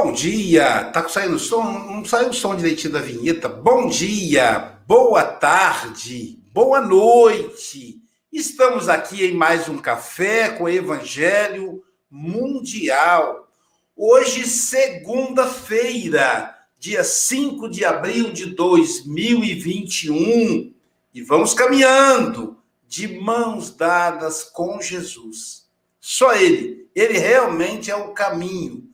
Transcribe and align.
Bom 0.00 0.12
dia! 0.12 0.84
Tá 0.92 1.08
saindo 1.08 1.40
som? 1.40 1.64
Não 1.64 2.04
saiu 2.04 2.28
o 2.28 2.32
som 2.32 2.54
direitinho 2.54 2.92
da 2.92 3.00
vinheta. 3.00 3.48
Bom 3.48 3.88
dia, 3.88 4.78
boa 4.86 5.24
tarde, 5.24 6.38
boa 6.54 6.80
noite. 6.80 8.00
Estamos 8.32 8.88
aqui 8.88 9.24
em 9.24 9.34
mais 9.34 9.68
um 9.68 9.76
café 9.76 10.50
com 10.50 10.68
Evangelho 10.68 11.82
Mundial. 12.08 13.48
Hoje, 13.96 14.46
segunda-feira, 14.46 16.54
dia 16.78 17.02
5 17.02 17.68
de 17.68 17.84
abril 17.84 18.32
de 18.32 18.54
2021. 18.54 20.72
E 21.12 21.22
vamos 21.22 21.54
caminhando 21.54 22.56
de 22.86 23.18
mãos 23.18 23.74
dadas 23.74 24.44
com 24.44 24.80
Jesus. 24.80 25.66
Só 26.00 26.36
Ele. 26.36 26.86
Ele 26.94 27.18
realmente 27.18 27.90
é 27.90 27.96
o 27.96 28.12
caminho. 28.12 28.87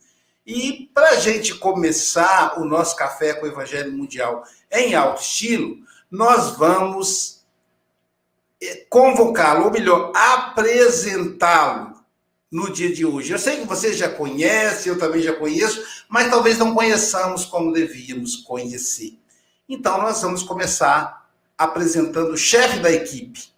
E 0.47 0.91
para 0.93 1.11
a 1.11 1.17
gente 1.17 1.55
começar 1.55 2.61
o 2.61 2.65
nosso 2.65 2.95
café 2.97 3.33
com 3.35 3.47
o 3.47 3.49
Evangelho 3.49 3.93
Mundial 3.93 4.45
em 4.71 4.95
alto 4.95 5.23
estilo, 5.23 5.79
nós 6.11 6.57
vamos 6.57 7.45
eh, 8.63 8.87
convocá-lo, 8.91 9.65
ou 9.65 9.71
melhor, 9.71 10.13
apresentá-lo 10.15 11.95
no 12.53 12.71
dia 12.71 12.93
de 12.93 13.07
hoje. 13.07 13.33
Eu 13.33 13.39
sei 13.39 13.57
que 13.57 13.67
vocês 13.67 13.97
já 13.97 14.09
conhecem, 14.09 14.93
eu 14.93 14.99
também 14.99 15.23
já 15.23 15.33
conheço, 15.33 15.83
mas 16.09 16.31
talvez 16.31 16.59
não 16.59 16.75
conheçamos 16.75 17.47
como 17.47 17.73
devíamos 17.73 18.37
conhecer. 18.37 19.19
Então, 19.67 19.97
nós 19.99 20.21
vamos 20.21 20.43
começar 20.43 21.27
apresentando 21.57 22.33
o 22.33 22.37
chefe 22.37 22.81
da 22.81 22.93
equipe, 22.93 23.49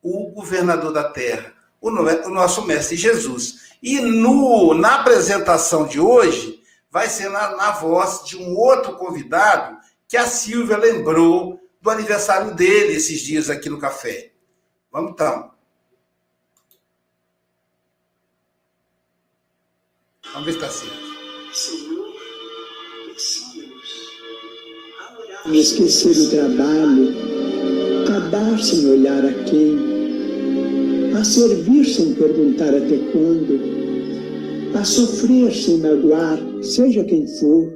o 0.00 0.28
governador 0.30 0.92
da 0.92 1.04
terra, 1.04 1.52
o 1.80 1.90
nosso 1.90 2.64
mestre 2.64 2.96
Jesus. 2.96 3.65
E 3.82 4.00
no, 4.00 4.74
na 4.74 4.96
apresentação 4.96 5.86
de 5.86 6.00
hoje, 6.00 6.62
vai 6.90 7.08
ser 7.08 7.28
na, 7.28 7.56
na 7.56 7.72
voz 7.72 8.24
de 8.24 8.36
um 8.36 8.56
outro 8.56 8.96
convidado 8.96 9.76
que 10.08 10.16
a 10.16 10.26
Silvia 10.26 10.76
lembrou 10.76 11.60
do 11.80 11.90
aniversário 11.90 12.54
dele 12.54 12.94
esses 12.94 13.20
dias 13.20 13.50
aqui 13.50 13.68
no 13.68 13.78
café. 13.78 14.32
Vamos 14.90 15.12
então. 15.12 15.50
Vamos 20.32 20.46
ver 20.46 20.52
se 20.52 20.58
está 20.58 20.70
certo. 20.70 21.06
Senhor, 21.54 22.06
Me 25.46 25.60
esquecer 25.60 26.16
o 26.16 26.30
trabalho, 26.30 27.14
a 28.14 28.18
dar 28.30 28.58
sem 28.58 28.90
olhar 28.90 29.24
a 29.24 29.44
quem 29.44 29.95
a 31.16 31.24
servir 31.24 31.86
sem 31.86 32.14
perguntar 32.14 32.74
até 32.74 32.98
quando, 33.10 33.58
a 34.78 34.84
sofrer 34.84 35.50
sem 35.50 35.78
magoar, 35.78 36.38
seja 36.62 37.02
quem 37.04 37.26
for, 37.26 37.72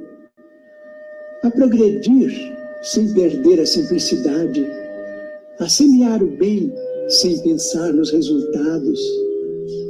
a 1.41 1.49
progredir 1.49 2.31
sem 2.83 3.11
perder 3.15 3.59
a 3.59 3.65
simplicidade, 3.65 4.63
a 5.59 5.67
semear 5.67 6.21
o 6.21 6.27
bem 6.37 6.71
sem 7.07 7.41
pensar 7.41 7.91
nos 7.91 8.11
resultados, 8.11 8.99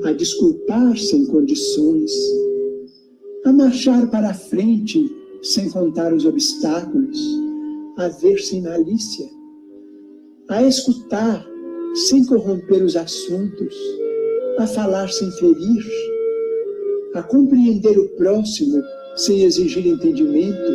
a 0.05 0.13
desculpar 0.13 0.97
sem 0.97 1.25
condições, 1.25 2.11
a 3.43 3.51
marchar 3.51 4.09
para 4.09 4.29
a 4.29 4.33
frente 4.33 5.13
sem 5.43 5.69
contar 5.69 6.13
os 6.13 6.25
obstáculos, 6.25 7.19
a 7.97 8.07
ver 8.07 8.39
sem 8.39 8.61
malícia, 8.61 9.27
a 10.47 10.63
escutar 10.63 11.50
sem 11.93 12.25
corromper 12.25 12.83
os 12.83 12.95
assuntos, 12.95 13.75
a 14.57 14.67
falar 14.67 15.09
sem 15.09 15.29
ferir, 15.31 15.85
a 17.13 17.23
compreender 17.23 17.97
o 17.99 18.07
próximo 18.09 18.81
sem 19.15 19.43
exigir 19.43 19.85
entendimento, 19.85 20.71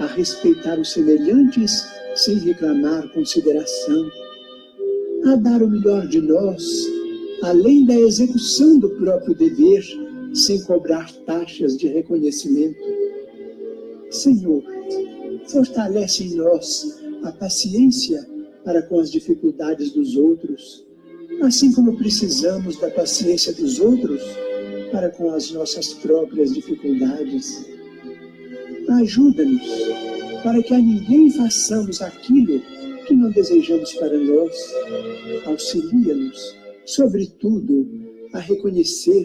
a 0.00 0.06
respeitar 0.06 0.78
os 0.78 0.92
semelhantes 0.92 1.84
sem 2.14 2.36
reclamar 2.38 3.12
consideração, 3.12 4.08
a 5.26 5.36
dar 5.36 5.62
o 5.62 5.68
melhor 5.68 6.06
de 6.06 6.20
nós, 6.20 6.64
além 7.42 7.84
da 7.84 7.94
execução 7.94 8.78
do 8.78 8.90
próprio 8.90 9.34
dever, 9.34 9.82
sem 10.32 10.62
cobrar 10.62 11.10
taxas 11.26 11.76
de 11.76 11.88
reconhecimento. 11.88 12.78
Senhor, 14.10 14.62
fortalece 15.48 16.24
em 16.24 16.34
nós 16.36 17.02
a 17.24 17.32
paciência 17.32 18.33
para 18.64 18.82
com 18.82 18.98
as 18.98 19.10
dificuldades 19.10 19.92
dos 19.92 20.16
outros, 20.16 20.84
assim 21.42 21.72
como 21.72 21.96
precisamos 21.96 22.78
da 22.78 22.90
paciência 22.90 23.52
dos 23.52 23.78
outros 23.78 24.22
para 24.90 25.10
com 25.10 25.30
as 25.30 25.50
nossas 25.50 25.92
próprias 25.94 26.54
dificuldades. 26.54 27.66
Ajuda-nos 28.88 29.62
para 30.42 30.62
que 30.62 30.74
a 30.74 30.78
ninguém 30.78 31.30
façamos 31.30 32.00
aquilo 32.00 32.60
que 33.06 33.14
não 33.14 33.30
desejamos 33.30 33.92
para 33.94 34.16
nós. 34.16 34.54
Auxilia-nos, 35.46 36.56
sobretudo, 36.84 37.86
a 38.32 38.38
reconhecer 38.38 39.24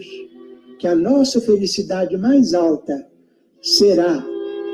que 0.78 0.86
a 0.86 0.94
nossa 0.94 1.40
felicidade 1.40 2.16
mais 2.16 2.54
alta 2.54 3.06
será 3.62 4.24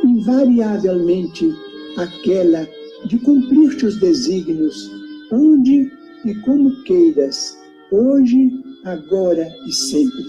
invariavelmente 0.04 1.50
aquela 1.96 2.66
de 3.06 3.18
cumprir 3.20 3.76
teus 3.76 3.98
desígnios, 4.00 4.90
onde 5.30 5.90
e 6.24 6.34
como 6.42 6.82
queiras, 6.82 7.56
hoje, 7.92 8.50
agora 8.84 9.46
e 9.66 9.72
sempre. 9.72 10.24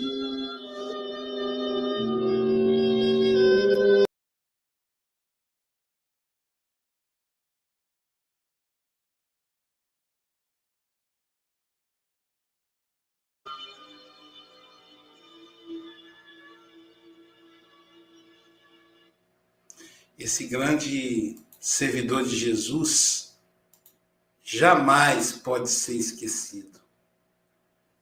Esse 20.20 20.46
grande 20.48 21.38
servidor 21.60 22.24
de 22.24 22.36
Jesus, 22.36 23.38
jamais 24.44 25.32
pode 25.34 25.70
ser 25.70 25.96
esquecido. 25.96 26.80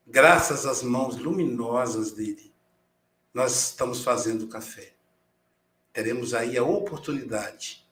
Graças 0.06 0.66
às 0.66 0.82
mãos 0.82 1.16
luminosas 1.16 2.12
dele, 2.12 2.52
nós 3.34 3.70
estamos 3.70 4.02
fazendo 4.02 4.46
café. 4.46 4.94
Teremos 5.92 6.34
aí 6.34 6.56
a 6.56 6.62
oportunidade 6.62 7.84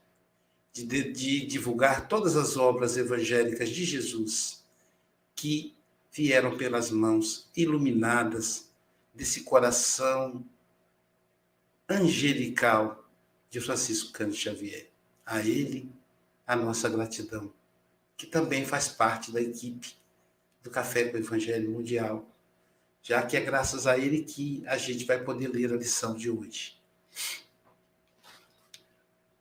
de, 0.72 0.84
de, 0.84 1.12
de 1.12 1.46
divulgar 1.46 2.06
todas 2.06 2.36
as 2.36 2.56
obras 2.56 2.96
evangélicas 2.96 3.68
de 3.70 3.84
Jesus 3.84 4.64
que 5.34 5.74
vieram 6.12 6.56
pelas 6.56 6.90
mãos 6.90 7.50
iluminadas 7.56 8.70
desse 9.12 9.42
coração 9.42 10.44
angelical 11.88 13.08
de 13.50 13.60
Francisco 13.60 14.12
Cândido 14.12 14.36
Xavier 14.36 14.93
a 15.24 15.40
ele 15.40 15.90
a 16.46 16.54
nossa 16.54 16.88
gratidão, 16.88 17.52
que 18.16 18.26
também 18.26 18.64
faz 18.64 18.88
parte 18.88 19.32
da 19.32 19.40
equipe 19.40 19.94
do 20.62 20.70
Café 20.70 21.04
com 21.04 21.16
o 21.16 21.20
Evangelho 21.20 21.70
Mundial, 21.70 22.26
já 23.02 23.22
que 23.22 23.36
é 23.36 23.40
graças 23.40 23.86
a 23.86 23.98
ele 23.98 24.22
que 24.22 24.62
a 24.66 24.78
gente 24.78 25.04
vai 25.04 25.22
poder 25.22 25.48
ler 25.48 25.72
a 25.72 25.76
lição 25.76 26.14
de 26.14 26.30
hoje. 26.30 26.76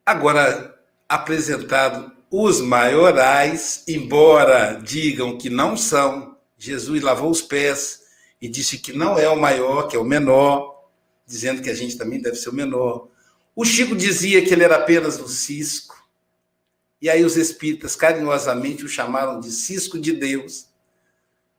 Agora, 0.06 0.78
apresentado 1.08 2.12
os 2.30 2.60
maiorais, 2.60 3.84
embora 3.88 4.74
digam 4.82 5.38
que 5.38 5.50
não 5.50 5.78
são, 5.78 6.38
Jesus 6.58 7.02
lavou 7.02 7.30
os 7.30 7.42
pés 7.42 8.04
e 8.42 8.50
disse 8.50 8.80
que 8.80 8.92
não 8.92 9.18
é 9.18 9.30
o 9.30 9.40
maior, 9.40 9.88
que 9.88 9.96
é 9.96 10.00
o 10.00 10.04
menor, 10.04 10.90
dizendo 11.26 11.62
que 11.62 11.70
a 11.70 11.76
gente 11.76 11.98
também 11.98 12.22
deve 12.22 12.36
ser 12.36 12.50
o 12.50 12.54
menor. 12.54 13.08
O 13.56 13.64
Chico 13.64 13.96
dizia 13.96 14.44
que 14.44 14.52
ele 14.52 14.64
era 14.64 14.78
apenas 14.78 15.20
um 15.20 15.28
cisco, 15.28 16.04
e 17.00 17.10
aí 17.10 17.24
os 17.24 17.36
espíritas 17.36 17.96
carinhosamente 17.96 18.84
o 18.84 18.90
chamaram 18.90 19.40
de 19.40 19.52
cisco 19.52 20.00
de 20.00 20.14
Deus. 20.14 20.70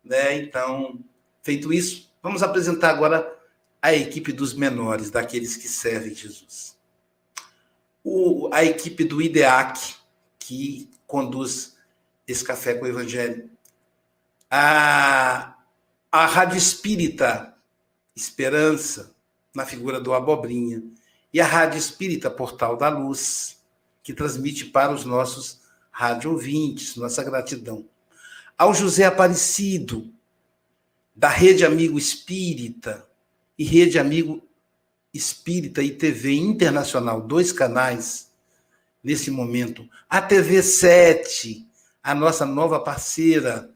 Né? 0.03 0.39
Então, 0.39 0.99
feito 1.43 1.73
isso, 1.73 2.11
vamos 2.23 2.43
apresentar 2.43 2.91
agora 2.91 3.33
a 3.81 3.95
equipe 3.95 4.33
dos 4.33 4.55
menores, 4.55 5.11
daqueles 5.11 5.57
que 5.57 5.69
servem 5.69 6.15
Jesus. 6.15 6.77
O, 8.03 8.49
a 8.53 8.65
equipe 8.65 9.05
do 9.05 9.23
IDEAC, 9.23 9.95
que 10.39 10.91
conduz 11.07 11.77
esse 12.27 12.43
café 12.43 12.75
com 12.75 12.87
o 12.87 12.89
Evangelho. 12.89 13.49
A, 14.51 15.55
a 16.11 16.27
Rádio 16.27 16.59
Espírita 16.59 17.55
Esperança, 18.17 19.15
na 19.55 19.65
figura 19.65 20.01
do 20.01 20.13
Abobrinha 20.13 20.83
e 21.35 21.41
a 21.41 21.47
Rádio 21.47 21.79
Espírita 21.79 22.31
Portal 22.31 22.77
da 22.77 22.89
Luz, 22.89 23.61
que 24.05 24.15
transmite 24.15 24.67
para 24.67 24.93
os 24.93 25.05
nossos 25.05 25.63
rádio 25.91 26.31
ouvintes, 26.31 26.95
nossa 26.95 27.25
gratidão. 27.25 27.85
Ao 28.57 28.73
José 28.73 29.05
Aparecido, 29.05 30.09
da 31.13 31.29
Rede 31.29 31.67
Amigo 31.67 31.99
Espírita 31.99 33.05
e 33.59 33.65
Rede 33.65 33.99
Amigo 33.99 34.47
Espírita 35.13 35.83
e 35.83 35.91
TV 35.91 36.35
Internacional, 36.35 37.21
dois 37.21 37.51
canais 37.51 38.31
nesse 39.03 39.29
momento. 39.29 39.89
A 40.09 40.23
TV 40.23 40.63
7, 40.63 41.67
a 42.01 42.15
nossa 42.15 42.47
nova 42.47 42.79
parceira, 42.79 43.75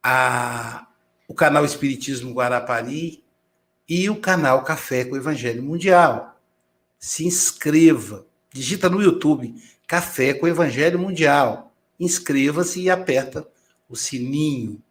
a, 0.00 0.86
o 1.26 1.34
canal 1.34 1.64
Espiritismo 1.64 2.32
Guarapari 2.32 3.25
e 3.88 4.10
o 4.10 4.20
canal 4.20 4.62
Café 4.62 5.04
com 5.04 5.14
o 5.14 5.18
Evangelho 5.18 5.62
Mundial. 5.62 6.40
Se 6.98 7.26
inscreva, 7.26 8.26
digita 8.52 8.88
no 8.88 9.02
YouTube 9.02 9.54
Café 9.86 10.34
com 10.34 10.46
o 10.46 10.48
Evangelho 10.48 10.98
Mundial. 10.98 11.72
Inscreva-se 11.98 12.80
e 12.80 12.90
aperta 12.90 13.46
o 13.88 13.96
sininho. 13.96 14.82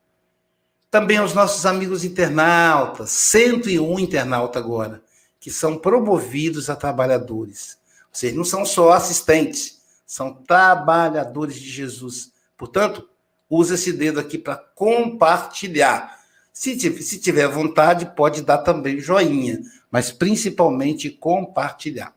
Também 0.89 1.18
aos 1.18 1.33
nossos 1.33 1.65
amigos 1.65 2.06
internautas, 2.06 3.09
101 3.09 4.00
internauta 4.00 4.57
agora, 4.57 5.03
que 5.39 5.51
são 5.51 5.77
promovidos 5.77 6.69
a 6.69 6.75
trabalhadores. 6.75 7.77
Seja, 8.13 8.33
não 8.33 8.45
são 8.45 8.65
só 8.65 8.94
assistentes, 8.94 9.81
são 10.06 10.33
trabalhadores 10.33 11.56
de 11.56 11.69
Jesus. 11.69 12.31
Portanto, 12.57 13.09
use 13.50 13.74
esse 13.74 13.92
dedo 13.92 14.21
aqui 14.21 14.38
para 14.38 14.56
compartilhar. 14.56 16.14
Se, 16.56 16.80
se 16.80 17.19
tiver 17.19 17.50
vontade, 17.50 18.13
pode 18.16 18.42
dar 18.42 18.60
também 18.60 18.98
joinha, 18.98 19.60
mas 19.92 20.10
principalmente 20.10 21.10
compartilhar. 21.10 22.16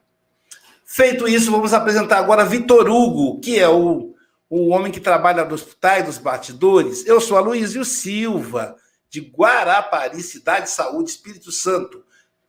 Feito 0.87 1.27
isso, 1.27 1.51
vamos 1.51 1.75
apresentar 1.75 2.19
agora 2.19 2.45
Vitor 2.45 2.89
Hugo, 2.89 3.41
que 3.41 3.59
é 3.59 3.69
o 3.69 4.15
o 4.51 4.69
homem 4.69 4.91
que 4.91 5.01
trabalha 5.01 5.45
no 5.45 5.55
hospital 5.55 6.05
dos 6.05 6.17
batidores. 6.17 7.05
Eu 7.07 7.21
sou 7.21 7.37
a 7.37 7.41
Luísio 7.41 7.85
Silva, 7.85 8.77
de 9.11 9.21
Guarapari, 9.21 10.23
Cidade 10.23 10.67
de 10.67 10.71
Saúde, 10.71 11.11
Espírito 11.11 11.53
Santo, 11.53 12.03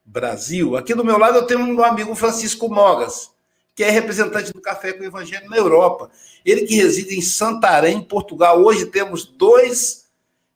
Brasil. 0.05 0.77
Aqui 0.77 0.93
do 0.93 1.03
meu 1.03 1.17
lado 1.17 1.37
eu 1.37 1.45
tenho 1.45 1.59
um 1.59 1.83
amigo 1.83 2.15
Francisco 2.15 2.69
Mogas, 2.69 3.31
que 3.75 3.83
é 3.83 3.89
representante 3.89 4.53
do 4.53 4.61
Café 4.61 4.93
com 4.93 5.03
o 5.03 5.07
Evangelho 5.07 5.49
na 5.49 5.57
Europa. 5.57 6.09
Ele 6.45 6.65
que 6.65 6.75
reside 6.75 7.17
em 7.17 7.21
Santarém, 7.21 8.01
Portugal. 8.01 8.63
Hoje 8.63 8.85
temos 8.85 9.25
dois 9.25 10.08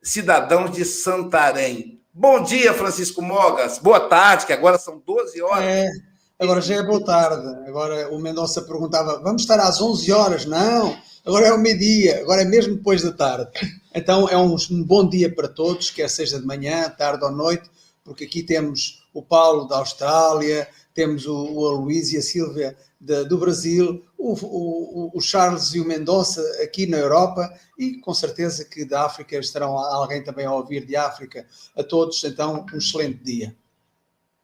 cidadãos 0.04 0.72
de 0.72 0.86
Santarém. 0.86 2.02
Bom 2.14 2.44
dia, 2.44 2.74
Francisco 2.74 3.22
Mogas. 3.22 3.80
Boa 3.80 4.02
tarde, 4.02 4.46
que 4.46 4.54
agora 4.54 4.78
são 4.78 5.02
12 5.04 5.42
horas. 5.42 5.66
É, 5.66 5.90
agora 6.38 6.62
já 6.62 6.76
é 6.76 6.84
boa 6.84 7.04
tarde. 7.04 7.48
Agora 7.68 8.14
o 8.14 8.20
Mendonça 8.20 8.62
perguntava: 8.62 9.20
vamos 9.24 9.42
estar 9.42 9.60
às 9.60 9.82
11 9.82 10.12
horas? 10.12 10.46
Não 10.46 10.96
agora 11.26 11.48
é 11.48 11.54
o 11.54 11.58
meio-dia, 11.58 12.20
agora 12.22 12.42
é 12.42 12.46
mesmo 12.46 12.76
depois 12.76 13.02
da 13.02 13.12
tarde. 13.12 13.50
Então 13.96 14.28
é 14.28 14.38
um, 14.38 14.56
bom 14.84 15.08
dia 15.08 15.34
para 15.34 15.48
todos, 15.48 15.90
quer 15.90 16.10
seja 16.10 16.40
de 16.40 16.46
manhã, 16.46 16.90
tarde 16.90 17.24
ou 17.24 17.32
noite, 17.32 17.70
porque 18.04 18.26
aqui 18.26 18.44
temos 18.44 19.04
o 19.14 19.22
Paulo 19.22 19.66
da 19.66 19.78
Austrália, 19.78 20.68
temos 20.94 21.26
o, 21.26 21.36
o 21.36 21.70
Luís 21.72 22.12
e 22.12 22.18
a 22.18 22.22
Silvia 22.22 22.76
de, 23.04 23.26
do 23.26 23.38
Brasil, 23.38 24.06
o, 24.18 24.34
o, 24.34 25.12
o, 25.14 25.22
Charles 25.22 25.74
e 25.74 25.82
o 25.82 25.86
Mendonça 25.86 26.42
aqui 26.64 26.88
na 26.88 26.98
Europa 26.98 27.54
e 27.78 28.00
com 28.00 28.14
certeza 28.14 28.64
que 28.64 28.86
da 28.86 29.06
África 29.06 29.38
estarão 29.38 29.78
alguém 29.78 30.24
também 30.24 30.46
a 30.46 30.54
ouvir 30.54 30.86
de 30.86 30.96
África. 30.96 31.46
A 31.76 31.84
todos, 31.84 32.24
então, 32.24 32.66
um 32.74 32.78
excelente 32.78 33.22
dia. 33.22 33.54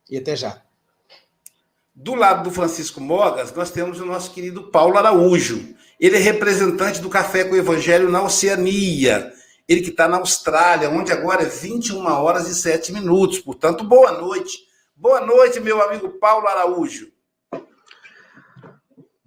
E 0.10 0.18
até 0.18 0.36
já. 0.36 0.62
Do 1.96 2.16
lado 2.16 2.44
do 2.44 2.52
Francisco 2.52 3.00
Mogas, 3.00 3.54
nós 3.54 3.72
temos 3.72 4.02
o 4.02 4.06
nosso 4.06 4.32
querido 4.32 4.70
Paulo 4.70 4.98
Araújo. 4.98 5.76
Ele 5.98 6.18
é 6.18 6.20
representante 6.20 7.00
do 7.00 7.10
Café 7.10 7.46
com 7.46 7.54
o 7.54 7.58
Evangelho 7.58 8.10
na 8.10 8.22
Oceania. 8.22 9.32
Ele 9.70 9.82
que 9.82 9.90
está 9.90 10.08
na 10.08 10.18
Austrália, 10.18 10.90
onde 10.90 11.14
agora 11.14 11.44
é 11.44 11.46
21 11.46 12.06
horas 12.06 12.50
e 12.50 12.56
7 12.56 12.92
minutos. 12.92 13.40
Portanto, 13.40 13.86
boa 13.86 14.14
noite. 14.14 14.68
Boa 14.98 15.22
noite, 15.22 15.62
meu 15.62 15.82
amigo 15.82 16.10
Paulo 16.10 16.48
Araújo. 16.48 17.19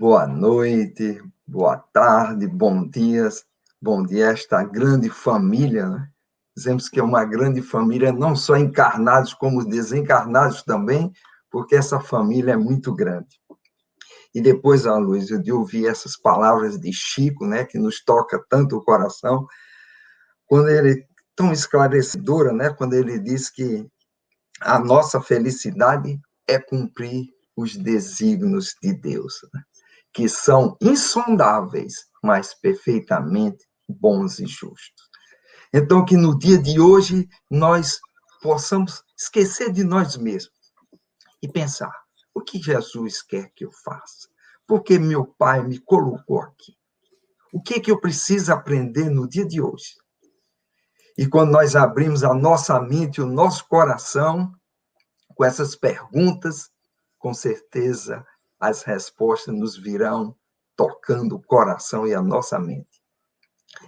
Boa 0.03 0.27
noite, 0.27 1.23
boa 1.47 1.77
tarde, 1.77 2.49
bom 2.49 2.89
dia. 2.89 3.29
Bom 3.81 4.03
dia 4.03 4.33
esta 4.33 4.65
grande 4.65 5.09
família, 5.09 5.89
né? 5.89 6.11
Dizemos 6.57 6.89
que 6.89 6.99
é 6.99 7.03
uma 7.05 7.25
grande 7.25 7.63
família, 7.63 8.13
não 8.13 8.35
só 8.35 8.57
encarnados, 8.57 9.33
como 9.33 9.65
desencarnados 9.65 10.65
também, 10.65 11.13
porque 11.49 11.77
essa 11.77 12.01
família 12.01 12.55
é 12.55 12.57
muito 12.57 12.93
grande. 12.93 13.41
E 14.35 14.41
depois, 14.43 14.89
a 14.89 14.99
Luiz, 14.99 15.29
de 15.29 15.53
ouvir 15.53 15.87
essas 15.87 16.17
palavras 16.17 16.81
de 16.81 16.93
Chico, 16.93 17.47
né, 17.47 17.65
que 17.65 17.79
nos 17.79 18.03
toca 18.03 18.45
tanto 18.51 18.79
o 18.79 18.85
coração, 18.85 19.47
quando 20.47 20.69
ele 20.69 21.07
tão 21.37 21.53
esclarecedora, 21.53 22.53
né, 22.53 22.71
quando 22.71 22.95
ele 22.95 23.21
diz 23.21 23.49
que 23.49 23.87
a 24.63 24.81
nossa 24.81 25.21
felicidade 25.21 26.21
é 26.49 26.59
cumprir 26.59 27.29
os 27.55 27.77
desígnios 27.77 28.75
de 28.83 28.95
Deus, 28.95 29.35
né, 29.55 29.63
que 30.13 30.29
são 30.29 30.77
insondáveis, 30.81 32.07
mas 32.23 32.55
perfeitamente 32.55 33.67
bons 33.89 34.39
e 34.39 34.47
justos. 34.47 35.11
Então, 35.73 36.05
que 36.05 36.17
no 36.17 36.39
dia 36.39 36.59
de 36.59 36.79
hoje 36.79 37.29
nós 37.51 37.99
possamos 38.43 39.03
esquecer 39.17 39.73
de 39.73 39.83
nós 39.83 40.17
mesmos 40.17 40.53
e 41.43 41.49
pensar: 41.49 41.93
o 42.35 42.41
que 42.41 42.61
Jesus 42.61 43.23
quer 43.23 43.51
que 43.55 43.65
eu 43.65 43.73
faça? 43.85 44.29
Porque 44.67 44.99
meu 44.99 45.27
Pai 45.27 45.63
me 45.63 45.79
colocou 45.79 46.41
aqui. 46.41 46.77
O 47.53 47.63
que, 47.63 47.81
que 47.81 47.91
eu 47.91 48.01
preciso 48.01 48.53
aprender 48.53 49.11
no 49.11 49.29
dia 49.29 49.47
de 49.47 49.61
hoje? 49.61 49.95
E 51.17 51.27
quando 51.27 51.53
nós 51.53 51.77
abrimos 51.77 52.25
a 52.25 52.33
nossa 52.33 52.81
mente, 52.81 53.21
o 53.21 53.27
nosso 53.27 53.69
coração, 53.69 54.51
com 55.35 55.45
essas 55.45 55.77
perguntas, 55.77 56.71
com 57.19 57.35
certeza 57.35 58.25
as 58.63 58.83
respostas 58.83 59.55
nos 59.55 59.77
virão 59.77 60.37
tocando 60.77 61.37
o 61.37 61.43
coração 61.43 62.07
e 62.07 62.15
a 62.15 62.23
nossa 62.23 62.59
mente. 62.59 63.03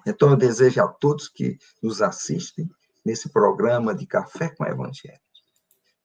Então, 0.06 0.30
eu 0.30 0.36
desejo 0.36 0.82
a 0.82 0.88
todos 0.88 1.28
que 1.28 1.58
nos 1.82 2.02
assistem 2.02 2.68
nesse 3.04 3.28
programa 3.28 3.94
de 3.94 4.06
Café 4.06 4.48
com 4.48 4.64
Evangelho 4.64 5.24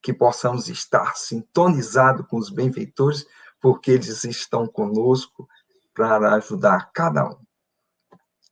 que 0.02 0.14
possamos 0.14 0.70
estar 0.70 1.16
sintonizados 1.16 2.26
com 2.28 2.38
os 2.38 2.50
benfeitores, 2.50 3.26
porque 3.62 3.92
eles 3.92 4.24
estão 4.24 4.66
conosco 4.68 5.48
para 5.94 6.36
ajudar 6.36 6.92
cada 6.94 7.26
um. 7.26 7.38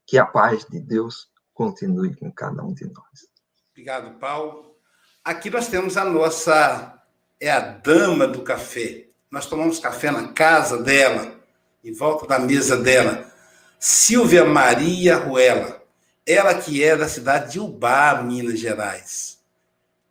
Que 0.06 0.18
a 0.18 0.26
paz 0.26 0.66
de 0.66 0.80
Deus 0.80 1.30
continue 1.54 2.16
com 2.16 2.32
cada 2.32 2.64
um 2.64 2.74
de 2.74 2.86
nós. 2.86 3.28
Obrigado, 3.72 4.18
Paulo. 4.20 4.76
Aqui 5.24 5.50
nós 5.50 5.68
temos 5.68 5.98
a 5.98 6.06
nossa, 6.06 7.02
é 7.40 7.50
a 7.50 7.60
dama 7.60 8.28
do 8.28 8.42
café. 8.44 9.07
Nós 9.32 9.46
tomamos 9.46 9.80
café 9.80 10.12
na 10.12 10.30
casa 10.30 10.82
dela, 10.82 11.36
em 11.84 11.94
volta 11.94 12.26
da 12.26 12.40
mesa 12.40 12.78
dela. 12.78 13.32
Silvia 13.80 14.46
Maria 14.46 15.18
Ruela. 15.18 15.82
Ela 16.26 16.54
que 16.56 16.84
é 16.84 16.96
da 16.96 17.08
cidade 17.08 17.54
de 17.54 17.60
Ubá, 17.60 18.22
Minas 18.22 18.60
Gerais 18.60 19.38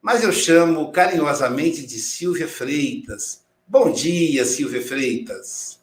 mas 0.07 0.23
eu 0.23 0.31
chamo 0.31 0.93
carinhosamente 0.93 1.85
de 1.85 1.99
Silvia 1.99 2.47
Freitas. 2.47 3.45
Bom 3.67 3.91
dia, 3.91 4.45
Silvia 4.45 4.81
Freitas. 4.81 5.81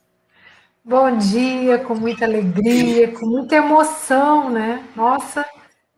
Bom 0.82 1.18
dia, 1.18 1.80
com 1.80 1.94
muita 1.94 2.24
alegria, 2.24 3.12
com 3.12 3.26
muita 3.26 3.58
emoção, 3.58 4.50
né? 4.50 4.82
Nossa, 4.96 5.46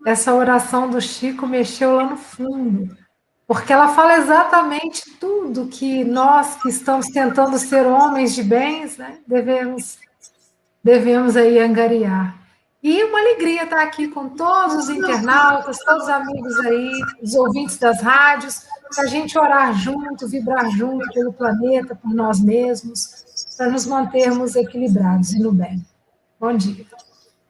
essa 0.08 0.34
oração 0.34 0.90
do 0.90 1.00
Chico 1.00 1.46
mexeu 1.46 1.98
lá 1.98 2.10
no 2.10 2.18
fundo, 2.18 2.98
porque 3.48 3.72
ela 3.72 3.90
fala 3.90 4.18
exatamente 4.18 5.04
tudo 5.20 5.68
que 5.68 6.04
nós 6.04 6.56
que 6.62 6.70
estamos 6.70 7.08
tentando 7.08 7.58
ser 7.60 7.86
homens 7.86 8.34
de 8.34 8.44
bens, 8.44 8.98
né, 8.98 9.20
devemos 9.28 9.98
devemos 10.84 11.36
aí 11.36 11.60
angariar. 11.60 12.40
E 12.82 13.04
uma 13.04 13.20
alegria 13.20 13.64
estar 13.64 13.82
aqui 13.82 14.08
com 14.08 14.30
todos 14.30 14.76
os 14.76 14.90
internautas, 14.90 15.80
todos 15.80 16.04
os 16.04 16.10
amigos 16.10 16.60
aí, 16.60 16.92
os 17.20 17.34
ouvintes 17.34 17.78
das 17.78 18.00
rádios, 18.00 18.62
para 18.94 19.06
a 19.06 19.08
gente 19.08 19.36
orar 19.40 19.74
junto, 19.74 20.28
vibrar 20.28 20.70
junto 20.70 21.04
pelo 21.12 21.34
planeta, 21.34 21.96
por 21.96 22.14
nós 22.14 22.40
mesmos, 22.40 23.26
para 23.58 23.72
nos 23.72 23.88
mantermos 23.88 24.56
equilibrados 24.56 25.34
e 25.34 25.40
no 25.40 25.52
bem. 25.52 25.84
Bom 26.40 26.56
dia. 26.56 26.86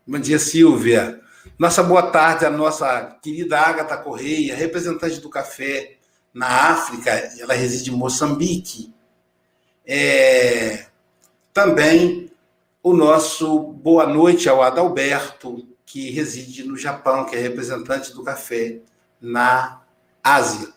Bom 0.07 0.19
dia, 0.19 0.39
Silvia. 0.39 1.19
Nossa 1.57 1.81
boa 1.81 2.11
tarde 2.11 2.45
à 2.45 2.49
nossa 2.49 3.17
querida 3.21 3.57
Agatha 3.57 3.95
Correia, 3.95 4.57
representante 4.57 5.21
do 5.21 5.29
café 5.29 5.95
na 6.33 6.47
África, 6.71 7.11
ela 7.39 7.53
reside 7.53 7.91
em 7.91 7.95
Moçambique. 7.95 8.93
É, 9.87 10.87
também 11.53 12.29
o 12.83 12.93
nosso 12.93 13.57
boa 13.57 14.05
noite 14.05 14.49
ao 14.49 14.61
Adalberto, 14.61 15.65
que 15.85 16.11
reside 16.11 16.65
no 16.65 16.75
Japão, 16.75 17.25
que 17.25 17.37
é 17.37 17.39
representante 17.39 18.13
do 18.13 18.21
café 18.21 18.81
na 19.21 19.81
Ásia. 20.21 20.67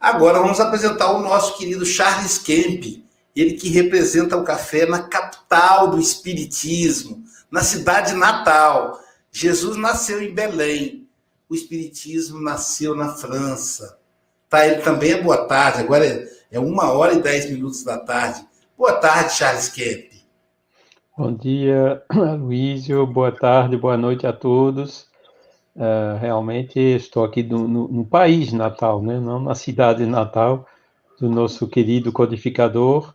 Agora 0.00 0.38
vamos 0.38 0.60
apresentar 0.60 1.10
o 1.10 1.20
nosso 1.20 1.58
querido 1.58 1.84
Charles 1.84 2.38
Kemp, 2.38 3.04
ele 3.34 3.54
que 3.54 3.70
representa 3.70 4.36
o 4.36 4.44
café 4.44 4.86
na 4.86 5.02
capital 5.02 5.88
do 5.88 5.98
Espiritismo, 5.98 7.24
na 7.50 7.64
cidade 7.64 8.14
natal. 8.14 9.00
Jesus 9.30 9.76
nasceu 9.76 10.22
em 10.22 10.34
Belém, 10.34 11.08
o 11.48 11.54
Espiritismo 11.54 12.40
nasceu 12.40 12.94
na 12.94 13.08
França. 13.14 13.98
Tá, 14.48 14.66
ele 14.66 14.82
também 14.82 15.12
é 15.12 15.22
boa 15.22 15.46
tarde, 15.46 15.80
agora 15.80 16.06
é, 16.06 16.26
é 16.50 16.58
uma 16.58 16.90
hora 16.92 17.14
e 17.14 17.22
dez 17.22 17.50
minutos 17.50 17.84
da 17.84 17.98
tarde. 17.98 18.46
Boa 18.76 18.94
tarde, 18.94 19.34
Charles 19.34 19.68
Kemp. 19.68 20.12
Bom 21.16 21.34
dia, 21.34 22.02
Luísio, 22.38 23.06
boa 23.06 23.32
tarde, 23.32 23.76
boa 23.76 23.96
noite 23.96 24.26
a 24.26 24.32
todos. 24.32 25.08
Uh, 25.74 26.16
realmente 26.20 26.78
estou 26.78 27.24
aqui 27.24 27.42
no, 27.42 27.68
no, 27.68 27.88
no, 27.88 28.04
país 28.04 28.52
natal, 28.52 29.02
né? 29.02 29.20
não 29.20 29.40
na 29.40 29.54
cidade 29.54 30.04
natal 30.06 30.66
do 31.20 31.28
nosso 31.28 31.68
querido 31.68 32.12
codificador, 32.12 33.14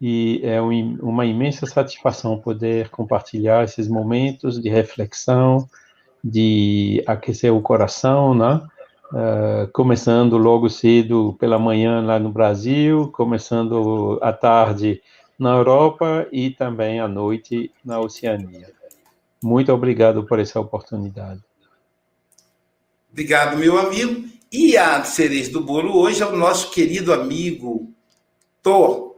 e 0.00 0.40
é 0.42 0.60
um, 0.60 0.98
uma 1.00 1.24
imensa 1.24 1.66
satisfação 1.66 2.38
poder 2.38 2.90
compartilhar 2.90 3.64
esses 3.64 3.88
momentos 3.88 4.60
de 4.60 4.68
reflexão, 4.68 5.68
de 6.22 7.02
aquecer 7.06 7.52
o 7.52 7.62
coração, 7.62 8.34
né? 8.34 8.60
Uh, 9.12 9.70
começando 9.72 10.36
logo 10.36 10.68
cedo 10.68 11.36
pela 11.38 11.58
manhã 11.58 12.00
lá 12.04 12.18
no 12.18 12.30
Brasil, 12.30 13.08
começando 13.12 14.18
à 14.20 14.32
tarde 14.32 15.00
na 15.38 15.50
Europa 15.50 16.26
e 16.32 16.50
também 16.50 16.98
à 16.98 17.06
noite 17.06 17.70
na 17.84 18.00
Oceania. 18.00 18.72
Muito 19.42 19.72
obrigado 19.72 20.24
por 20.24 20.40
essa 20.40 20.58
oportunidade. 20.58 21.40
Obrigado, 23.12 23.56
meu 23.56 23.78
amigo. 23.78 24.28
E 24.50 24.76
a 24.76 25.04
cereja 25.04 25.52
do 25.52 25.60
bolo 25.60 25.96
hoje 25.96 26.22
é 26.22 26.26
o 26.26 26.36
nosso 26.36 26.70
querido 26.70 27.12
amigo 27.12 27.92
Thor 28.62 29.15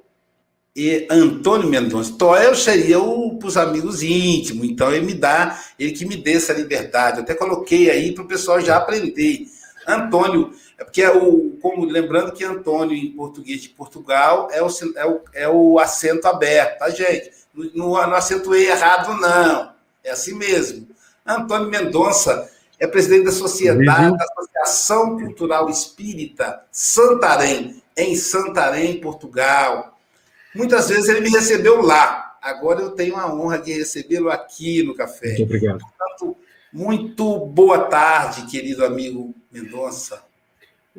e 0.74 1.06
Antônio 1.10 1.68
Mendonça. 1.68 2.14
Thor 2.16 2.40
eu 2.40 2.54
seria 2.54 2.98
para 2.98 3.48
os 3.48 3.56
amigos 3.56 4.02
íntimos, 4.02 4.68
então 4.68 4.92
ele 4.92 5.06
me 5.06 5.14
dá, 5.14 5.58
ele 5.78 5.92
que 5.92 6.04
me 6.04 6.16
dê 6.16 6.34
essa 6.34 6.52
liberdade. 6.52 7.18
Eu 7.18 7.22
até 7.24 7.34
coloquei 7.34 7.90
aí 7.90 8.12
para 8.12 8.24
o 8.24 8.28
pessoal 8.28 8.60
já 8.60 8.76
aprender. 8.76 9.46
Antônio, 9.86 10.52
é 10.76 10.84
porque 10.84 11.02
é 11.02 11.10
o, 11.10 11.56
como 11.60 11.84
lembrando 11.84 12.32
que 12.32 12.44
Antônio 12.44 12.96
em 12.96 13.10
português 13.10 13.62
de 13.62 13.70
Portugal 13.70 14.48
é 14.52 14.62
o, 14.62 14.68
é 14.96 15.06
o, 15.06 15.20
é 15.32 15.48
o 15.48 15.78
acento 15.78 16.28
aberto, 16.28 16.78
tá, 16.78 16.90
gente? 16.90 17.32
Não, 17.74 17.88
não 17.88 18.14
acentuei 18.14 18.68
errado, 18.68 19.18
não. 19.20 19.72
É 20.04 20.10
assim 20.10 20.34
mesmo. 20.34 20.86
Antônio 21.26 21.68
Mendonça 21.68 22.48
é 22.78 22.86
presidente 22.86 23.24
da 23.24 23.32
Sociedade, 23.32 24.16
da 24.16 24.24
Associação 24.24 25.18
Cultural 25.18 25.68
Espírita 25.68 26.62
Santarém, 26.70 27.82
em 27.96 28.14
Santarém, 28.14 29.00
Portugal. 29.00 29.97
Muitas 30.54 30.88
vezes 30.88 31.08
ele 31.08 31.20
me 31.20 31.30
recebeu 31.30 31.82
lá. 31.82 32.38
Agora 32.40 32.80
eu 32.80 32.90
tenho 32.90 33.16
a 33.16 33.32
honra 33.32 33.58
de 33.58 33.72
recebê-lo 33.72 34.30
aqui 34.30 34.82
no 34.82 34.94
café. 34.94 35.28
Muito 35.28 35.42
obrigado. 35.42 35.78
Portanto, 35.80 36.36
muito 36.72 37.46
boa 37.46 37.84
tarde, 37.84 38.46
querido 38.46 38.84
amigo 38.84 39.34
Mendonça. 39.50 40.22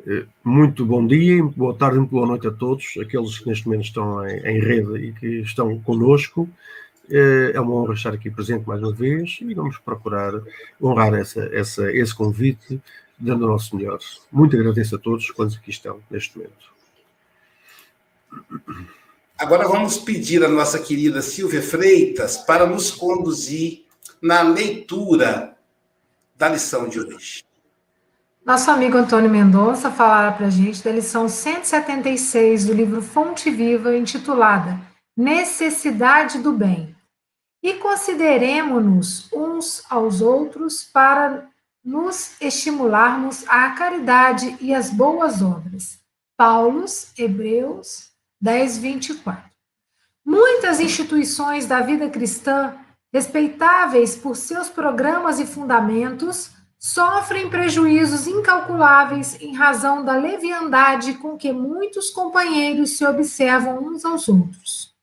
É, 0.06 0.24
muito 0.42 0.86
bom 0.86 1.06
dia, 1.06 1.42
boa 1.44 1.74
tarde, 1.74 1.98
muito 1.98 2.10
boa 2.10 2.26
noite 2.26 2.46
a 2.46 2.50
todos, 2.50 2.94
aqueles 3.00 3.38
que 3.38 3.48
neste 3.48 3.66
momento 3.66 3.84
estão 3.84 4.26
em, 4.26 4.38
em 4.38 4.60
rede 4.60 4.96
e 4.96 5.12
que 5.12 5.26
estão 5.40 5.78
conosco. 5.80 6.48
É, 7.10 7.52
é 7.54 7.60
uma 7.60 7.74
honra 7.74 7.94
estar 7.94 8.14
aqui 8.14 8.30
presente 8.30 8.66
mais 8.66 8.80
uma 8.80 8.92
vez 8.92 9.38
e 9.42 9.52
vamos 9.52 9.78
procurar 9.78 10.32
honrar 10.80 11.12
essa, 11.14 11.42
essa, 11.52 11.92
esse 11.92 12.14
convite, 12.14 12.80
dando 13.18 13.44
o 13.44 13.48
nosso 13.48 13.76
melhor. 13.76 13.98
Muito 14.30 14.56
agradeço 14.56 14.96
a 14.96 14.98
todos 14.98 15.30
quantos 15.30 15.56
aqui 15.56 15.70
estão 15.70 16.00
neste 16.10 16.38
momento. 16.38 16.70
Agora 19.40 19.66
vamos 19.66 19.96
pedir 19.96 20.44
à 20.44 20.48
nossa 20.48 20.78
querida 20.78 21.22
Silvia 21.22 21.62
Freitas 21.62 22.36
para 22.36 22.66
nos 22.66 22.90
conduzir 22.90 23.86
na 24.20 24.42
leitura 24.42 25.56
da 26.36 26.50
lição 26.50 26.86
de 26.86 27.00
hoje. 27.00 27.42
Nosso 28.44 28.70
amigo 28.70 28.98
Antônio 28.98 29.30
Mendonça 29.30 29.90
falará 29.90 30.30
para 30.32 30.48
a 30.48 30.50
gente 30.50 30.84
da 30.84 30.92
lição 30.92 31.26
176 31.26 32.66
do 32.66 32.74
livro 32.74 33.00
Fonte 33.00 33.50
Viva, 33.50 33.96
intitulada 33.96 34.78
Necessidade 35.16 36.38
do 36.40 36.52
Bem 36.52 36.94
e 37.62 37.72
consideremos-nos 37.72 39.32
uns 39.32 39.82
aos 39.88 40.20
outros 40.20 40.82
para 40.84 41.48
nos 41.82 42.32
estimularmos 42.42 43.48
à 43.48 43.70
caridade 43.70 44.54
e 44.60 44.74
às 44.74 44.90
boas 44.90 45.40
obras. 45.40 45.98
Paulos, 46.36 47.10
Hebreus 47.16 48.09
10, 48.40 48.78
24. 48.78 49.50
Muitas 50.24 50.80
instituições 50.80 51.66
da 51.66 51.80
vida 51.80 52.08
cristã, 52.08 52.74
respeitáveis 53.12 54.16
por 54.16 54.36
seus 54.36 54.68
programas 54.68 55.38
e 55.40 55.46
fundamentos, 55.46 56.52
sofrem 56.78 57.50
prejuízos 57.50 58.26
incalculáveis 58.26 59.40
em 59.40 59.54
razão 59.54 60.04
da 60.04 60.14
leviandade 60.14 61.14
com 61.14 61.36
que 61.36 61.52
muitos 61.52 62.10
companheiros 62.10 62.96
se 62.96 63.04
observam 63.04 63.84
uns 63.84 64.04
aos 64.04 64.28
outros. 64.28 64.94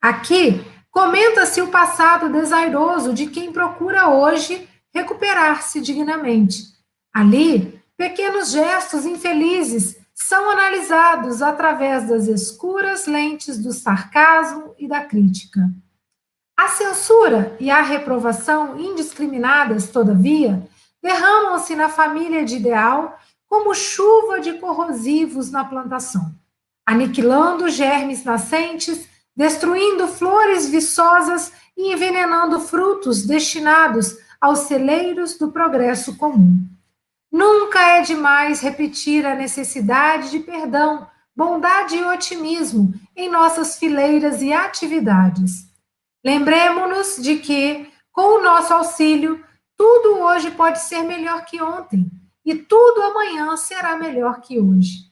Aqui 0.00 0.64
Comenta-se 0.96 1.60
o 1.60 1.68
passado 1.68 2.32
desairoso 2.32 3.12
de 3.12 3.26
quem 3.26 3.52
procura 3.52 4.08
hoje 4.08 4.66
recuperar-se 4.94 5.78
dignamente. 5.78 6.72
Ali, 7.12 7.78
pequenos 7.98 8.50
gestos 8.50 9.04
infelizes 9.04 9.98
são 10.16 10.50
analisados 10.50 11.42
através 11.42 12.08
das 12.08 12.26
escuras 12.26 13.06
lentes 13.06 13.58
do 13.58 13.70
sarcasmo 13.70 14.74
e 14.78 14.88
da 14.88 15.04
crítica. 15.04 15.70
A 16.56 16.68
censura 16.68 17.54
e 17.60 17.70
a 17.70 17.82
reprovação 17.82 18.80
indiscriminadas, 18.80 19.90
todavia, 19.90 20.66
derramam-se 21.02 21.76
na 21.76 21.90
família 21.90 22.46
de 22.46 22.56
ideal 22.56 23.20
como 23.46 23.74
chuva 23.74 24.40
de 24.40 24.54
corrosivos 24.54 25.50
na 25.50 25.62
plantação, 25.66 26.34
aniquilando 26.86 27.68
germes 27.68 28.24
nascentes 28.24 29.06
destruindo 29.36 30.08
flores 30.08 30.70
viçosas 30.70 31.52
e 31.76 31.92
envenenando 31.92 32.58
frutos 32.58 33.26
destinados 33.26 34.16
aos 34.40 34.60
celeiros 34.60 35.36
do 35.36 35.52
progresso 35.52 36.16
comum. 36.16 36.66
Nunca 37.30 37.80
é 37.80 38.02
demais 38.02 38.60
repetir 38.60 39.26
a 39.26 39.34
necessidade 39.34 40.30
de 40.30 40.40
perdão, 40.40 41.06
bondade 41.34 41.96
e 41.96 42.04
otimismo 42.04 42.94
em 43.14 43.30
nossas 43.30 43.78
fileiras 43.78 44.40
e 44.42 44.52
atividades. 44.52 45.66
Lembremos-nos 46.24 47.22
de 47.22 47.36
que, 47.36 47.88
com 48.10 48.38
o 48.38 48.42
nosso 48.42 48.72
auxílio, 48.72 49.44
tudo 49.76 50.20
hoje 50.20 50.50
pode 50.50 50.80
ser 50.80 51.02
melhor 51.02 51.44
que 51.44 51.60
ontem 51.60 52.10
e 52.44 52.54
tudo 52.54 53.02
amanhã 53.02 53.56
será 53.56 53.96
melhor 53.96 54.40
que 54.40 54.58
hoje. 54.58 55.06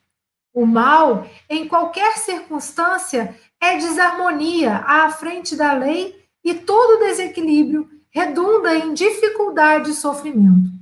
O 0.52 0.64
mal, 0.64 1.26
em 1.50 1.68
qualquer 1.68 2.16
circunstância, 2.18 3.36
é 3.60 3.76
desarmonia 3.76 4.76
à 4.86 5.10
frente 5.10 5.56
da 5.56 5.72
lei 5.72 6.24
e 6.44 6.54
todo 6.54 7.00
desequilíbrio 7.00 7.90
redunda 8.10 8.76
em 8.76 8.94
dificuldade 8.94 9.90
e 9.90 9.94
sofrimento. 9.94 10.73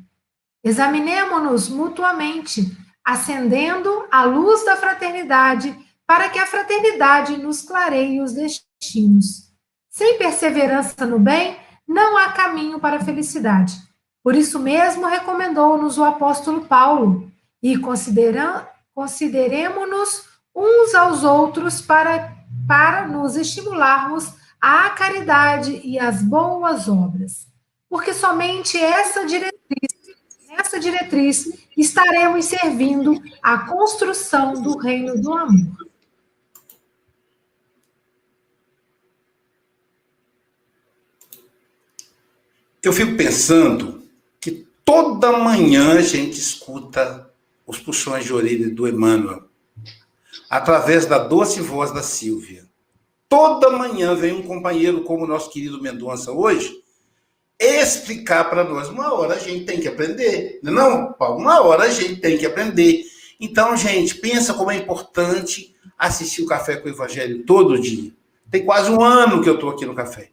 Examinemo-nos 0.62 1.68
mutuamente, 1.68 2.76
acendendo 3.04 4.06
a 4.10 4.24
luz 4.24 4.64
da 4.64 4.76
fraternidade, 4.76 5.76
para 6.06 6.28
que 6.28 6.38
a 6.38 6.46
fraternidade 6.46 7.36
nos 7.36 7.62
clareie 7.62 8.20
os 8.20 8.32
destinos. 8.32 9.50
Sem 9.90 10.18
perseverança 10.18 11.04
no 11.06 11.18
bem, 11.18 11.56
não 11.86 12.16
há 12.16 12.32
caminho 12.32 12.78
para 12.78 12.96
a 12.96 13.04
felicidade. 13.04 13.74
Por 14.22 14.36
isso 14.36 14.58
mesmo 14.58 15.06
recomendou-nos 15.06 15.98
o 15.98 16.04
apóstolo 16.04 16.66
Paulo, 16.66 17.30
e 17.62 17.78
consideremos-nos 17.78 20.24
uns 20.54 20.94
aos 20.94 21.24
outros 21.24 21.80
para 21.80 22.42
para 22.66 23.06
nos 23.08 23.36
estimularmos 23.36 24.34
à 24.60 24.90
caridade 24.90 25.80
e 25.82 25.98
às 25.98 26.22
boas 26.22 26.88
obras. 26.88 27.48
Porque 27.88 28.14
somente 28.14 28.78
essa 28.78 29.26
diretriz, 29.26 29.51
essa 30.52 30.78
diretriz 30.78 31.66
estaremos 31.76 32.44
servindo 32.44 33.20
à 33.42 33.66
construção 33.66 34.60
do 34.60 34.76
reino 34.76 35.20
do 35.20 35.32
amor. 35.32 35.88
Eu 42.82 42.92
fico 42.92 43.16
pensando 43.16 44.02
que 44.40 44.66
toda 44.84 45.38
manhã 45.38 45.92
a 45.98 46.02
gente 46.02 46.38
escuta 46.38 47.30
os 47.66 47.78
puxões 47.78 48.24
de 48.24 48.32
orelha 48.32 48.68
do 48.68 48.88
Emmanuel 48.88 49.44
através 50.50 51.06
da 51.06 51.18
doce 51.18 51.60
voz 51.60 51.92
da 51.92 52.02
Silvia. 52.02 52.68
Toda 53.28 53.70
manhã 53.70 54.14
vem 54.14 54.32
um 54.32 54.42
companheiro 54.42 55.04
como 55.04 55.24
o 55.24 55.28
nosso 55.28 55.50
querido 55.50 55.80
Mendonça 55.80 56.32
hoje 56.32 56.81
explicar 57.64 58.50
para 58.50 58.64
nós. 58.64 58.88
Uma 58.88 59.12
hora 59.14 59.34
a 59.34 59.38
gente 59.38 59.64
tem 59.64 59.80
que 59.80 59.88
aprender. 59.88 60.60
É 60.64 60.70
não, 60.70 61.12
Paulo? 61.12 61.38
Uma 61.38 61.60
hora 61.62 61.84
a 61.84 61.90
gente 61.90 62.16
tem 62.16 62.36
que 62.36 62.46
aprender. 62.46 63.04
Então, 63.40 63.76
gente, 63.76 64.16
pensa 64.16 64.54
como 64.54 64.70
é 64.70 64.76
importante 64.76 65.74
assistir 65.98 66.42
o 66.42 66.46
Café 66.46 66.76
com 66.76 66.88
o 66.88 66.92
Evangelho 66.92 67.44
todo 67.44 67.80
dia. 67.80 68.12
Tem 68.50 68.64
quase 68.64 68.90
um 68.90 69.02
ano 69.02 69.42
que 69.42 69.48
eu 69.48 69.54
estou 69.54 69.70
aqui 69.70 69.86
no 69.86 69.94
café. 69.94 70.28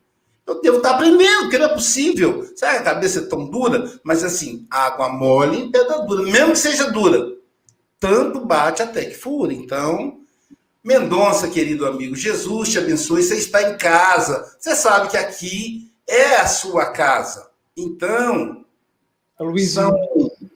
Eu 0.46 0.60
devo 0.62 0.78
estar 0.78 0.90
tá 0.90 0.96
aprendendo, 0.96 1.44
porque 1.44 1.58
não 1.58 1.68
é 1.68 1.74
possível. 1.74 2.46
Sabe 2.56 2.78
a 2.78 2.84
cabeça 2.84 3.20
é 3.20 3.24
tão 3.24 3.50
dura? 3.50 3.90
Mas 4.04 4.24
assim, 4.24 4.68
água 4.70 5.08
mole 5.08 5.72
pedra 5.72 6.00
dura, 6.00 6.24
mesmo 6.24 6.52
que 6.52 6.58
seja 6.58 6.92
dura. 6.92 7.34
tanto 8.00 8.46
bate 8.46 8.82
até 8.82 9.06
que 9.06 9.16
fura. 9.16 9.54
Então, 9.54 10.20
Mendonça, 10.84 11.48
querido 11.50 11.86
amigo, 11.86 12.16
Jesus 12.16 12.70
te 12.70 12.78
abençoe. 12.78 13.24
Você 13.24 13.36
está 13.36 13.62
em 13.70 13.78
casa. 13.78 14.58
Você 14.60 14.76
sabe 14.76 15.10
que 15.10 15.18
aqui 15.18 15.89
é 16.10 16.36
a 16.42 16.48
sua 16.48 16.88
casa. 16.92 17.50
Então. 17.78 18.66
Luís, 19.40 19.72
são... 19.72 19.96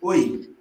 Oi. 0.01 0.53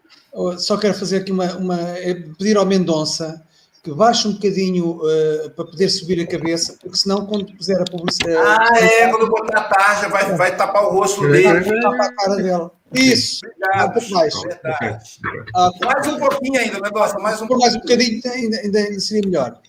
Só 0.58 0.76
quero 0.76 0.94
fazer 0.94 1.18
aqui 1.18 1.32
uma, 1.32 1.56
uma. 1.56 1.80
É 1.98 2.14
pedir 2.14 2.56
ao 2.56 2.64
Mendonça 2.64 3.44
que 3.82 3.92
baixe 3.92 4.28
um 4.28 4.32
bocadinho 4.32 5.00
uh, 5.02 5.50
para 5.50 5.64
poder 5.64 5.88
subir 5.88 6.20
a 6.20 6.26
cabeça, 6.26 6.76
porque 6.80 6.96
senão 6.96 7.26
quando 7.26 7.52
puser 7.56 7.80
a 7.80 7.84
publicidade. 7.84 8.36
Ah, 8.36 8.78
é, 8.78 9.08
quando 9.10 9.28
botar 9.28 9.58
a 9.58 9.64
tarja 9.64 10.08
vai, 10.08 10.36
vai 10.36 10.56
tapar 10.56 10.84
o 10.84 10.90
rosto 10.90 11.20
dele. 11.28 11.60
Vai 11.60 11.80
tapar 11.80 12.06
a 12.06 12.14
cara 12.14 12.36
dela. 12.36 12.70
Isso. 12.94 13.40
Obrigado. 13.44 13.98
Um 13.98 14.10
mais. 14.10 14.40
Verdade. 14.40 15.20
Ah, 15.56 15.70
mais 15.84 16.06
um 16.06 16.18
pouquinho 16.18 16.60
ainda, 16.60 16.80
Mendonça, 16.80 17.18
mais 17.18 17.42
um 17.42 17.48
mais 17.48 17.74
um 17.74 17.80
bocadinho 17.80 18.20
ainda, 18.32 18.58
ainda 18.58 19.00
seria 19.00 19.28
melhor. 19.28 19.60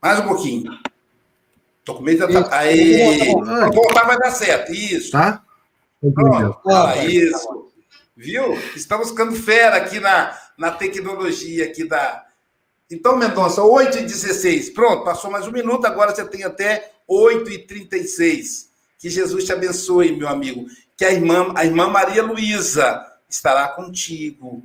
Mais 0.00 0.20
um 0.20 0.28
pouquinho. 0.28 0.70
Tô 1.88 1.94
com 1.94 2.02
medo 2.02 2.26
de... 2.26 2.34
Tá... 2.34 2.58
Aí, 2.58 3.34
tá 3.34 3.70
voltar 3.70 4.04
vai 4.04 4.18
dar 4.18 4.30
certo. 4.30 4.70
Isso. 4.70 5.12
Tá? 5.12 5.42
Pronto. 6.12 6.60
Ah, 6.68 7.02
isso. 7.02 7.72
Viu? 8.14 8.52
Estamos 8.76 9.08
ficando 9.08 9.34
fera 9.34 9.76
aqui 9.76 9.98
na, 9.98 10.38
na 10.58 10.70
tecnologia 10.70 11.64
aqui 11.64 11.84
da. 11.84 12.26
Então, 12.90 13.16
Mendonça, 13.16 13.62
8 13.62 14.00
e 14.00 14.02
16. 14.02 14.68
Pronto, 14.70 15.02
passou 15.02 15.30
mais 15.30 15.46
um 15.46 15.50
minuto, 15.50 15.86
agora 15.86 16.14
você 16.14 16.26
tem 16.26 16.44
até 16.44 16.92
8 17.06 17.50
e 17.52 17.58
36. 17.58 18.68
Que 18.98 19.08
Jesus 19.08 19.44
te 19.44 19.52
abençoe, 19.54 20.14
meu 20.14 20.28
amigo. 20.28 20.66
Que 20.94 21.06
a 21.06 21.12
irmã, 21.12 21.54
a 21.56 21.64
irmã 21.64 21.88
Maria 21.88 22.22
Luísa 22.22 23.02
estará 23.30 23.66
contigo. 23.68 24.62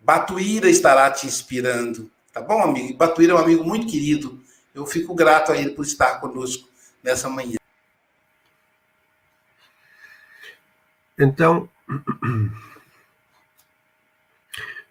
Batuíra 0.00 0.68
estará 0.68 1.10
te 1.10 1.26
inspirando. 1.26 2.10
Tá 2.30 2.42
bom, 2.42 2.60
amigo? 2.60 2.94
Batuíra 2.94 3.32
é 3.32 3.36
um 3.36 3.38
amigo 3.38 3.64
muito 3.64 3.86
querido. 3.86 4.44
Eu 4.76 4.86
fico 4.86 5.14
grato 5.14 5.52
a 5.52 5.56
ele 5.56 5.70
por 5.70 5.86
estar 5.86 6.20
conosco 6.20 6.68
nessa 7.02 7.30
manhã. 7.30 7.56
Então, 11.18 11.66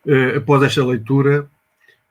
eh, 0.07 0.37
após 0.37 0.63
esta 0.63 0.83
leitura 0.83 1.47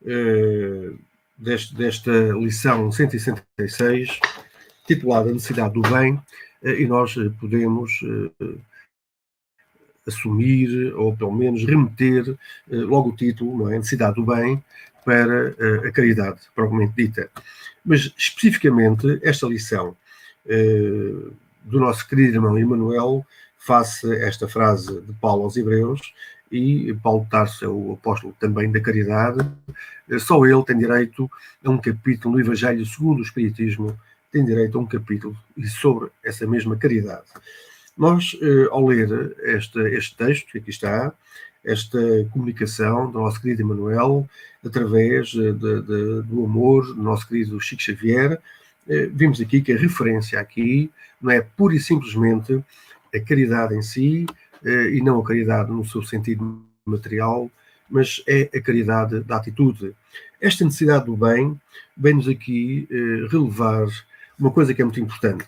eh, 0.07 0.93
desta 1.37 2.13
lição 2.39 2.93
166, 2.93 4.21
titulada 4.87 5.33
Necessidade 5.33 5.75
do 5.75 5.83
Bem, 5.83 6.23
eh, 6.63 6.81
e 6.81 6.87
nós 6.87 7.17
podemos 7.41 7.99
assumir, 10.07 10.95
ou 10.95 11.17
pelo 11.17 11.33
menos 11.33 11.65
remeter 11.65 12.37
logo 12.69 13.11
o 13.11 13.17
título, 13.17 13.57
não 13.59 13.71
é? 13.71 13.79
Necessidade 13.79 14.17
do 14.17 14.27
Bem, 14.27 14.63
para 15.05 15.55
a 15.87 15.93
caridade, 15.93 16.41
propriamente 16.55 16.95
dita. 16.97 17.31
Mas, 17.85 18.13
especificamente, 18.17 19.21
esta 19.23 19.47
lição 19.47 19.97
do 21.65 21.81
nosso 21.81 22.09
querido 22.09 22.37
irmão 22.37 22.59
Emanuel 22.59 23.27
face 23.59 24.07
a 24.07 24.27
esta 24.27 24.47
frase 24.47 25.01
de 25.01 25.13
Paulo 25.15 25.45
aos 25.45 25.57
Hebreus, 25.57 26.13
e 26.53 26.95
Paulo 27.03 27.27
Tarso 27.31 27.65
é 27.65 27.69
o 27.69 27.95
apóstolo 27.95 28.37
também 28.39 28.71
da 28.71 28.79
caridade, 28.79 29.39
só 30.21 30.45
ele 30.45 30.63
tem 30.63 30.79
direito 30.79 31.29
a 31.65 31.71
um 31.71 31.79
capítulo 31.79 32.35
no 32.35 32.41
Evangelho 32.41 32.85
segundo 32.87 33.19
o 33.19 33.23
Espiritismo, 33.23 33.99
tem 34.31 34.45
direito 34.45 34.79
a 34.79 34.81
um 34.81 34.87
capítulo 34.87 35.37
sobre 35.81 36.11
essa 36.23 36.47
mesma 36.47 36.77
caridade. 36.77 37.25
Nós, 37.97 38.37
eh, 38.43 38.69
ao 38.71 38.87
ler 38.87 39.37
este, 39.43 39.79
este 39.97 40.17
texto 40.17 40.51
que 40.51 40.59
aqui 40.59 40.71
está, 40.71 41.13
esta 41.65 41.99
comunicação 42.33 43.11
do 43.11 43.21
nosso 43.21 43.41
querido 43.41 43.63
Emanuel, 43.63 44.29
através 44.65 45.29
de, 45.29 45.53
de, 45.53 46.23
do 46.23 46.45
amor 46.45 46.87
do 46.87 47.03
nosso 47.03 47.27
querido 47.27 47.61
Chico 47.61 47.83
Xavier, 47.83 48.41
eh, 48.89 49.09
vimos 49.13 49.41
aqui 49.41 49.63
que 49.63 49.73
a 49.73 49.79
referência 49.79 50.39
aqui 50.39 50.91
não 51.21 51.31
é 51.31 51.41
pura 51.41 51.75
e 51.75 51.81
simplesmente 51.81 52.63
a 53.15 53.21
caridade 53.21 53.75
em 53.75 53.83
si, 53.83 54.27
eh, 54.65 54.91
e 54.91 55.01
não 55.03 55.21
a 55.21 55.25
caridade 55.25 55.71
no 55.71 55.85
seu 55.85 56.03
sentido 56.03 56.63
material, 56.85 57.51
mas 57.89 58.23
é 58.27 58.51
a 58.55 58.61
caridade 58.61 59.21
da 59.21 59.37
atitude. 59.37 59.95
Esta 60.41 60.65
necessidade 60.65 61.07
do 61.07 61.17
bem 61.17 61.59
vem-nos 61.97 62.29
aqui 62.29 62.89
eh, 62.91 63.27
relevar 63.31 63.87
uma 64.39 64.51
coisa 64.51 64.75
que 64.75 64.83
é 64.83 64.85
muito 64.85 65.01
importante. 65.01 65.47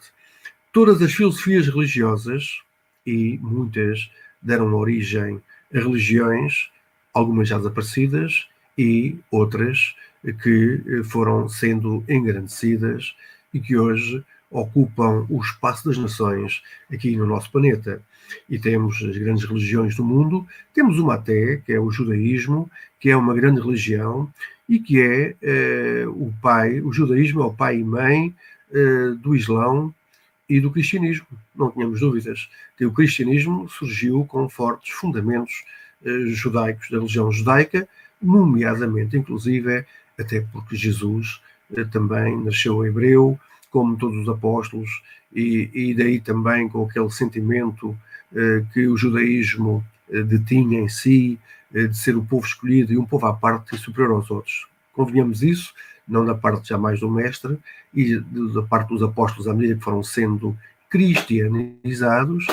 Todas 0.76 1.00
as 1.00 1.14
filosofias 1.14 1.68
religiosas, 1.68 2.60
e 3.06 3.38
muitas 3.40 4.10
deram 4.42 4.74
origem 4.74 5.40
a 5.74 5.78
religiões, 5.78 6.70
algumas 7.14 7.48
já 7.48 7.56
desaparecidas 7.56 8.46
e 8.76 9.18
outras 9.30 9.96
que 10.42 10.82
eh, 10.86 11.02
foram 11.02 11.48
sendo 11.48 12.04
engrandecidas 12.06 13.16
e 13.54 13.58
que 13.58 13.74
hoje 13.74 14.22
ocupam 14.50 15.24
o 15.30 15.40
espaço 15.40 15.88
das 15.88 15.96
nações 15.96 16.62
aqui 16.92 17.16
no 17.16 17.24
nosso 17.24 17.50
planeta. 17.50 18.02
E 18.46 18.58
temos 18.58 19.02
as 19.02 19.16
grandes 19.16 19.46
religiões 19.46 19.96
do 19.96 20.04
mundo, 20.04 20.46
temos 20.74 20.98
uma 20.98 21.14
até, 21.14 21.56
que 21.56 21.72
é 21.72 21.80
o 21.80 21.90
judaísmo, 21.90 22.70
que 23.00 23.08
é 23.08 23.16
uma 23.16 23.32
grande 23.32 23.62
religião 23.62 24.30
e 24.68 24.78
que 24.78 25.00
é 25.00 25.36
eh, 25.40 26.04
o 26.06 26.30
pai, 26.42 26.82
o 26.82 26.92
judaísmo 26.92 27.40
é 27.40 27.46
o 27.46 27.54
pai 27.54 27.78
e 27.78 27.82
mãe 27.82 28.34
eh, 28.74 29.14
do 29.22 29.34
Islão 29.34 29.94
e 30.48 30.60
do 30.60 30.70
cristianismo, 30.70 31.26
não 31.54 31.70
tínhamos 31.70 32.00
dúvidas. 32.00 32.48
Que 32.76 32.86
o 32.86 32.92
cristianismo 32.92 33.68
surgiu 33.68 34.24
com 34.24 34.48
fortes 34.48 34.90
fundamentos 34.90 35.64
eh, 36.04 36.26
judaicos 36.28 36.90
da 36.90 36.98
religião 36.98 37.30
judaica, 37.32 37.88
nomeadamente, 38.20 39.16
inclusive, 39.16 39.84
até 40.18 40.40
porque 40.40 40.76
Jesus 40.76 41.40
também 41.90 42.38
nasceu 42.42 42.86
hebreu, 42.86 43.38
como 43.70 43.96
todos 43.96 44.16
os 44.16 44.28
apóstolos, 44.28 45.02
e, 45.34 45.70
e 45.74 45.94
daí 45.94 46.20
também 46.20 46.68
com 46.68 46.84
aquele 46.84 47.10
sentimento 47.10 47.96
eh, 48.34 48.64
que 48.72 48.86
o 48.86 48.96
judaísmo 48.96 49.84
eh, 50.10 50.22
detinha 50.22 50.80
em 50.80 50.88
si, 50.88 51.38
eh, 51.74 51.86
de 51.86 51.96
ser 51.96 52.16
o 52.16 52.24
povo 52.24 52.46
escolhido 52.46 52.92
e 52.92 52.98
um 52.98 53.04
povo 53.04 53.26
à 53.26 53.34
parte 53.34 53.74
e 53.74 53.78
superior 53.78 54.12
aos 54.12 54.30
outros. 54.30 54.66
Convenhamos 54.96 55.42
isso, 55.42 55.74
não 56.08 56.24
da 56.24 56.34
parte 56.34 56.70
jamais 56.70 57.00
do 57.00 57.10
mestre 57.10 57.58
e 57.92 58.18
da 58.18 58.62
parte 58.62 58.88
dos 58.88 59.02
apóstolos 59.02 59.46
à 59.46 59.52
medida 59.52 59.76
que 59.76 59.84
foram 59.84 60.02
sendo 60.02 60.56
cristianizados, 60.88 62.46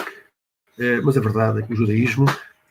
eh, 0.78 1.00
mas 1.02 1.18
a 1.18 1.22
verdade 1.22 1.60
é 1.60 1.62
que 1.62 1.72
o 1.72 1.76
judaísmo 1.76 2.26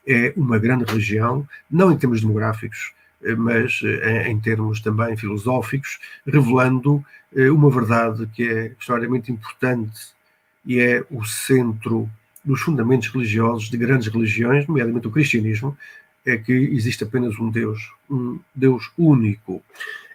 é 0.05 0.31
uma 0.37 0.59
grande 0.59 0.83
religião, 0.83 1.47
não 1.71 1.91
em 1.91 1.97
termos 1.97 2.21
demográficos, 2.21 2.93
eh, 3.23 3.33
mas 3.33 3.81
eh, 3.83 4.29
em 4.29 4.39
termos 4.39 4.79
também 4.79 5.17
filosóficos, 5.17 5.99
revelando 6.25 7.03
uma 7.51 7.67
verdade 7.71 8.27
que 8.27 8.43
é 8.43 8.75
extraordinariamente 8.77 9.31
importante 9.31 10.13
e 10.63 10.79
é 10.79 11.03
o 11.09 11.25
centro 11.25 12.07
dos 12.45 12.61
fundamentos 12.61 13.07
religiosos 13.07 13.71
de 13.71 13.77
grandes 13.77 14.07
religiões, 14.07 14.67
nomeadamente 14.67 15.07
o 15.07 15.11
cristianismo, 15.11 15.75
é 16.25 16.37
que 16.37 16.53
existe 16.53 17.03
apenas 17.03 17.37
um 17.39 17.49
Deus, 17.49 17.91
um 18.09 18.39
Deus 18.53 18.91
único. 18.97 19.61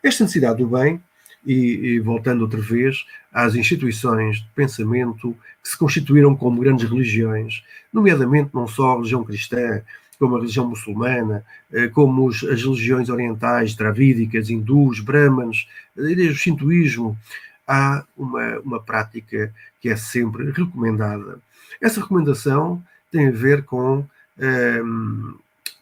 Esta 0.03 0.25
necessidade 0.25 0.59
do 0.59 0.68
bem, 0.68 1.01
e, 1.47 1.55
e, 1.94 2.01
voltando 2.01 2.42
outra 2.42 2.61
vez 2.61 3.07
às 3.33 3.55
instituições 3.55 4.38
de 4.38 4.49
pensamento 4.55 5.37
que 5.62 5.68
se 5.68 5.79
constituíram 5.79 6.37
como 6.37 6.61
grandes 6.61 6.88
religiões, 6.88 7.62
nomeadamente 7.92 8.51
não 8.53 8.66
só 8.66 8.92
a 8.92 8.94
religião 8.97 9.25
cristã, 9.25 9.83
como 10.18 10.35
a 10.35 10.40
religião 10.40 10.68
muçulmana, 10.68 11.44
eh, 11.73 11.88
como 11.88 12.29
as 12.29 12.42
religiões 12.42 13.09
orientais, 13.09 13.75
dravídicas, 13.75 14.51
hindus, 14.51 15.01
brahmanes, 15.01 15.68
desde 15.94 16.29
o 16.29 16.35
shintoísmo, 16.35 17.16
há 17.66 18.05
uma, 18.16 18.59
uma 18.59 18.81
prática 18.83 19.55
que 19.81 19.88
é 19.88 19.97
sempre 19.97 20.51
recomendada. 20.51 21.38
Essa 21.81 22.01
recomendação 22.01 22.83
tem 23.12 23.29
a 23.29 23.31
ver 23.31 23.62
com, 23.64 24.05
ehm, 24.38 25.35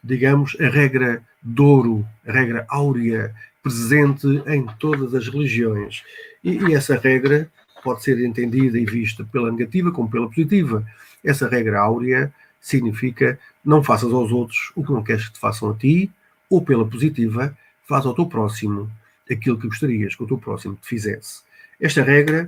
digamos, 0.06 0.56
a 0.60 0.68
regra 0.68 1.22
de 1.42 1.60
ouro, 1.60 2.06
a 2.26 2.32
regra 2.32 2.64
áurea, 2.68 3.34
presente 3.62 4.26
em 4.46 4.64
todas 4.78 5.14
as 5.14 5.28
religiões. 5.28 6.04
E, 6.42 6.58
e 6.58 6.74
essa 6.74 6.96
regra 6.96 7.50
pode 7.82 8.02
ser 8.02 8.18
entendida 8.24 8.78
e 8.78 8.84
vista 8.84 9.24
pela 9.24 9.50
negativa 9.50 9.90
como 9.90 10.10
pela 10.10 10.28
positiva. 10.28 10.86
Essa 11.24 11.48
regra 11.48 11.80
áurea 11.80 12.32
significa 12.60 13.38
não 13.64 13.82
faças 13.82 14.12
aos 14.12 14.30
outros 14.30 14.72
o 14.74 14.84
que 14.84 14.92
não 14.92 15.02
queres 15.02 15.26
que 15.26 15.34
te 15.34 15.40
façam 15.40 15.70
a 15.70 15.74
ti, 15.74 16.10
ou 16.48 16.62
pela 16.64 16.86
positiva, 16.86 17.56
faz 17.88 18.06
ao 18.06 18.14
teu 18.14 18.26
próximo 18.26 18.90
aquilo 19.30 19.58
que 19.58 19.66
gostarias 19.66 20.14
que 20.14 20.22
o 20.22 20.26
teu 20.26 20.38
próximo 20.38 20.76
te 20.80 20.86
fizesse. 20.86 21.42
Esta 21.80 22.02
regra 22.02 22.46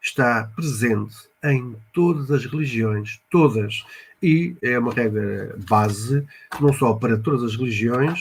está 0.00 0.50
presente 0.54 1.16
em 1.42 1.76
todas 1.92 2.30
as 2.30 2.44
religiões, 2.46 3.20
todas, 3.30 3.84
e 4.24 4.56
é 4.62 4.78
uma 4.78 4.90
regra 4.90 5.54
base, 5.68 6.24
não 6.58 6.72
só 6.72 6.94
para 6.94 7.18
todas 7.18 7.42
as 7.42 7.56
religiões, 7.56 8.18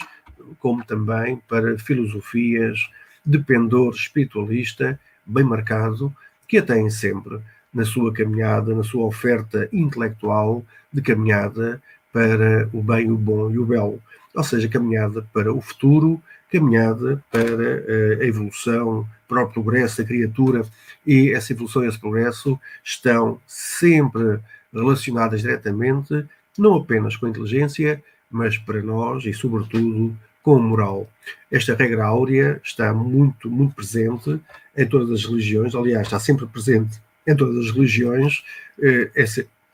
como 0.59 0.83
também 0.83 1.41
para 1.47 1.79
filosofias 1.79 2.89
de 3.25 3.39
pendor 3.39 3.93
espiritualista 3.93 4.99
bem 5.25 5.45
marcado, 5.45 6.13
que 6.45 6.57
a 6.57 6.61
têm 6.61 6.89
sempre 6.89 7.39
na 7.73 7.85
sua 7.85 8.11
caminhada, 8.11 8.75
na 8.75 8.83
sua 8.83 9.05
oferta 9.05 9.69
intelectual 9.71 10.65
de 10.91 11.01
caminhada 11.01 11.81
para 12.11 12.69
o 12.73 12.83
bem, 12.83 13.09
o 13.09 13.17
bom 13.17 13.49
e 13.49 13.57
o 13.57 13.65
belo. 13.65 14.01
ou 14.35 14.43
seja, 14.43 14.67
caminhada 14.67 15.25
para 15.31 15.53
o 15.53 15.61
futuro, 15.61 16.21
caminhada 16.51 17.23
para 17.31 18.19
a 18.21 18.25
evolução, 18.25 19.07
para 19.25 19.43
o 19.43 19.49
progresso 19.49 20.01
da 20.01 20.07
criatura, 20.07 20.65
e 21.07 21.31
essa 21.31 21.53
evolução 21.53 21.81
e 21.83 21.87
esse 21.87 21.97
progresso 21.97 22.59
estão 22.83 23.39
sempre 23.47 24.41
relacionadas 24.73 25.41
diretamente, 25.41 26.25
não 26.57 26.75
apenas 26.75 27.15
com 27.15 27.25
a 27.25 27.29
inteligência, 27.29 28.03
mas 28.29 28.57
para 28.57 28.81
nós 28.81 29.25
e, 29.25 29.33
sobretudo, 29.33 30.17
com 30.41 30.59
moral. 30.59 31.09
Esta 31.49 31.75
regra 31.75 32.05
áurea 32.05 32.59
está 32.63 32.93
muito, 32.93 33.49
muito 33.49 33.73
presente 33.75 34.39
em 34.75 34.85
todas 34.87 35.09
as 35.11 35.25
religiões, 35.25 35.75
aliás, 35.75 36.07
está 36.07 36.19
sempre 36.19 36.45
presente 36.47 36.99
em 37.25 37.35
todas 37.35 37.65
as 37.65 37.71
religiões, 37.71 38.43
é, 38.81 39.11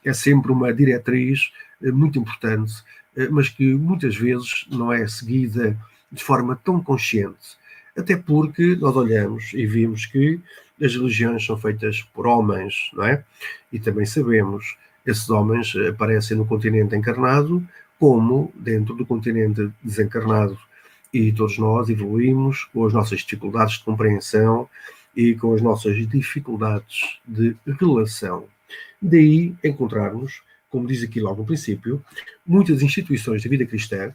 é 0.04 0.14
sempre 0.14 0.52
uma 0.52 0.74
diretriz 0.74 1.52
eh, 1.82 1.92
muito 1.92 2.20
importante, 2.20 2.74
eh, 3.16 3.28
mas 3.30 3.50
que 3.50 3.74
muitas 3.74 4.16
vezes 4.16 4.66
não 4.70 4.94
é 4.94 5.08
seguida 5.08 5.78
de 6.12 6.24
forma 6.24 6.56
tão 6.56 6.82
consciente. 6.82 7.58
Até 7.98 8.16
porque 8.16 8.76
nós 8.76 8.96
olhamos 8.96 9.52
e 9.54 9.66
vimos 9.66 10.06
que 10.06 10.40
as 10.82 10.96
religiões 10.96 11.46
são 11.46 11.58
feitas 11.58 12.02
por 12.14 12.26
homens, 12.28 12.92
não 12.94 13.04
é? 13.04 13.24
E 13.72 13.80
também 13.80 14.06
sabemos, 14.06 14.78
esses 15.06 15.30
homens 15.30 15.74
aparecem 15.88 16.38
no 16.38 16.46
continente 16.46 16.96
encarnado, 16.96 17.66
como 18.00 18.52
dentro 18.56 18.96
do 18.96 19.06
continente 19.06 19.70
desencarnado. 19.84 20.58
E 21.14 21.32
todos 21.32 21.58
nós 21.58 21.90
evoluímos 21.90 22.66
com 22.66 22.86
as 22.86 22.94
nossas 22.94 23.22
dificuldades 23.22 23.80
de 23.80 23.84
compreensão 23.84 24.70
e 25.16 25.34
com 25.36 25.54
as 25.54 25.62
nossas 25.62 25.96
dificuldades 26.08 27.20
de 27.28 27.56
relação. 27.80 28.46
Daí 29.02 29.56
encontrarmos, 29.64 30.42
como 30.70 30.88
diz 30.88 31.04
aqui 31.04 31.20
logo 31.20 31.42
no 31.42 31.48
princípio, 31.48 32.04
muitas 32.46 32.82
instituições 32.82 33.44
da 33.44 33.50
vida 33.50 33.66
cristã, 33.66 34.14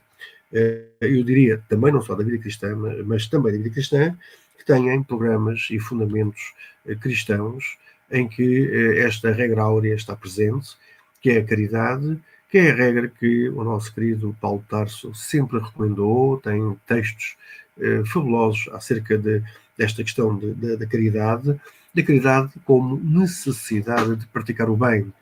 eh, 0.53 0.85
eu 1.01 1.25
diria 1.25 1.62
também 1.68 1.92
não 1.92 2.01
só 2.01 2.14
da 2.14 2.23
vida 2.23 2.38
cristã, 2.38 2.77
mas 3.05 3.27
também 3.27 3.53
da 3.53 3.59
vida 3.59 3.70
cristã, 3.70 4.16
que 4.57 4.64
têm 4.64 5.03
programas 5.03 5.68
e 5.70 5.79
fundamentos 5.81 6.55
eh, 6.87 6.94
cristãos 6.94 7.77
em 8.11 8.29
que 8.29 8.67
eh, 8.67 9.07
esta 9.07 9.33
regra 9.33 9.62
áurea 9.62 9.95
está 9.95 10.14
presente, 10.14 10.77
que 11.21 11.31
é 11.31 11.38
a 11.38 11.45
caridade, 11.45 12.21
que 12.51 12.59
é 12.59 12.71
a 12.71 12.75
regra 12.75 13.09
que 13.09 13.49
o 13.49 13.64
nosso 13.64 13.93
querido 13.95 14.37
Paulo 14.40 14.64
Tarso 14.69 15.14
sempre 15.14 15.59
recomendou, 15.59 16.40
tem 16.40 16.77
textos 16.87 17.37
eh, 17.81 18.03
fabulosos 18.07 18.69
acerca 18.73 19.19
de, 19.19 19.43
desta 19.77 20.03
questão 20.03 20.38
da 20.38 20.87
caridade, 20.87 21.61
da 21.95 22.03
caridade 22.03 22.53
como 22.64 22.97
necessidade 22.97 24.17
de 24.17 24.27
praticar 24.27 24.69
o 24.69 24.77
bem. 24.77 25.12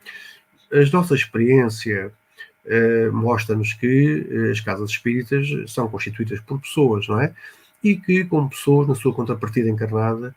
A 0.71 0.89
nossa 0.91 1.15
experiência 1.15 2.11
eh, 2.65 3.09
mostra-nos 3.11 3.73
que 3.73 4.27
eh, 4.29 4.51
as 4.51 4.61
casas 4.61 4.91
espíritas 4.91 5.47
são 5.67 5.87
constituídas 5.87 6.39
por 6.41 6.59
pessoas, 6.61 7.07
não 7.07 7.19
é? 7.19 7.33
E 7.83 7.97
que, 7.97 8.23
como 8.25 8.49
pessoas, 8.49 8.87
na 8.87 8.95
sua 8.95 9.13
contrapartida 9.13 9.69
encarnada, 9.69 10.33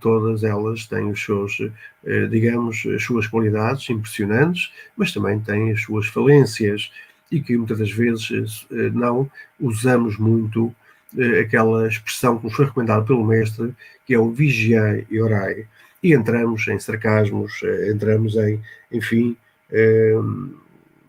todas 0.00 0.44
elas 0.44 0.86
têm 0.86 1.10
os 1.10 1.22
seus, 1.22 1.58
eh, 2.04 2.26
digamos, 2.26 2.84
as 2.86 3.02
suas 3.02 3.26
qualidades 3.26 3.88
impressionantes, 3.90 4.72
mas 4.96 5.12
também 5.12 5.40
têm 5.40 5.72
as 5.72 5.82
suas 5.82 6.06
falências 6.06 6.92
e 7.30 7.40
que 7.40 7.56
muitas 7.56 7.78
das 7.78 7.90
vezes 7.90 8.66
eh, 8.70 8.90
não 8.90 9.30
usamos 9.58 10.18
muito 10.18 10.74
eh, 11.18 11.40
aquela 11.40 11.88
expressão 11.88 12.38
que 12.38 12.44
nos 12.44 12.54
foi 12.54 12.66
recomendada 12.66 13.04
pelo 13.04 13.24
mestre, 13.24 13.74
que 14.06 14.14
é 14.14 14.18
o 14.18 14.30
vigiai 14.30 15.06
e 15.10 15.20
orai. 15.20 15.66
E 16.02 16.12
entramos 16.14 16.66
em 16.68 16.78
sarcasmos, 16.78 17.60
entramos 17.88 18.34
em, 18.36 18.60
enfim, 18.90 19.36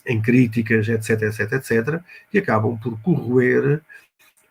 em 0.06 0.22
críticas, 0.22 0.88
etc, 0.88 1.24
etc, 1.24 1.54
etc, 1.54 2.02
que 2.30 2.38
acabam 2.38 2.78
por 2.78 3.02
corroer 3.02 3.82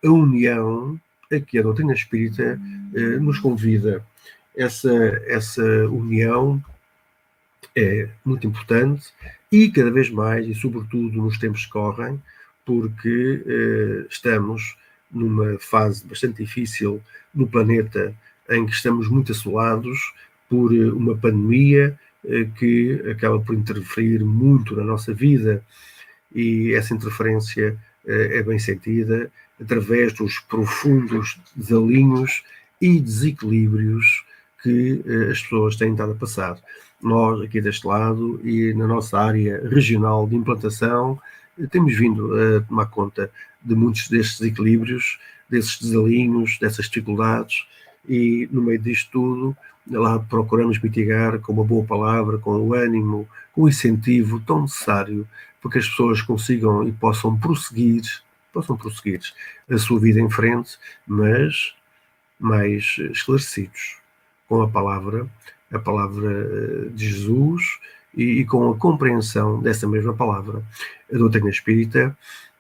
a 0.05 0.09
união 0.09 0.99
a 1.33 1.41
que 1.41 1.59
a 1.59 1.63
doutrina 1.63 1.93
espírita 1.93 2.61
eh, 2.95 3.19
nos 3.19 3.39
convida. 3.39 4.05
Essa, 4.57 4.93
essa 5.27 5.65
união 5.89 6.63
é 7.75 8.09
muito 8.25 8.47
importante 8.47 9.13
e 9.51 9.71
cada 9.71 9.91
vez 9.91 10.11
mais, 10.11 10.47
e 10.47 10.55
sobretudo 10.55 11.17
nos 11.17 11.39
tempos 11.39 11.65
que 11.65 11.73
correm, 11.73 12.23
porque 12.65 13.43
eh, 13.47 14.07
estamos 14.11 14.77
numa 15.11 15.59
fase 15.59 16.07
bastante 16.07 16.43
difícil 16.43 17.03
no 17.35 17.47
planeta 17.47 18.15
em 18.49 18.67
que 18.67 18.73
estamos 18.73 19.09
muito 19.09 19.33
assolados 19.33 20.13
por 20.49 20.75
eh, 20.75 20.91
uma 20.91 21.17
pandemia 21.17 21.99
eh, 22.25 22.47
que 22.57 23.03
acaba 23.11 23.41
por 23.41 23.55
interferir 23.55 24.25
muito 24.25 24.77
na 24.77 24.85
nossa 24.85 25.13
vida 25.13 25.65
e 26.35 26.75
essa 26.75 26.95
interferência 26.95 27.77
eh, 28.07 28.39
é 28.39 28.43
bem 28.43 28.59
sentida 28.59 29.31
através 29.63 30.13
dos 30.13 30.39
profundos 30.41 31.41
desalinhos 31.55 32.43
e 32.81 33.01
desequilíbrios 33.01 34.25
que 34.63 35.03
eh, 35.07 35.31
as 35.31 35.41
pessoas 35.43 35.77
têm 35.77 35.93
estado 35.93 36.13
a 36.13 36.17
passar. 36.17 36.59
Nós, 37.01 37.41
aqui 37.41 37.61
deste 37.61 37.87
lado 37.87 38.41
e 38.45 38.73
na 38.75 38.87
nossa 38.87 39.19
área 39.19 39.69
regional 39.69 40.27
de 40.27 40.37
implantação, 40.37 41.19
eh, 41.59 41.67
temos 41.67 41.97
vindo 41.97 42.33
a 42.35 42.61
tomar 42.63 42.87
conta 42.87 43.31
de 43.63 43.75
muitos 43.75 44.09
destes 44.09 44.41
desequilíbrios, 44.41 45.19
desses 45.49 45.79
desalinhos, 45.79 46.59
dessas 46.61 46.87
dificuldades, 46.87 47.67
e 48.09 48.49
no 48.51 48.63
meio 48.63 48.79
disto 48.79 49.11
tudo, 49.13 49.57
lá 49.91 50.19
procuramos 50.19 50.81
mitigar 50.81 51.39
com 51.41 51.53
uma 51.53 51.65
boa 51.65 51.85
palavra, 51.85 52.39
com 52.39 52.53
o 52.53 52.75
ânimo, 52.75 53.29
com 53.53 53.63
o 53.63 53.69
incentivo 53.69 54.41
tão 54.41 54.63
necessário 54.63 55.27
para 55.61 55.71
que 55.71 55.79
as 55.79 55.89
pessoas 55.89 56.21
consigam 56.23 56.87
e 56.87 56.93
possam 56.93 57.39
prosseguir 57.39 58.03
possam 58.53 58.77
prosseguir 58.77 59.21
a 59.71 59.79
sua 59.79 59.99
vida 59.99 60.21
em 60.21 60.31
frente, 60.31 60.79
mas 61.07 61.75
mais 62.39 62.97
esclarecidos 63.11 63.97
com 64.49 64.63
a 64.63 64.69
palavra, 64.69 65.27
a 65.73 65.79
palavra 65.79 66.31
eh, 66.31 66.89
de 66.91 67.09
Jesus 67.09 67.79
e, 68.15 68.41
e 68.41 68.45
com 68.45 68.71
a 68.71 68.77
compreensão 68.77 69.63
dessa 69.63 69.89
mesma 69.89 70.13
palavra. 70.13 70.63
A 71.13 71.17
doutrina 71.17 71.49
espírita 71.49 72.17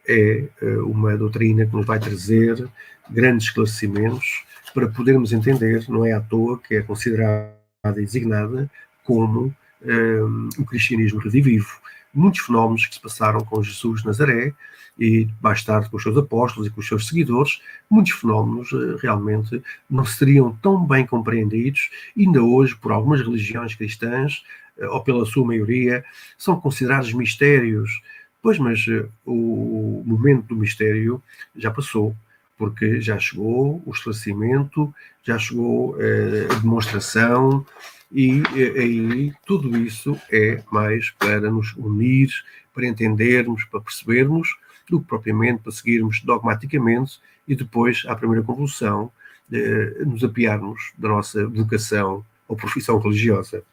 é 0.08 0.48
eh, 0.62 0.76
uma 0.78 1.16
doutrina 1.16 1.66
que 1.66 1.74
nos 1.74 1.84
vai 1.84 1.98
trazer 1.98 2.66
grandes 3.10 3.48
esclarecimentos 3.48 4.44
para 4.72 4.88
podermos 4.88 5.32
entender, 5.32 5.84
não 5.88 6.04
é 6.04 6.12
à 6.12 6.20
toa 6.20 6.58
que 6.58 6.76
é 6.76 6.82
considerada 6.82 7.52
e 7.84 8.04
designada 8.04 8.70
como 9.04 9.54
um, 9.82 10.48
eh, 10.56 10.60
o 10.60 10.64
cristianismo 10.64 11.20
redivivo. 11.20 11.81
Muitos 12.14 12.40
fenómenos 12.40 12.86
que 12.86 12.94
se 12.94 13.00
passaram 13.00 13.40
com 13.40 13.62
Jesus 13.62 14.00
de 14.00 14.06
Nazaré 14.06 14.54
e 14.98 15.26
mais 15.40 15.64
tarde 15.64 15.88
com 15.88 15.96
os 15.96 16.02
seus 16.02 16.16
apóstolos 16.16 16.68
e 16.68 16.70
com 16.70 16.80
os 16.80 16.86
seus 16.86 17.08
seguidores, 17.08 17.60
muitos 17.90 18.12
fenómenos 18.12 18.70
eh, 18.72 18.96
realmente 19.00 19.62
não 19.88 20.04
seriam 20.04 20.54
tão 20.62 20.86
bem 20.86 21.06
compreendidos, 21.06 21.90
ainda 22.16 22.42
hoje 22.42 22.76
por 22.76 22.92
algumas 22.92 23.20
religiões 23.20 23.74
cristãs, 23.74 24.44
eh, 24.78 24.86
ou 24.86 25.02
pela 25.02 25.24
sua 25.24 25.46
maioria, 25.46 26.04
são 26.36 26.60
considerados 26.60 27.12
mistérios. 27.12 28.02
Pois, 28.42 28.58
mas 28.58 28.84
eh, 28.88 29.06
o 29.24 30.02
momento 30.04 30.48
do 30.48 30.56
mistério 30.56 31.22
já 31.56 31.70
passou, 31.70 32.14
porque 32.62 33.00
já 33.00 33.18
chegou 33.18 33.82
o 33.84 33.90
esclarecimento, 33.90 34.94
já 35.24 35.36
chegou 35.36 35.96
a 35.96 36.54
demonstração, 36.60 37.66
e 38.12 38.40
aí 38.78 39.32
tudo 39.44 39.76
isso 39.76 40.16
é 40.30 40.62
mais 40.70 41.10
para 41.10 41.50
nos 41.50 41.74
unir, 41.74 42.30
para 42.72 42.86
entendermos, 42.86 43.64
para 43.64 43.80
percebermos 43.80 44.56
do 44.88 45.00
que 45.00 45.08
propriamente 45.08 45.60
para 45.60 45.72
seguirmos 45.72 46.20
dogmaticamente 46.20 47.20
e 47.48 47.56
depois, 47.56 48.04
à 48.06 48.14
primeira 48.14 48.44
convulsão, 48.44 49.10
eh, 49.52 50.04
nos 50.06 50.22
apiarmos 50.22 50.92
da 50.96 51.08
nossa 51.08 51.44
vocação 51.48 52.24
ou 52.46 52.56
profissão 52.56 52.96
religiosa. 53.00 53.64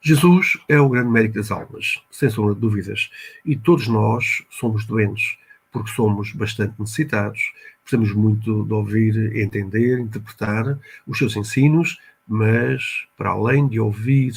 Jesus 0.00 0.56
é 0.68 0.80
o 0.80 0.88
grande 0.88 1.10
médico 1.10 1.34
das 1.34 1.50
almas, 1.50 2.00
sem 2.12 2.30
sombra 2.30 2.54
de 2.54 2.60
dúvidas, 2.60 3.10
e 3.44 3.56
todos 3.56 3.88
nós 3.88 4.44
somos 4.48 4.84
doentes, 4.84 5.36
porque 5.70 5.90
somos 5.90 6.32
bastante 6.32 6.74
necessitados, 6.78 7.52
precisamos 7.82 8.12
muito 8.12 8.64
de 8.64 8.72
ouvir, 8.72 9.36
entender, 9.36 9.98
interpretar 9.98 10.78
os 11.06 11.18
seus 11.18 11.36
ensinos, 11.36 11.98
mas, 12.26 13.06
para 13.16 13.30
além 13.30 13.66
de 13.68 13.80
ouvir 13.80 14.34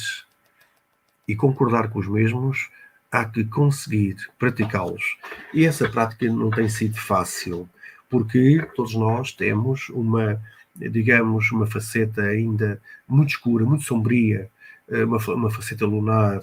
e 1.26 1.34
concordar 1.34 1.88
com 1.88 1.98
os 1.98 2.08
mesmos, 2.08 2.68
há 3.10 3.24
que 3.24 3.44
conseguir 3.44 4.16
praticá-los. 4.38 5.16
E 5.52 5.64
essa 5.64 5.88
prática 5.88 6.26
não 6.26 6.50
tem 6.50 6.68
sido 6.68 6.98
fácil, 6.98 7.68
porque 8.10 8.66
todos 8.74 8.94
nós 8.94 9.32
temos 9.32 9.88
uma, 9.90 10.40
digamos, 10.76 11.50
uma 11.52 11.66
faceta 11.66 12.22
ainda 12.22 12.80
muito 13.08 13.30
escura, 13.30 13.64
muito 13.64 13.84
sombria, 13.84 14.50
eh, 14.88 15.04
uma, 15.04 15.18
uma 15.28 15.50
faceta 15.50 15.86
lunar, 15.86 16.40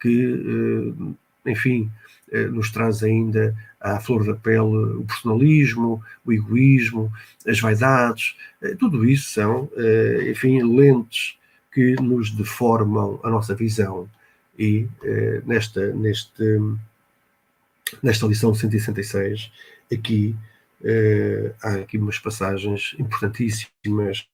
que, 0.00 0.94
eh, 1.46 1.50
enfim, 1.50 1.90
nos 2.52 2.70
traz 2.70 3.02
ainda 3.02 3.54
à 3.80 3.98
flor 4.00 4.24
da 4.24 4.34
pele 4.34 4.60
o 4.60 5.04
personalismo, 5.04 6.02
o 6.24 6.32
egoísmo, 6.32 7.12
as 7.46 7.60
vaidades, 7.60 8.36
tudo 8.78 9.04
isso 9.04 9.30
são, 9.30 9.70
enfim, 10.28 10.62
lentes 10.62 11.38
que 11.72 11.94
nos 12.00 12.30
deformam 12.30 13.20
a 13.22 13.30
nossa 13.30 13.54
visão 13.54 14.08
e 14.58 14.88
eh, 15.04 15.40
nesta, 15.46 15.92
neste, 15.94 16.42
nesta 18.02 18.26
lição 18.26 18.52
166, 18.52 19.52
aqui 19.92 20.34
há 21.62 21.74
aqui 21.74 21.98
umas 21.98 22.18
passagens 22.18 22.94
importantíssimas. 22.98 24.28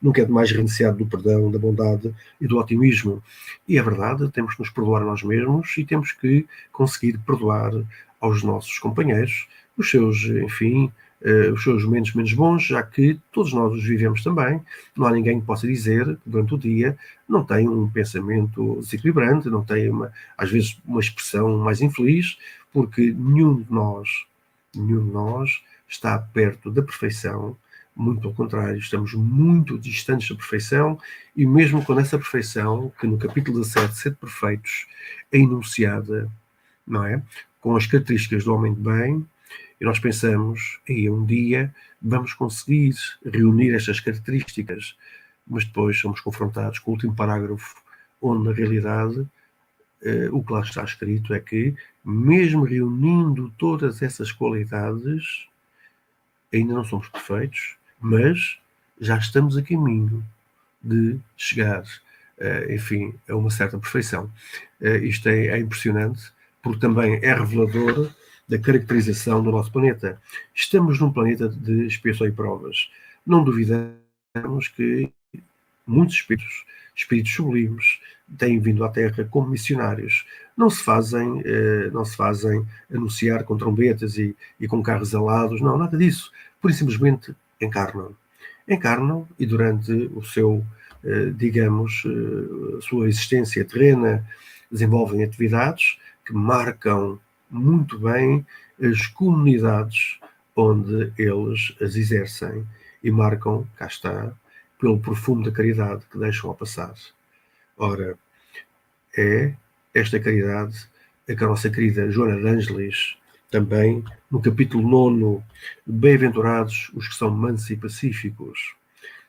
Nunca 0.00 0.22
é 0.22 0.24
demais 0.24 0.50
renunciar 0.50 0.94
do 0.94 1.06
perdão, 1.06 1.50
da 1.50 1.58
bondade 1.58 2.14
e 2.40 2.46
do 2.46 2.58
otimismo. 2.58 3.22
E 3.66 3.78
é 3.78 3.82
verdade, 3.82 4.30
temos 4.30 4.54
que 4.54 4.60
nos 4.60 4.70
perdoar 4.70 5.04
nós 5.04 5.22
mesmos 5.22 5.76
e 5.76 5.84
temos 5.84 6.12
que 6.12 6.46
conseguir 6.72 7.18
perdoar 7.18 7.72
aos 8.20 8.42
nossos 8.42 8.78
companheiros 8.78 9.48
os 9.76 9.90
seus, 9.90 10.24
enfim, 10.24 10.92
uh, 11.22 11.52
os 11.52 11.62
seus 11.62 11.84
momentos 11.84 12.14
menos 12.14 12.32
bons, 12.32 12.64
já 12.64 12.82
que 12.82 13.20
todos 13.32 13.52
nós 13.52 13.72
os 13.72 13.84
vivemos 13.84 14.22
também. 14.22 14.60
Não 14.96 15.06
há 15.06 15.12
ninguém 15.12 15.40
que 15.40 15.46
possa 15.46 15.66
dizer 15.66 16.04
que 16.04 16.30
durante 16.30 16.54
o 16.54 16.58
dia 16.58 16.96
não 17.28 17.44
tem 17.44 17.68
um 17.68 17.88
pensamento 17.88 18.76
desequilibrante, 18.80 19.48
não 19.48 19.64
tem, 19.64 19.90
uma, 19.90 20.12
às 20.36 20.50
vezes, 20.50 20.78
uma 20.84 21.00
expressão 21.00 21.58
mais 21.58 21.80
infeliz, 21.80 22.38
porque 22.72 23.12
nenhum 23.16 23.62
de 23.62 23.72
nós, 23.72 24.08
nenhum 24.74 25.04
de 25.04 25.12
nós 25.12 25.62
está 25.88 26.18
perto 26.18 26.70
da 26.70 26.82
perfeição, 26.82 27.56
muito 27.98 28.28
ao 28.28 28.32
contrário, 28.32 28.78
estamos 28.78 29.12
muito 29.12 29.76
distantes 29.76 30.28
da 30.28 30.36
perfeição, 30.36 30.96
e 31.36 31.44
mesmo 31.44 31.84
quando 31.84 32.00
essa 32.00 32.16
perfeição, 32.16 32.92
que 33.00 33.08
no 33.08 33.18
capítulo 33.18 33.58
17, 33.58 33.96
Sede 33.96 34.16
Perfeitos, 34.16 34.86
é 35.32 35.38
enunciada, 35.38 36.30
não 36.86 37.04
é? 37.04 37.20
Com 37.60 37.76
as 37.76 37.86
características 37.86 38.44
do 38.44 38.54
homem 38.54 38.72
de 38.72 38.80
bem, 38.80 39.26
e 39.80 39.84
nós 39.84 39.98
pensamos, 39.98 40.78
e 40.88 41.10
um 41.10 41.26
dia 41.26 41.74
vamos 42.00 42.32
conseguir 42.34 42.94
reunir 43.24 43.74
estas 43.74 43.98
características, 43.98 44.96
mas 45.44 45.64
depois 45.64 45.98
somos 45.98 46.20
confrontados 46.20 46.78
com 46.78 46.92
o 46.92 46.94
último 46.94 47.16
parágrafo, 47.16 47.82
onde 48.22 48.44
na 48.44 48.54
realidade 48.54 49.26
eh, 50.02 50.28
o 50.30 50.42
que 50.44 50.52
lá 50.52 50.60
está 50.60 50.84
escrito 50.84 51.34
é 51.34 51.40
que, 51.40 51.74
mesmo 52.04 52.62
reunindo 52.62 53.52
todas 53.58 54.02
essas 54.02 54.30
qualidades, 54.30 55.48
ainda 56.52 56.74
não 56.74 56.84
somos 56.84 57.08
perfeitos, 57.08 57.77
mas 58.00 58.58
já 59.00 59.16
estamos 59.16 59.56
a 59.56 59.62
caminho 59.62 60.24
de 60.82 61.18
chegar, 61.36 61.84
eh, 62.38 62.74
enfim, 62.74 63.14
a 63.28 63.36
uma 63.36 63.50
certa 63.50 63.78
perfeição. 63.78 64.30
Eh, 64.80 64.98
isto 64.98 65.28
é, 65.28 65.48
é 65.48 65.58
impressionante, 65.58 66.32
porque 66.62 66.80
também 66.80 67.18
é 67.22 67.34
revelador 67.34 68.12
da 68.48 68.58
caracterização 68.58 69.42
do 69.42 69.50
nosso 69.52 69.70
planeta. 69.70 70.20
Estamos 70.54 70.98
num 71.00 71.12
planeta 71.12 71.48
de 71.48 71.86
expiação 71.86 72.26
e 72.26 72.32
provas. 72.32 72.90
Não 73.26 73.44
duvidamos 73.44 74.68
que 74.74 75.12
muitos 75.86 76.16
espíritos, 76.16 76.64
espíritos 76.94 77.32
sublimes, 77.32 78.00
têm 78.36 78.58
vindo 78.58 78.84
à 78.84 78.88
Terra 78.88 79.24
como 79.30 79.48
missionários. 79.48 80.26
Não 80.56 80.68
se 80.70 80.82
fazem, 80.82 81.42
eh, 81.44 81.90
não 81.92 82.04
se 82.04 82.16
fazem 82.16 82.66
anunciar 82.92 83.44
com 83.44 83.56
trombetas 83.56 84.18
e, 84.18 84.36
e 84.60 84.66
com 84.66 84.82
carros 84.82 85.14
alados, 85.14 85.60
não, 85.60 85.78
nada 85.78 85.96
disso. 85.96 86.32
Por 86.60 86.72
simplesmente 86.72 87.34
encarnam. 87.60 88.16
Encarnam 88.68 89.26
e 89.38 89.46
durante 89.46 89.92
o 90.14 90.22
seu, 90.22 90.64
eh, 91.04 91.30
digamos, 91.34 92.04
eh, 92.06 92.80
sua 92.82 93.08
existência 93.08 93.64
terrena, 93.64 94.26
desenvolvem 94.70 95.24
atividades 95.24 95.98
que 96.26 96.34
marcam 96.34 97.18
muito 97.50 97.98
bem 97.98 98.46
as 98.80 99.06
comunidades 99.06 100.20
onde 100.54 101.12
eles 101.16 101.74
as 101.80 101.94
exercem 101.94 102.66
e 103.02 103.10
marcam, 103.10 103.66
cá 103.76 103.86
está, 103.86 104.32
pelo 104.78 105.00
perfume 105.00 105.44
da 105.44 105.52
caridade 105.52 106.04
que 106.10 106.18
deixam 106.18 106.50
a 106.50 106.54
passar. 106.54 106.94
Ora, 107.76 108.18
é 109.16 109.54
esta 109.94 110.20
caridade 110.20 110.88
a 111.28 111.34
que 111.34 111.44
a 111.44 111.46
nossa 111.46 111.70
querida 111.70 112.10
Joana 112.10 112.36
de 112.36 112.48
também 113.50 114.04
no 114.30 114.40
capítulo 114.40 114.86
9, 115.10 115.42
Bem-aventurados 115.86 116.90
os 116.94 117.08
que 117.08 117.14
são 117.14 117.30
mansos 117.30 117.70
e 117.70 117.76
pacíficos, 117.76 118.74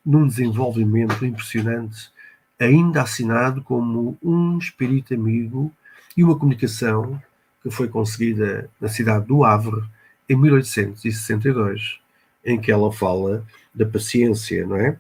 num 0.06 0.28
desenvolvimento 0.28 1.26
impressionante, 1.26 2.12
ainda 2.60 3.02
assinado 3.02 3.62
como 3.62 4.18
um 4.22 4.58
espírito 4.58 5.14
amigo 5.14 5.72
e 6.16 6.24
uma 6.24 6.38
comunicação 6.38 7.22
que 7.64 7.72
foi 7.72 7.88
conseguida 7.88 8.70
na 8.80 8.90
cidade 8.90 9.26
do 9.28 9.44
Havre 9.44 9.84
em 10.28 10.36
1862, 10.36 12.00
em 12.46 12.60
que 12.60 12.72
ela 12.72 12.92
fala 12.92 13.46
da 13.74 13.86
paciência, 13.86 14.66
não 14.66 14.76
é? 14.76 14.98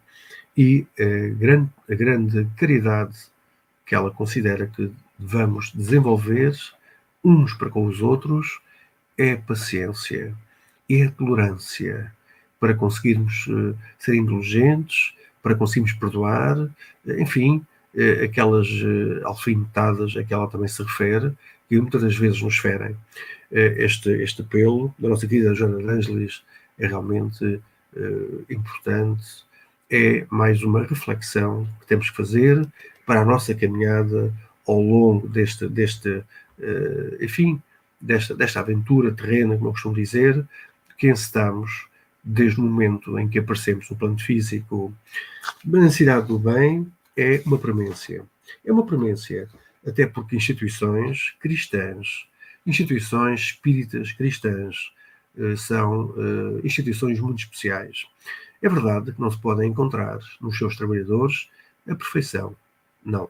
E 0.55 0.85
a 0.99 1.33
grande, 1.35 1.69
a 1.89 1.95
grande 1.95 2.47
caridade 2.57 3.17
que 3.85 3.95
ela 3.95 4.11
considera 4.11 4.67
que 4.67 4.91
devemos 5.17 5.71
desenvolver 5.73 6.53
uns 7.23 7.53
para 7.53 7.69
com 7.69 7.85
os 7.85 8.01
outros 8.01 8.61
é 9.19 9.33
a 9.33 9.37
paciência, 9.37 10.33
é 10.89 11.03
a 11.03 11.11
tolerância, 11.11 12.11
para 12.59 12.73
conseguirmos 12.73 13.45
uh, 13.47 13.75
ser 13.97 14.15
indulgentes, 14.15 15.13
para 15.43 15.55
conseguirmos 15.55 15.93
perdoar, 15.93 16.69
enfim, 17.05 17.65
uh, 17.93 18.23
aquelas 18.23 18.67
alfinetadas 19.25 20.15
a 20.15 20.23
que 20.23 20.33
ela 20.33 20.49
também 20.49 20.69
se 20.69 20.81
refere, 20.81 21.33
que 21.67 21.79
muitas 21.79 22.01
das 22.01 22.15
vezes 22.15 22.41
nos 22.41 22.57
ferem. 22.57 22.95
Eh, 23.51 23.85
este, 23.85 24.09
este 24.09 24.41
apelo 24.41 24.93
da 24.97 25.07
nossa 25.09 25.27
querida 25.27 25.53
Joana 25.53 25.77
de 25.77 25.87
Ângeles 25.87 26.43
é 26.79 26.87
realmente 26.87 27.61
importante, 28.49 29.23
é 29.89 30.25
mais 30.31 30.63
uma 30.63 30.83
reflexão 30.83 31.67
que 31.79 31.85
temos 31.85 32.09
que 32.09 32.17
fazer 32.17 32.67
para 33.05 33.21
a 33.21 33.25
nossa 33.25 33.53
caminhada 33.53 34.33
ao 34.67 34.81
longo 34.81 35.27
deste, 35.27 35.67
deste 35.67 36.23
enfim, 37.21 37.61
desta, 37.99 38.35
desta 38.35 38.59
aventura 38.59 39.11
terrena, 39.11 39.55
como 39.55 39.69
eu 39.69 39.73
costumo 39.73 39.95
dizer, 39.95 40.45
que 40.97 41.07
estamos 41.07 41.87
desde 42.23 42.59
o 42.59 42.63
momento 42.63 43.17
em 43.17 43.27
que 43.27 43.39
aparecemos 43.39 43.89
no 43.89 43.95
plano 43.95 44.19
físico. 44.19 44.93
A 45.65 45.77
necessidade 45.77 46.27
do 46.27 46.37
bem 46.37 46.91
é 47.15 47.41
uma 47.45 47.57
premência. 47.57 48.23
É 48.65 48.71
uma 48.71 48.85
premência 48.85 49.47
até 49.85 50.05
porque 50.05 50.35
instituições 50.35 51.35
cristãs, 51.39 52.27
instituições 52.65 53.41
espíritas 53.41 54.11
cristãs, 54.11 54.91
eh, 55.37 55.55
são 55.55 56.13
eh, 56.17 56.61
instituições 56.65 57.19
muito 57.19 57.39
especiais. 57.39 58.05
É 58.61 58.67
verdade 58.67 59.13
que 59.13 59.21
não 59.21 59.31
se 59.31 59.39
podem 59.39 59.69
encontrar 59.69 60.19
nos 60.41 60.57
seus 60.57 60.75
trabalhadores 60.75 61.49
a 61.87 61.95
perfeição. 61.95 62.55
Não. 63.03 63.29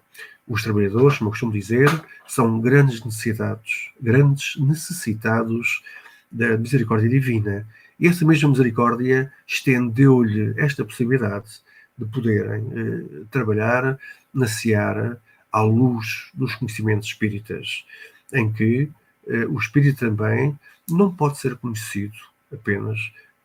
Os 0.50 0.64
trabalhadores, 0.64 1.20
como 1.20 1.28
eu 1.28 1.32
costumo 1.32 1.52
dizer, 1.52 1.90
são 2.28 2.60
grandes 2.60 3.06
necessitados, 3.06 3.94
grandes 4.02 4.60
necessitados 4.60 5.84
da 6.32 6.58
misericórdia 6.58 7.08
divina. 7.08 7.68
E 8.00 8.08
essa 8.08 8.26
mesma 8.26 8.50
misericórdia 8.50 9.32
estendeu-lhe 9.48 10.56
esta 10.58 10.84
possibilidade 10.84 11.62
de 11.96 12.06
poderem 12.06 12.68
eh, 12.76 13.24
trabalhar 13.30 14.00
na 14.34 14.48
seara 14.48 15.22
à 15.52 15.62
luz 15.62 16.32
dos 16.34 16.56
conhecimentos 16.56 17.08
espíritas, 17.08 17.86
em 18.34 18.52
que 18.52 18.90
eh, 19.28 19.46
o 19.46 19.60
espírito 19.60 20.00
também 20.00 20.58
não 20.90 21.14
pode 21.14 21.38
ser 21.38 21.56
conhecido 21.58 22.18
apenas 22.52 23.00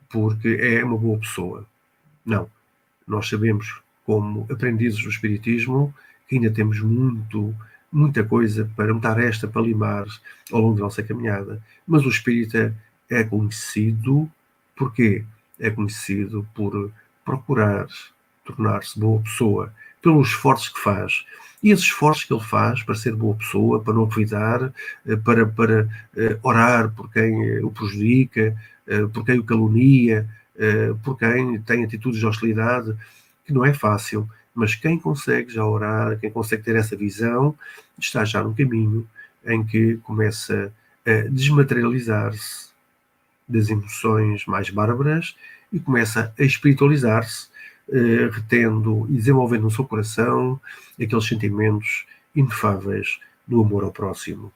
porque 0.09 0.57
é 0.61 0.83
uma 0.83 0.97
boa 0.97 1.19
pessoa. 1.19 1.67
Não. 2.25 2.49
Nós 3.07 3.29
sabemos, 3.29 3.83
como 4.07 4.47
aprendizes 4.51 5.03
do 5.03 5.11
Espiritismo, 5.11 5.95
ainda 6.37 6.51
temos 6.51 6.81
muito, 6.81 7.55
muita 7.91 8.25
coisa 8.25 8.71
para, 8.77 8.93
muita 8.93 9.11
aresta 9.11 9.49
para 9.49 9.63
limar 9.63 10.07
ao 10.53 10.61
longo 10.61 10.77
da 10.77 10.83
nossa 10.83 11.03
caminhada. 11.03 11.63
Mas 11.87 12.05
o 12.05 12.09
espírita 12.09 12.75
é 13.11 13.23
conhecido, 13.25 14.31
porquê? 14.77 15.25
É 15.59 15.71
conhecido 15.71 16.47
por 16.55 16.91
procurar 17.25 17.87
tornar-se 18.45 18.99
boa 18.99 19.21
pessoa, 19.23 19.73
pelos 20.03 20.29
esforços 20.29 20.69
que 20.69 20.81
faz. 20.81 21.25
E 21.63 21.71
esses 21.71 21.87
esforços 21.87 22.25
que 22.25 22.35
ele 22.35 22.43
faz 22.43 22.83
para 22.83 22.95
ser 22.95 23.15
boa 23.15 23.35
pessoa, 23.35 23.83
para 23.83 23.95
não 23.95 24.05
duvidar, 24.05 24.71
eh, 25.07 25.17
para, 25.17 25.47
para 25.47 25.85
uh, 25.85 26.39
orar 26.43 26.91
por 26.91 27.11
quem 27.11 27.43
eh, 27.43 27.65
o 27.65 27.71
prejudica, 27.71 28.55
por 29.15 29.25
quem 29.25 29.39
o 29.39 29.45
calunia, 29.45 30.29
por 31.03 31.17
quem 31.17 31.59
tem 31.63 31.83
atitudes 31.83 32.21
de 32.21 32.27
hostilidade, 32.27 32.95
que 33.47 33.53
não 33.53 33.65
é 33.65 33.73
fácil, 33.73 34.29
mas 34.55 34.75
quem 34.75 34.99
consegue 34.99 35.53
já 35.53 35.67
orar, 35.67 36.19
quem 36.19 36.31
consegue 36.31 36.63
ter 36.63 36.77
essa 36.77 36.97
visão, 36.97 37.55
está 37.99 38.25
já 38.25 38.43
no 38.43 38.55
caminho 38.55 39.07
em 39.45 39.65
que 39.65 39.97
começa 39.99 40.73
a 41.05 41.29
desmaterializar-se 41.29 42.69
das 43.49 43.69
emoções 43.69 44.47
mais 44.47 44.71
bárbaras 44.71 45.37
e 45.73 45.79
começa 45.79 46.33
a 46.39 46.43
espiritualizar-se 46.43 47.49
eh, 47.93 48.31
retendo 48.33 49.07
e 49.11 49.15
desenvolvendo 49.15 49.65
no 49.65 49.71
seu 49.71 49.85
coração 49.85 50.59
aqueles 51.01 51.27
sentimentos 51.27 52.07
inefáveis 52.35 53.21
do 53.47 53.61
amor 53.61 53.85
ao 53.85 53.93
próximo. 53.93 54.51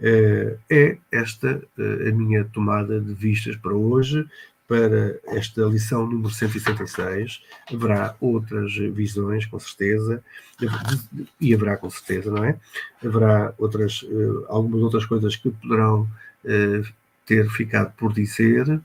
Eh, 0.00 0.56
é 0.70 0.98
esta 1.10 1.60
eh, 1.76 2.08
a 2.08 2.12
minha 2.12 2.44
tomada 2.44 3.00
de 3.00 3.12
vistas 3.14 3.56
para 3.56 3.74
hoje, 3.74 4.24
para 4.68 5.18
esta 5.24 5.62
lição 5.62 6.06
número 6.06 6.30
166. 6.30 7.42
Haverá 7.72 8.14
outras 8.20 8.76
visões, 8.76 9.46
com 9.46 9.58
certeza, 9.58 10.22
e 11.40 11.54
haverá 11.54 11.78
com 11.78 11.88
certeza, 11.88 12.30
não 12.30 12.44
é? 12.44 12.60
Haverá 13.02 13.54
outras, 13.56 14.04
algumas 14.46 14.82
outras 14.82 15.06
coisas 15.06 15.34
que 15.36 15.50
poderão 15.50 16.06
ter 17.24 17.48
ficado 17.50 17.92
por 17.96 18.12
dizer, 18.12 18.80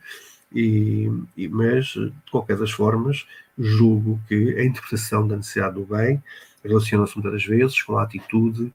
e, 0.56 1.12
mas, 1.52 1.88
de 1.88 2.14
qualquer 2.32 2.58
das 2.58 2.72
formas, 2.72 3.28
julgo 3.58 4.22
que 4.28 4.58
a 4.58 4.64
interpretação 4.64 5.28
da 5.28 5.36
necessidade 5.36 5.76
do 5.76 5.86
bem 5.86 6.24
relaciona-se 6.64 7.20
muitas 7.20 7.44
vezes 7.46 7.82
com 7.84 7.98
a 7.98 8.04
atitude 8.04 8.72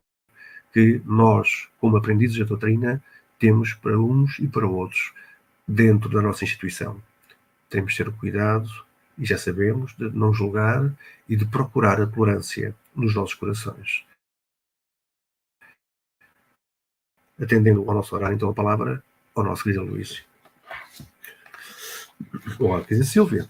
que 0.71 1.01
nós, 1.05 1.67
como 1.79 1.97
aprendizes 1.97 2.37
da 2.37 2.45
doutrina, 2.45 3.01
temos 3.39 3.73
para 3.73 3.99
uns 3.99 4.37
e 4.37 4.47
para 4.47 4.67
outros 4.67 5.11
dentro 5.69 6.09
da 6.09 6.21
nossa 6.21 6.43
instituição. 6.43 7.01
Temos 7.69 7.91
de 7.91 7.97
ter 7.99 8.07
o 8.09 8.13
cuidado, 8.13 8.67
e 9.17 9.25
já 9.25 9.37
sabemos, 9.37 9.95
de 9.95 10.09
não 10.09 10.33
julgar 10.33 10.91
e 11.27 11.35
de 11.35 11.45
procurar 11.45 12.01
a 12.01 12.07
tolerância 12.07 12.75
nos 12.95 13.13
nossos 13.13 13.35
corações. 13.35 14.03
Atendendo 17.39 17.87
ao 17.87 17.95
nosso 17.95 18.15
horário, 18.15 18.35
então, 18.35 18.49
a 18.49 18.53
palavra 18.53 19.03
ao 19.35 19.43
nosso 19.43 19.63
querido 19.63 19.85
Luís. 19.85 20.25
Olá, 22.59 22.83
querida 22.83 23.05
Silvia. 23.05 23.47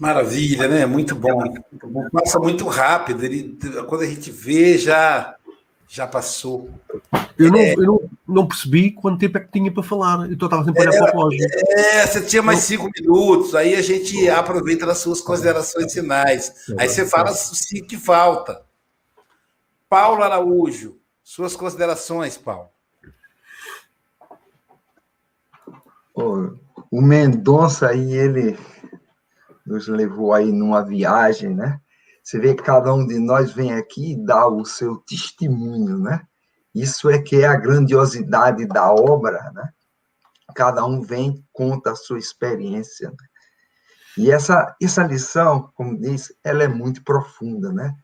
Maravilha, 0.00 0.66
né? 0.66 0.86
Muito 0.86 1.14
bom. 1.14 1.44
Muito 1.44 1.86
bom. 1.86 2.08
Passa 2.10 2.38
muito 2.38 2.66
rápido. 2.66 3.22
Ele, 3.22 3.58
quando 3.86 4.00
a 4.00 4.06
gente 4.06 4.30
vê, 4.30 4.78
já, 4.78 5.36
já 5.86 6.06
passou. 6.06 6.70
Eu, 7.38 7.50
não, 7.50 7.58
é. 7.58 7.74
eu 7.74 7.82
não, 7.82 8.10
não, 8.26 8.48
percebi 8.48 8.92
quanto 8.92 9.20
tempo 9.20 9.36
é 9.36 9.40
que 9.42 9.52
tinha 9.52 9.70
para 9.70 9.82
falar. 9.82 10.26
Eu 10.26 10.32
estava 10.32 10.64
sempre 10.64 10.86
a 10.86 10.90
olhar 10.90 10.98
para 10.98 11.14
o 11.14 11.28
relógio. 11.28 11.46
É, 11.68 12.06
você 12.06 12.22
tinha 12.22 12.40
mais 12.40 12.60
cinco 12.60 12.90
minutos. 12.98 13.54
Aí 13.54 13.74
a 13.74 13.82
gente 13.82 14.26
aproveita 14.30 14.86
nas 14.86 14.96
suas 14.98 15.20
considerações 15.20 15.92
finais. 15.92 16.50
Aí 16.78 16.88
você 16.88 17.04
fala 17.04 17.30
o 17.30 17.86
que 17.86 17.98
falta. 17.98 18.62
Paulo 19.86 20.22
Araújo, 20.22 20.96
suas 21.22 21.54
considerações, 21.54 22.38
Paulo. 22.38 22.70
O 26.90 27.02
Mendonça 27.02 27.88
aí, 27.88 28.14
ele 28.14 28.56
nos 29.70 29.86
levou 29.86 30.34
aí 30.34 30.50
numa 30.50 30.84
viagem, 30.84 31.54
né? 31.54 31.80
Você 32.22 32.40
vê 32.40 32.54
que 32.54 32.62
cada 32.62 32.92
um 32.92 33.06
de 33.06 33.18
nós 33.18 33.52
vem 33.52 33.72
aqui 33.72 34.12
e 34.12 34.24
dá 34.24 34.46
o 34.46 34.64
seu 34.64 34.96
testemunho, 34.96 35.98
né? 35.98 36.22
Isso 36.74 37.08
é 37.08 37.20
que 37.20 37.36
é 37.36 37.46
a 37.46 37.56
grandiosidade 37.56 38.66
da 38.66 38.92
obra, 38.92 39.50
né? 39.54 39.70
Cada 40.54 40.84
um 40.84 41.00
vem 41.00 41.44
conta 41.52 41.92
a 41.92 41.96
sua 41.96 42.18
experiência. 42.18 43.10
Né? 43.10 43.16
E 44.18 44.30
essa 44.32 44.74
essa 44.82 45.04
lição, 45.04 45.70
como 45.74 45.98
diz, 45.98 46.34
ela 46.42 46.64
é 46.64 46.68
muito 46.68 47.04
profunda, 47.04 47.72
né? 47.72 47.94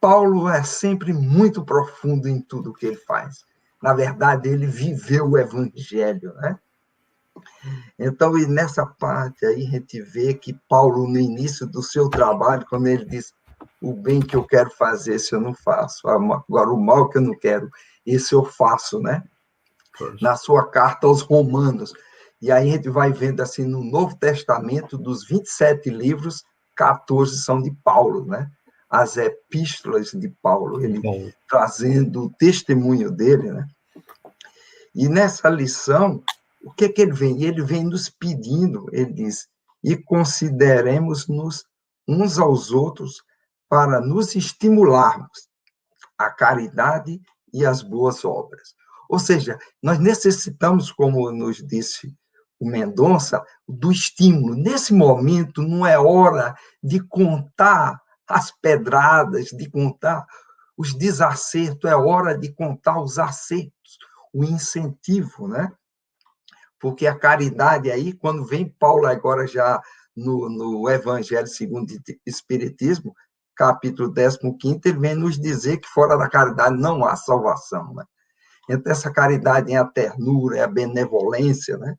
Paulo 0.00 0.48
é 0.48 0.62
sempre 0.62 1.12
muito 1.12 1.64
profundo 1.64 2.26
em 2.26 2.40
tudo 2.40 2.72
que 2.72 2.86
ele 2.86 2.96
faz. 2.96 3.44
Na 3.82 3.92
verdade, 3.92 4.48
ele 4.48 4.66
viveu 4.66 5.30
o 5.30 5.38
evangelho, 5.38 6.32
né? 6.36 6.58
Então, 7.98 8.36
e 8.38 8.46
nessa 8.46 8.86
parte 8.86 9.44
aí, 9.44 9.66
a 9.66 9.70
gente 9.70 10.00
vê 10.02 10.34
que 10.34 10.58
Paulo, 10.68 11.08
no 11.08 11.18
início 11.18 11.66
do 11.66 11.82
seu 11.82 12.08
trabalho, 12.08 12.66
quando 12.68 12.86
ele 12.86 13.04
diz: 13.04 13.32
O 13.80 13.92
bem 13.92 14.20
que 14.20 14.36
eu 14.36 14.44
quero 14.44 14.70
fazer, 14.70 15.14
esse 15.14 15.34
eu 15.34 15.40
não 15.40 15.54
faço. 15.54 16.08
Agora, 16.08 16.70
o 16.70 16.80
mal 16.80 17.08
que 17.08 17.18
eu 17.18 17.22
não 17.22 17.36
quero, 17.38 17.70
esse 18.04 18.34
eu 18.34 18.44
faço, 18.44 19.00
né? 19.00 19.22
Pois. 19.98 20.20
Na 20.20 20.36
sua 20.36 20.68
carta 20.70 21.06
aos 21.06 21.22
Romanos. 21.22 21.92
E 22.40 22.52
aí 22.52 22.70
a 22.70 22.72
gente 22.72 22.90
vai 22.90 23.12
vendo 23.12 23.40
assim, 23.40 23.64
no 23.64 23.82
Novo 23.82 24.16
Testamento, 24.16 24.98
dos 24.98 25.26
27 25.26 25.88
livros, 25.88 26.44
14 26.76 27.42
são 27.42 27.62
de 27.62 27.72
Paulo, 27.82 28.26
né? 28.26 28.50
As 28.88 29.16
epístolas 29.16 30.10
de 30.12 30.28
Paulo, 30.42 30.84
ele 30.84 31.00
Bom. 31.00 31.30
trazendo 31.48 32.24
o 32.24 32.30
testemunho 32.30 33.10
dele, 33.10 33.50
né? 33.50 33.66
E 34.94 35.08
nessa 35.08 35.48
lição, 35.48 36.22
o 36.66 36.72
que 36.72 36.86
é 36.86 36.88
que 36.88 37.00
ele 37.00 37.12
vem? 37.12 37.44
Ele 37.44 37.62
vem 37.62 37.84
nos 37.84 38.10
pedindo, 38.10 38.88
ele 38.90 39.12
diz, 39.12 39.46
e 39.84 39.96
consideremos-nos 39.96 41.64
uns 42.08 42.40
aos 42.40 42.72
outros 42.72 43.22
para 43.68 44.00
nos 44.00 44.34
estimularmos 44.34 45.48
a 46.18 46.28
caridade 46.28 47.20
e 47.52 47.64
as 47.64 47.82
boas 47.82 48.24
obras. 48.24 48.74
Ou 49.08 49.20
seja, 49.20 49.56
nós 49.80 50.00
necessitamos, 50.00 50.90
como 50.90 51.30
nos 51.30 51.64
disse 51.64 52.12
o 52.58 52.68
Mendonça, 52.68 53.40
do 53.68 53.92
estímulo. 53.92 54.56
Nesse 54.56 54.92
momento, 54.92 55.62
não 55.62 55.86
é 55.86 55.96
hora 55.96 56.52
de 56.82 56.98
contar 56.98 58.02
as 58.26 58.50
pedradas, 58.50 59.50
de 59.50 59.70
contar 59.70 60.26
os 60.76 60.92
desacertos, 60.92 61.88
é 61.88 61.94
hora 61.94 62.36
de 62.36 62.52
contar 62.52 63.00
os 63.00 63.20
acertos, 63.20 63.98
o 64.34 64.42
incentivo, 64.42 65.46
né? 65.46 65.70
Porque 66.78 67.06
a 67.06 67.18
caridade 67.18 67.90
aí, 67.90 68.12
quando 68.12 68.44
vem 68.44 68.68
Paulo 68.78 69.06
agora 69.06 69.46
já 69.46 69.80
no, 70.16 70.48
no 70.48 70.88
Evangelho 70.88 71.46
segundo 71.46 71.90
o 71.90 71.96
Espiritismo, 72.26 73.14
capítulo 73.54 74.12
15, 74.12 74.80
ele 74.84 74.98
vem 74.98 75.14
nos 75.14 75.38
dizer 75.38 75.78
que 75.78 75.88
fora 75.88 76.16
da 76.16 76.28
caridade 76.28 76.76
não 76.76 77.04
há 77.04 77.16
salvação, 77.16 77.94
né? 77.94 78.04
Então, 78.68 78.92
essa 78.92 79.12
caridade 79.12 79.72
é 79.72 79.76
a 79.76 79.84
ternura, 79.84 80.58
é 80.58 80.62
a 80.62 80.68
benevolência, 80.68 81.78
né? 81.78 81.94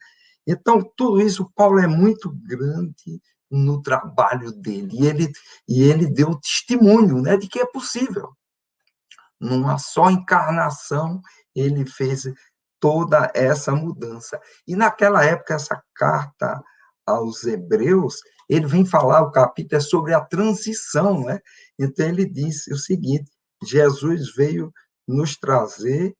Então, 0.46 0.82
tudo 0.96 1.22
isso, 1.22 1.52
Paulo 1.56 1.80
é 1.80 1.88
muito 1.88 2.30
grande 2.30 3.22
no 3.50 3.82
trabalho 3.82 4.52
dele, 4.52 4.90
e 4.94 5.06
ele, 5.06 5.32
e 5.68 5.84
ele 5.84 6.06
deu 6.06 6.36
testemunho 6.36 7.22
né, 7.22 7.38
de 7.38 7.48
que 7.48 7.60
é 7.60 7.66
possível. 7.66 8.30
Numa 9.40 9.78
só 9.78 10.10
encarnação, 10.10 11.22
ele 11.56 11.86
fez 11.86 12.26
toda 12.80 13.32
essa 13.34 13.74
mudança. 13.74 14.40
E 14.68 14.76
naquela 14.76 15.24
época, 15.24 15.56
essa 15.56 15.82
carta 15.96 16.62
aos 17.06 17.46
Hebreus, 17.46 18.16
ele 18.50 18.66
vem 18.66 18.86
falar, 18.86 19.22
o 19.22 19.32
capítulo 19.32 19.78
é 19.78 19.84
sobre 19.84 20.14
a 20.14 20.22
transição, 20.22 21.24
né? 21.24 21.40
Então 21.80 22.08
ele 22.08 22.26
disse 22.26 22.74
o 22.74 22.78
seguinte: 22.78 23.32
Jesus 23.64 24.34
veio 24.36 24.72
nos 25.08 25.38
trazer 25.38 26.16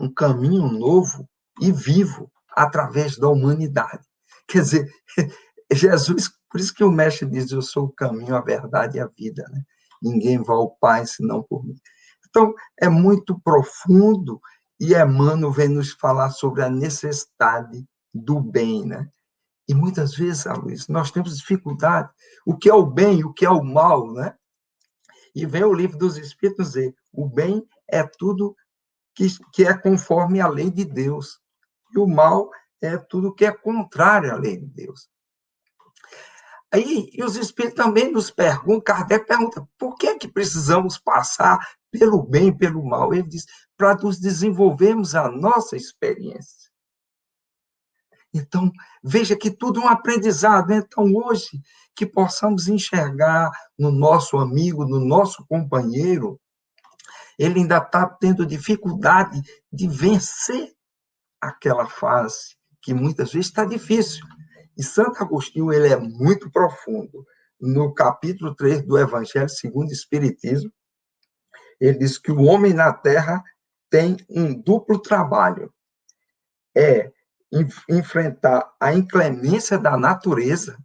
um 0.00 0.12
caminho 0.12 0.70
novo 0.70 1.28
e 1.60 1.72
vivo 1.72 2.30
através 2.50 3.16
da 3.16 3.28
humanidade. 3.28 4.06
Quer 4.48 4.62
dizer, 4.62 4.90
Jesus, 5.72 6.30
por 6.50 6.60
isso 6.60 6.74
que 6.74 6.84
o 6.84 6.90
mestre 6.90 7.28
diz: 7.28 7.50
Eu 7.50 7.62
sou 7.62 7.86
o 7.86 7.92
caminho, 7.92 8.34
a 8.34 8.40
verdade 8.40 8.98
e 8.98 9.00
a 9.00 9.06
vida, 9.06 9.44
né? 9.50 9.62
Ninguém 10.02 10.42
vai 10.42 10.56
ao 10.56 10.70
Pai 10.76 11.06
senão 11.06 11.42
por 11.42 11.64
mim. 11.64 11.76
Então, 12.28 12.54
é 12.80 12.88
muito 12.88 13.38
profundo 13.40 14.40
e 14.80 14.94
Emmanuel 14.94 15.50
vem 15.50 15.68
nos 15.68 15.92
falar 15.92 16.30
sobre 16.30 16.62
a 16.62 16.70
necessidade 16.70 17.84
do 18.14 18.40
bem, 18.40 18.86
né? 18.86 19.10
E 19.68 19.74
muitas 19.74 20.14
vezes, 20.14 20.44
Luiz, 20.46 20.88
nós 20.88 21.10
temos 21.10 21.36
dificuldade. 21.36 22.10
O 22.46 22.56
que 22.56 22.70
é 22.70 22.74
o 22.74 22.86
bem, 22.86 23.24
o 23.24 23.32
que 23.32 23.44
é 23.44 23.50
o 23.50 23.62
mal, 23.62 24.10
né? 24.12 24.34
E 25.34 25.44
vem 25.44 25.64
o 25.64 25.74
livro 25.74 25.98
dos 25.98 26.16
Espíritos 26.16 26.68
dizer: 26.68 26.94
o 27.12 27.28
bem 27.28 27.66
é 27.86 28.02
tudo 28.02 28.56
que, 29.14 29.26
que 29.52 29.64
é 29.64 29.76
conforme 29.76 30.40
a 30.40 30.48
lei 30.48 30.70
de 30.70 30.84
Deus. 30.84 31.40
E 31.94 31.98
o 31.98 32.06
mal 32.06 32.50
é 32.80 32.96
tudo 32.96 33.34
que 33.34 33.44
é 33.44 33.52
contrário 33.52 34.32
à 34.32 34.36
lei 34.36 34.56
de 34.56 34.66
Deus. 34.66 35.10
Aí, 36.72 37.10
e 37.12 37.24
os 37.24 37.36
Espíritos 37.36 37.82
também 37.82 38.12
nos 38.12 38.30
perguntam, 38.30 38.80
Kardec 38.82 39.26
pergunta, 39.26 39.66
por 39.78 39.96
que 39.96 40.06
é 40.06 40.18
que 40.18 40.28
precisamos 40.28 40.98
passar 40.98 41.58
pelo 41.90 42.22
bem 42.22 42.48
e 42.48 42.56
pelo 42.56 42.84
mal? 42.84 43.12
Ele 43.12 43.26
diz, 43.26 43.46
para 43.78 43.94
nos 43.94 44.18
desenvolvermos 44.18 45.14
a 45.14 45.30
nossa 45.30 45.76
experiência. 45.76 46.68
Então, 48.34 48.70
veja 49.02 49.36
que 49.36 49.50
tudo 49.50 49.80
é 49.80 49.84
um 49.84 49.88
aprendizado. 49.88 50.72
Então, 50.72 51.04
hoje, 51.14 51.62
que 51.94 52.04
possamos 52.04 52.68
enxergar 52.68 53.50
no 53.78 53.90
nosso 53.90 54.36
amigo, 54.36 54.84
no 54.84 55.00
nosso 55.00 55.46
companheiro, 55.46 56.38
ele 57.38 57.60
ainda 57.60 57.78
está 57.78 58.04
tendo 58.06 58.44
dificuldade 58.44 59.40
de 59.72 59.88
vencer 59.88 60.74
aquela 61.40 61.86
fase, 61.86 62.56
que 62.82 62.92
muitas 62.92 63.32
vezes 63.32 63.46
está 63.46 63.64
difícil. 63.64 64.26
E 64.76 64.82
Santo 64.82 65.22
Agostinho, 65.22 65.72
ele 65.72 65.88
é 65.88 65.96
muito 65.96 66.50
profundo. 66.50 67.24
No 67.60 67.94
capítulo 67.94 68.54
3 68.54 68.86
do 68.86 68.98
Evangelho 68.98 69.48
segundo 69.48 69.88
o 69.88 69.92
Espiritismo, 69.92 70.72
ele 71.80 71.98
diz 71.98 72.18
que 72.18 72.30
o 72.30 72.42
homem 72.42 72.72
na 72.72 72.92
terra 72.92 73.42
tem 73.90 74.16
um 74.28 74.54
duplo 74.54 74.98
trabalho. 74.98 75.72
É 76.76 77.12
enfrentar 77.88 78.74
a 78.78 78.92
inclemência 78.92 79.78
da 79.78 79.96
natureza, 79.96 80.78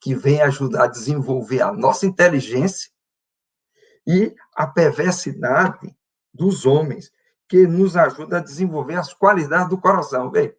que 0.00 0.14
vem 0.14 0.40
ajudar 0.42 0.84
a 0.84 0.88
desenvolver 0.88 1.62
a 1.62 1.72
nossa 1.72 2.06
inteligência, 2.06 2.90
e 4.06 4.34
a 4.54 4.66
perversidade 4.66 5.94
dos 6.32 6.66
homens, 6.66 7.12
que 7.48 7.66
nos 7.66 7.96
ajuda 7.96 8.38
a 8.38 8.42
desenvolver 8.42 8.96
as 8.96 9.12
qualidades 9.12 9.68
do 9.68 9.80
coração. 9.80 10.30
Vê, 10.30 10.56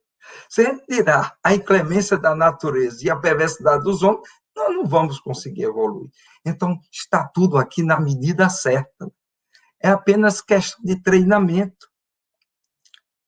se 0.50 0.62
a 0.62 0.78
tirar 0.86 1.38
a 1.44 1.54
inclemência 1.54 2.18
da 2.18 2.36
natureza 2.36 3.06
e 3.06 3.10
a 3.10 3.16
perversidade 3.16 3.84
dos 3.84 4.04
homens, 4.04 4.30
nós 4.56 4.76
não 4.76 4.86
vamos 4.86 5.20
conseguir 5.20 5.64
evoluir. 5.64 6.10
Então, 6.46 6.78
está 6.92 7.28
tudo 7.28 7.58
aqui 7.58 7.82
na 7.84 8.00
medida 8.00 8.50
certa. 8.50 9.12
É 9.84 9.90
apenas 9.90 10.42
questão 10.42 10.84
de 10.84 11.02
treinamento. 11.02 11.90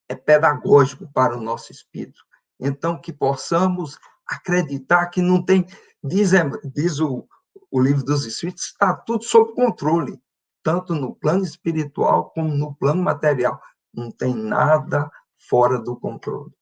É 0.08 0.16
pedagógico 0.16 1.12
para 1.12 1.36
o 1.36 1.42
nosso 1.42 1.72
espírito. 1.72 2.22
Então, 2.60 3.00
que 3.00 3.12
possamos 3.12 3.98
acreditar 4.28 5.08
que 5.08 5.22
não 5.22 5.44
tem. 5.44 5.66
Diz, 6.04 6.32
diz 6.74 7.00
o, 7.00 7.28
o 7.72 7.82
livro 7.82 8.04
dos 8.04 8.26
Espíritos, 8.26 8.66
está 8.66 8.94
tudo 8.94 9.24
sob 9.24 9.54
controle, 9.54 10.22
tanto 10.62 10.94
no 10.94 11.16
plano 11.16 11.44
espiritual 11.44 12.30
como 12.32 12.54
no 12.54 12.76
plano 12.76 13.02
material. 13.02 13.60
Não 13.94 14.12
tem 14.12 14.36
nada 14.36 15.10
fora 15.50 15.80
do 15.80 15.96
controle. 15.96 16.54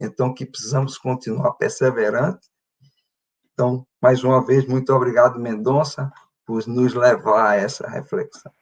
Então, 0.00 0.34
que 0.34 0.44
precisamos 0.44 0.98
continuar 0.98 1.52
perseverantes. 1.52 2.50
Então, 3.52 3.86
mais 4.02 4.22
uma 4.22 4.44
vez, 4.44 4.66
muito 4.66 4.92
obrigado, 4.92 5.38
Mendonça, 5.38 6.12
por 6.44 6.66
nos 6.66 6.94
levar 6.94 7.50
a 7.50 7.54
essa 7.54 7.88
reflexão. 7.88 8.52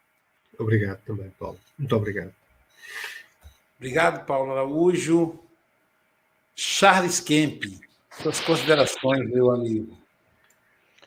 Obrigado 0.59 1.01
também, 1.05 1.31
Paulo. 1.39 1.59
Muito 1.79 1.97
obrigado. 1.97 2.33
Obrigado, 3.79 4.25
Paulo 4.25 4.53
Araújo. 4.53 5.39
Charles 6.57 7.21
Kemp, 7.21 7.65
suas 8.23 8.41
considerações, 8.41 9.29
meu 9.29 9.51
amigo. 9.51 9.97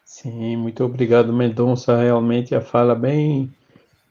Sim, 0.03 0.57
muito 0.57 0.83
obrigado, 0.83 1.31
Mendonça. 1.31 1.95
Realmente 1.95 2.53
a 2.53 2.61
fala 2.61 2.93
bem 2.93 3.53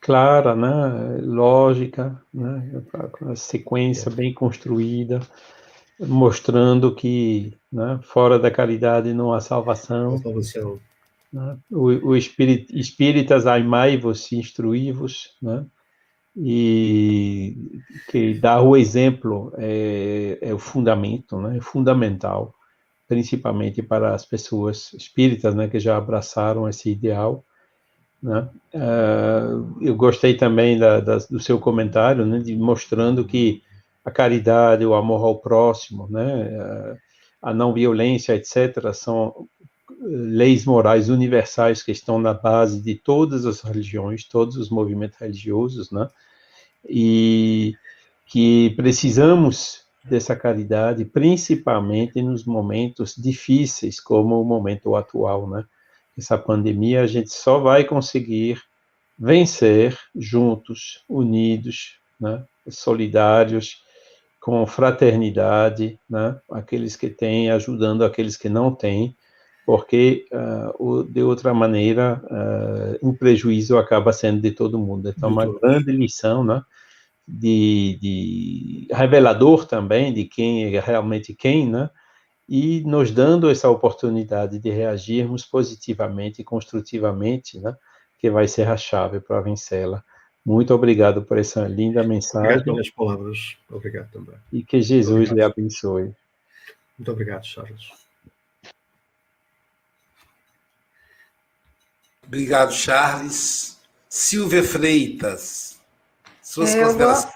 clara, 0.00 0.54
né? 0.54 1.18
lógica, 1.20 2.20
né? 2.32 2.82
a 3.28 3.36
sequência 3.36 4.10
bem 4.10 4.32
construída, 4.32 5.20
mostrando 5.98 6.94
que 6.94 7.52
né? 7.72 7.98
fora 8.02 8.38
da 8.38 8.50
caridade 8.50 9.12
não 9.12 9.32
há 9.32 9.40
salvação. 9.40 10.16
salvação. 10.18 10.78
Né? 11.36 11.58
O, 11.70 12.08
o 12.08 12.16
espírita, 12.16 12.74
espíritas 12.74 13.46
amai-vos 13.46 14.32
e 14.32 14.36
instruí-vos, 14.36 15.36
né? 15.42 15.66
e 16.34 17.54
que 18.10 18.32
dar 18.34 18.62
o 18.62 18.74
exemplo 18.74 19.52
é, 19.58 20.38
é 20.40 20.54
o 20.54 20.58
fundamento, 20.58 21.38
né? 21.38 21.58
é 21.58 21.60
fundamental, 21.60 22.54
principalmente 23.06 23.82
para 23.82 24.14
as 24.14 24.24
pessoas 24.24 24.94
espíritas 24.94 25.54
né? 25.54 25.68
que 25.68 25.78
já 25.78 25.98
abraçaram 25.98 26.66
esse 26.66 26.90
ideal. 26.90 27.44
Né? 28.22 28.48
Uh, 28.74 29.76
eu 29.82 29.94
gostei 29.94 30.38
também 30.38 30.78
da, 30.78 31.00
da, 31.00 31.18
do 31.18 31.38
seu 31.38 31.58
comentário, 31.58 32.24
né? 32.24 32.38
de, 32.38 32.56
mostrando 32.56 33.26
que 33.26 33.62
a 34.02 34.10
caridade, 34.10 34.86
o 34.86 34.94
amor 34.94 35.22
ao 35.22 35.38
próximo, 35.38 36.08
né? 36.08 36.48
Uh, 36.48 37.06
a 37.42 37.52
não 37.52 37.72
violência, 37.72 38.34
etc., 38.34 38.92
são 38.94 39.46
leis 40.00 40.64
morais 40.64 41.08
universais 41.08 41.82
que 41.82 41.92
estão 41.92 42.18
na 42.18 42.34
base 42.34 42.80
de 42.82 42.94
todas 42.94 43.46
as 43.46 43.60
religiões, 43.60 44.24
todos 44.24 44.56
os 44.56 44.70
movimentos 44.70 45.18
religiosos, 45.18 45.90
né? 45.90 46.08
e 46.88 47.74
que 48.26 48.70
precisamos 48.76 49.84
dessa 50.04 50.36
caridade, 50.36 51.04
principalmente 51.04 52.22
nos 52.22 52.44
momentos 52.44 53.14
difíceis, 53.16 54.00
como 54.00 54.40
o 54.40 54.44
momento 54.44 54.94
atual, 54.94 55.48
né? 55.48 55.64
Essa 56.16 56.38
pandemia 56.38 57.02
a 57.02 57.06
gente 57.06 57.30
só 57.30 57.58
vai 57.58 57.84
conseguir 57.84 58.62
vencer 59.18 59.98
juntos, 60.14 61.04
unidos, 61.08 61.98
né? 62.20 62.44
Solidários, 62.68 63.82
com 64.40 64.64
fraternidade, 64.66 65.98
né? 66.08 66.38
Aqueles 66.50 66.94
que 66.94 67.08
têm 67.08 67.50
ajudando 67.50 68.04
aqueles 68.04 68.36
que 68.36 68.48
não 68.48 68.72
têm, 68.72 69.16
porque 69.66 70.24
uh, 70.32 71.04
de 71.04 71.22
outra 71.22 71.52
maneira 71.52 72.22
uh, 72.24 73.06
um 73.06 73.12
prejuízo 73.12 73.76
acaba 73.76 74.12
sendo 74.12 74.40
de 74.40 74.52
todo 74.52 74.78
mundo. 74.78 75.12
Então, 75.14 75.28
uma 75.28 75.44
grande 75.44 75.92
lição, 75.92 76.42
né? 76.42 76.62
de, 77.26 77.98
de, 78.00 78.88
revelador 78.94 79.66
também 79.66 80.12
de 80.12 80.24
quem 80.24 80.74
é 80.74 80.80
realmente 80.80 81.34
quem, 81.34 81.68
né? 81.68 81.90
E 82.48 82.80
nos 82.82 83.10
dando 83.10 83.50
essa 83.50 83.68
oportunidade 83.68 84.60
de 84.60 84.70
reagirmos 84.70 85.44
positivamente 85.44 86.40
e 86.40 86.44
construtivamente, 86.44 87.58
né? 87.58 87.76
Que 88.20 88.30
vai 88.30 88.46
ser 88.46 88.68
a 88.68 88.76
chave 88.76 89.18
para 89.18 89.40
vencê-la. 89.40 90.04
Muito 90.44 90.72
obrigado 90.72 91.22
por 91.22 91.38
essa 91.38 91.66
linda 91.66 92.04
mensagem. 92.04 92.50
Obrigado 92.50 92.64
pelas 92.64 92.90
palavras. 92.90 93.56
Obrigado 93.68 94.10
também. 94.12 94.36
E 94.52 94.62
que 94.62 94.80
Jesus 94.80 95.30
obrigado. 95.30 95.34
lhe 95.34 95.42
abençoe. 95.42 96.12
Muito 96.96 97.10
obrigado, 97.10 97.44
Charles. 97.44 98.05
Obrigado, 102.26 102.72
Charles. 102.72 103.78
Silvia 104.08 104.62
Freitas. 104.62 105.78
Suas 106.42 106.74
é, 106.74 106.82
considerações. 106.82 107.34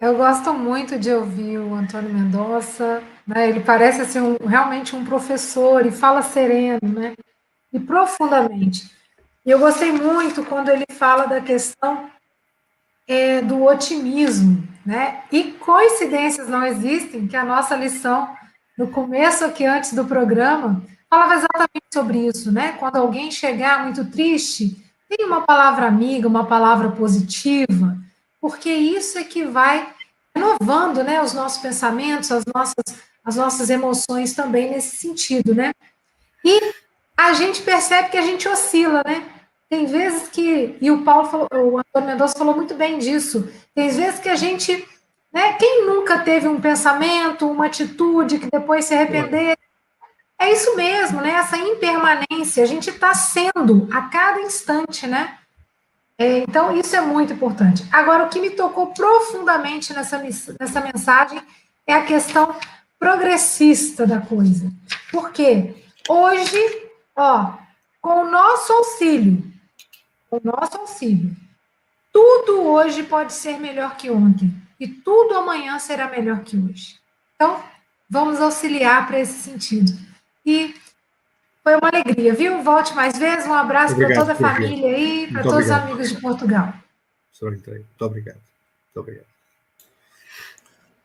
Eu, 0.00 0.12
eu 0.12 0.16
gosto 0.16 0.52
muito 0.54 0.98
de 0.98 1.10
ouvir 1.10 1.58
o 1.58 1.74
Antônio 1.74 2.12
Mendonça, 2.12 3.02
né? 3.26 3.48
Ele 3.48 3.60
parece 3.60 4.00
assim, 4.00 4.20
um, 4.20 4.36
realmente 4.46 4.96
um 4.96 5.04
professor 5.04 5.84
e 5.84 5.90
fala 5.90 6.22
sereno, 6.22 6.80
né? 6.82 7.14
E 7.72 7.80
profundamente. 7.80 8.90
E 9.44 9.50
eu 9.50 9.58
gostei 9.58 9.92
muito 9.92 10.44
quando 10.44 10.68
ele 10.68 10.84
fala 10.90 11.26
da 11.26 11.40
questão 11.40 12.08
é, 13.06 13.42
do 13.42 13.64
otimismo, 13.64 14.66
né? 14.86 15.24
E 15.30 15.52
coincidências 15.52 16.48
não 16.48 16.64
existem, 16.64 17.26
que 17.26 17.36
a 17.36 17.44
nossa 17.44 17.74
lição 17.74 18.28
no 18.78 18.88
começo 18.88 19.44
aqui 19.44 19.64
antes 19.64 19.92
do 19.92 20.04
programa 20.04 20.82
falava 21.12 21.34
exatamente 21.34 21.84
sobre 21.92 22.26
isso, 22.26 22.50
né? 22.50 22.72
Quando 22.78 22.96
alguém 22.96 23.30
chegar 23.30 23.84
muito 23.84 24.02
triste, 24.06 24.82
tem 25.06 25.26
uma 25.26 25.42
palavra 25.42 25.86
amiga, 25.86 26.26
uma 26.26 26.46
palavra 26.46 26.90
positiva, 26.92 27.98
porque 28.40 28.70
isso 28.70 29.18
é 29.18 29.24
que 29.24 29.44
vai 29.44 29.92
renovando 30.34 31.04
né, 31.04 31.22
os 31.22 31.34
nossos 31.34 31.60
pensamentos, 31.60 32.32
as 32.32 32.44
nossas, 32.46 32.96
as 33.22 33.36
nossas 33.36 33.68
emoções 33.68 34.32
também 34.32 34.70
nesse 34.70 34.96
sentido, 34.96 35.54
né? 35.54 35.74
E 36.42 36.72
a 37.14 37.34
gente 37.34 37.60
percebe 37.60 38.08
que 38.08 38.16
a 38.16 38.22
gente 38.22 38.48
oscila, 38.48 39.02
né? 39.04 39.22
Tem 39.68 39.84
vezes 39.84 40.30
que, 40.30 40.78
e 40.80 40.90
o 40.90 41.02
Paulo 41.02 41.28
falou, 41.28 41.48
o 41.52 41.78
Antônio 41.78 42.08
Mendonça 42.08 42.38
falou 42.38 42.56
muito 42.56 42.74
bem 42.74 42.98
disso, 42.98 43.46
tem 43.74 43.90
vezes 43.90 44.18
que 44.18 44.30
a 44.30 44.36
gente, 44.36 44.82
né, 45.30 45.52
quem 45.54 45.84
nunca 45.84 46.20
teve 46.20 46.48
um 46.48 46.60
pensamento, 46.60 47.46
uma 47.46 47.66
atitude 47.66 48.38
que 48.38 48.48
depois 48.50 48.86
se 48.86 48.94
arrepender, 48.94 49.58
é 50.42 50.52
isso 50.52 50.74
mesmo, 50.74 51.20
né? 51.20 51.30
Essa 51.30 51.56
impermanência, 51.56 52.62
a 52.62 52.66
gente 52.66 52.90
está 52.90 53.14
sendo 53.14 53.88
a 53.92 54.02
cada 54.02 54.40
instante, 54.40 55.06
né? 55.06 55.38
É, 56.18 56.38
então, 56.38 56.76
isso 56.76 56.94
é 56.94 57.00
muito 57.00 57.32
importante. 57.32 57.86
Agora, 57.92 58.24
o 58.24 58.28
que 58.28 58.40
me 58.40 58.50
tocou 58.50 58.88
profundamente 58.88 59.92
nessa, 59.92 60.18
nessa 60.18 60.80
mensagem 60.80 61.40
é 61.86 61.94
a 61.94 62.04
questão 62.04 62.54
progressista 62.98 64.06
da 64.06 64.20
coisa. 64.20 64.70
Por 65.10 65.30
quê? 65.30 65.74
Hoje, 66.08 66.60
ó, 67.16 67.54
com 68.00 68.22
o 68.22 68.30
nosso 68.30 68.72
auxílio, 68.72 69.42
com 70.28 70.36
o 70.36 70.40
nosso 70.44 70.76
auxílio, 70.76 71.34
tudo 72.12 72.62
hoje 72.62 73.04
pode 73.04 73.32
ser 73.32 73.58
melhor 73.58 73.96
que 73.96 74.10
ontem 74.10 74.52
e 74.78 74.86
tudo 74.86 75.34
amanhã 75.36 75.78
será 75.78 76.08
melhor 76.08 76.40
que 76.40 76.56
hoje. 76.56 76.96
Então, 77.34 77.62
vamos 78.08 78.40
auxiliar 78.40 79.06
para 79.06 79.20
esse 79.20 79.38
sentido. 79.38 80.11
E 80.44 80.74
foi 81.62 81.76
uma 81.76 81.88
alegria, 81.88 82.34
viu? 82.34 82.62
Volte 82.62 82.94
mais 82.94 83.16
vezes. 83.18 83.46
Um 83.46 83.54
abraço 83.54 83.94
para 83.96 84.14
toda 84.14 84.32
a 84.32 84.36
família 84.36 84.88
aí, 84.88 85.28
para 85.30 85.42
todos 85.42 85.58
obrigado. 85.58 85.78
os 85.78 85.90
amigos 85.90 86.08
de 86.08 86.20
Portugal. 86.20 86.74
Muito 87.40 88.04
obrigado. 88.04 88.36
Muito 88.36 88.96
obrigado. 88.96 89.26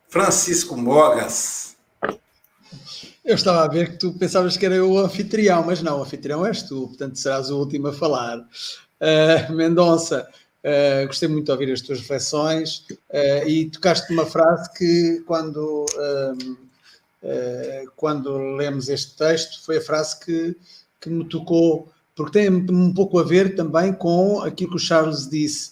Francisco 0.10 0.76
Mogas. 0.78 1.76
Eu 3.24 3.36
estava 3.36 3.66
a 3.66 3.68
ver 3.68 3.92
que 3.92 3.98
tu 3.98 4.14
pensavas 4.14 4.56
que 4.56 4.66
era 4.66 4.76
eu 4.76 4.90
o 4.90 5.00
anfitrião, 5.00 5.64
mas 5.64 5.82
não, 5.82 6.00
o 6.00 6.02
anfitrião 6.04 6.46
és 6.46 6.64
tu, 6.64 6.88
portanto 6.88 7.18
serás 7.18 7.50
o 7.50 7.60
último 7.60 7.90
a 7.90 7.94
falar. 7.94 8.40
Uh, 8.40 9.54
Mendonça, 9.54 10.28
uh, 10.64 11.06
gostei 11.08 11.28
muito 11.28 11.46
de 11.46 11.52
ouvir 11.52 11.72
as 11.72 11.82
tuas 11.82 12.00
reflexões 12.00 12.86
uh, 13.10 13.48
e 13.48 13.70
tocaste 13.70 14.12
uma 14.14 14.26
frase 14.26 14.72
que 14.74 15.22
quando 15.28 15.86
quando 17.96 18.38
lemos 18.56 18.90
este 18.90 19.16
texto, 19.16 19.64
foi 19.66 19.78
a 19.78 19.82
frase 19.82 20.20
que, 20.20 20.56
que 21.02 21.10
me 21.10 21.26
tocou, 21.26 21.92
porque 22.16 22.40
tem 22.40 22.50
um 22.50 22.94
pouco 22.94 23.20
a 23.20 23.24
ver 23.24 23.56
também 23.56 23.94
com 23.94 24.42
aquilo 24.42 24.72
que 24.72 24.78
o 24.78 24.80
Charles 24.80 25.28
disse. 25.30 25.72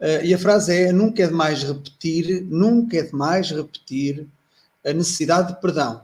Eh, 0.00 0.26
e 0.26 0.34
a 0.34 0.38
frase 0.38 0.74
é: 0.74 0.92
nunca 0.92 1.22
é 1.22 1.26
demais 1.26 1.62
repetir, 1.62 2.44
nunca 2.44 2.98
é 2.98 3.02
demais 3.02 3.50
repetir 3.50 4.26
a 4.84 4.92
necessidade 4.92 5.54
de 5.54 5.60
perdão, 5.60 6.02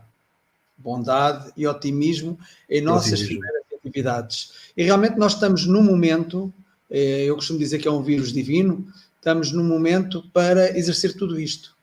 bondade 0.77 1.53
e 1.57 1.67
otimismo 1.67 2.39
em 2.69 2.81
nossas 2.81 3.23
primeiras 3.23 3.63
atividades. 3.79 4.53
E 4.77 4.83
realmente 4.83 5.17
nós 5.17 5.35
estamos 5.35 5.67
num 5.67 5.83
momento, 5.83 6.53
eh, 6.91 7.25
eu 7.25 7.37
costumo 7.37 7.59
dizer 7.59 7.79
que 7.79 7.87
é 7.87 7.91
um 7.91 8.03
vírus 8.03 8.33
divino, 8.33 8.87
estamos 9.17 9.53
num 9.53 9.65
momento 9.65 10.23
para 10.33 10.77
exercer 10.77 11.15
tudo 11.15 11.39
isto. 11.39 11.77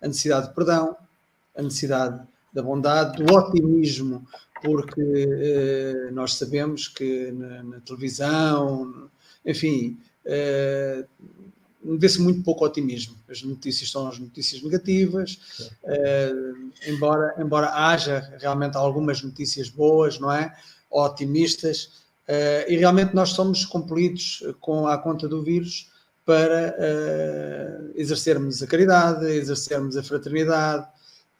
A 0.00 0.08
necessidade 0.08 0.48
de 0.48 0.54
perdão, 0.54 0.96
a 1.56 1.62
necessidade 1.62 2.20
da 2.52 2.62
bondade, 2.62 3.22
do 3.22 3.34
otimismo, 3.34 4.26
porque 4.62 5.00
eh, 5.00 6.10
nós 6.12 6.34
sabemos 6.34 6.86
que 6.86 7.32
na, 7.32 7.62
na 7.62 7.80
televisão, 7.80 9.10
enfim, 9.44 9.98
eh, 10.24 11.04
vê-se 11.82 12.20
muito 12.20 12.42
pouco 12.42 12.64
otimismo. 12.64 13.16
As 13.28 13.42
notícias 13.42 13.90
são 13.90 14.06
as 14.06 14.18
notícias 14.18 14.62
negativas, 14.62 15.38
embora, 16.86 17.34
embora 17.38 17.72
haja 17.74 18.36
realmente 18.38 18.76
algumas 18.76 19.20
notícias 19.20 19.68
boas, 19.68 20.18
não 20.20 20.30
é? 20.30 20.54
Otimistas, 20.88 22.04
e 22.68 22.76
realmente 22.76 23.16
nós 23.16 23.30
somos 23.30 23.64
compelidos 23.64 24.44
com 24.60 24.86
a 24.86 24.96
conta 24.96 25.26
do 25.26 25.42
vírus 25.42 25.90
para 26.24 26.76
exercermos 27.96 28.62
a 28.62 28.66
caridade, 28.68 29.26
exercermos 29.26 29.96
a 29.96 30.04
fraternidade, 30.04 30.86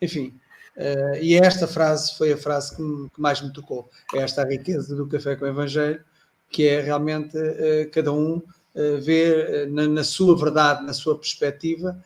enfim, 0.01 0.35
Uh, 0.77 1.16
e 1.20 1.35
esta 1.35 1.66
frase 1.66 2.14
foi 2.16 2.33
a 2.33 2.37
frase 2.37 2.75
que, 2.75 2.83
que, 3.14 3.20
mais 3.20 3.41
me 3.41 3.53
tocou. 3.53 3.91
É 4.14 4.18
esta 4.18 4.45
riqueza 4.45 4.95
do 4.97 5.07
Café 5.07 5.37
com 5.37 5.45
o 5.45 5.49
Evangelho, 5.49 6.03
que 6.49 6.66
é 6.66 6.81
realmente 6.81 7.37
uh, 7.37 7.91
cada 7.93 8.12
um 8.12 8.37
uh, 8.37 9.01
ver 9.01 9.68
na, 9.70 9.87
na, 9.87 10.05
sua 10.05 10.37
verdade, 10.37 10.85
na 10.85 10.93
sua 10.93 11.18
perspectiva, 11.18 12.03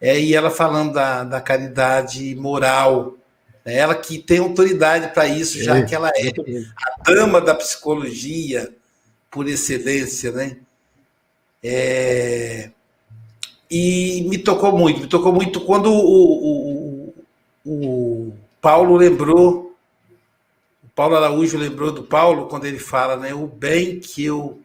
é, 0.00 0.18
e 0.20 0.34
ela 0.34 0.50
falando 0.50 0.94
da, 0.94 1.24
da 1.24 1.40
caridade 1.40 2.34
moral, 2.34 3.18
né? 3.64 3.76
Ela 3.76 3.94
que 3.94 4.18
tem 4.18 4.38
autoridade 4.38 5.12
para 5.12 5.26
isso, 5.26 5.62
já 5.62 5.78
é, 5.78 5.82
que 5.82 5.94
ela 5.94 6.10
é 6.14 6.32
a 6.76 7.02
dama 7.02 7.40
da 7.40 7.54
psicologia 7.54 8.72
por 9.30 9.48
excelência, 9.48 10.32
né? 10.32 10.58
É... 11.62 12.70
E 13.70 14.26
me 14.28 14.36
tocou 14.36 14.76
muito, 14.76 15.00
me 15.00 15.06
tocou 15.06 15.32
muito 15.32 15.60
quando 15.62 15.90
o, 15.90 17.08
o, 17.08 17.14
o 17.64 18.32
Paulo 18.60 18.96
lembrou, 18.96 19.74
o 20.84 20.88
Paulo 20.94 21.16
Araújo 21.16 21.56
lembrou 21.56 21.90
do 21.90 22.02
Paulo 22.02 22.46
quando 22.48 22.66
ele 22.66 22.78
fala, 22.78 23.16
né? 23.16 23.32
O 23.32 23.46
bem 23.46 23.98
que 23.98 24.24
eu 24.24 24.60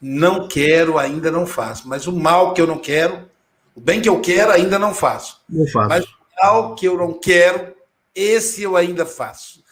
não 0.00 0.48
quero 0.48 0.98
ainda 0.98 1.30
não 1.30 1.46
faço, 1.46 1.86
mas 1.86 2.06
o 2.06 2.12
mal 2.12 2.54
que 2.54 2.60
eu 2.60 2.66
não 2.66 2.78
quero, 2.78 3.28
o 3.74 3.80
bem 3.80 4.00
que 4.00 4.08
eu 4.08 4.20
quero 4.20 4.50
ainda 4.50 4.78
não 4.78 4.94
faço. 4.94 5.40
Não 5.48 5.66
faço. 5.66 5.88
Mas 5.88 6.04
o 6.04 6.42
mal 6.42 6.74
que 6.74 6.88
eu 6.88 6.96
não 6.96 7.12
quero, 7.12 7.74
esse 8.14 8.62
eu 8.62 8.76
ainda 8.76 9.06
faço. 9.06 9.62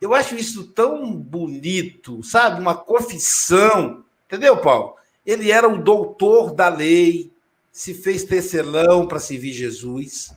Eu 0.00 0.14
acho 0.14 0.34
isso 0.34 0.68
tão 0.72 1.14
bonito, 1.16 2.22
sabe? 2.22 2.60
Uma 2.60 2.74
confissão. 2.74 4.04
Entendeu, 4.26 4.56
Paulo? 4.56 4.96
Ele 5.24 5.50
era 5.50 5.68
um 5.68 5.80
doutor 5.80 6.52
da 6.52 6.68
lei, 6.68 7.32
se 7.72 7.94
fez 7.94 8.24
tecelão 8.24 9.06
para 9.06 9.18
servir 9.18 9.52
Jesus. 9.52 10.34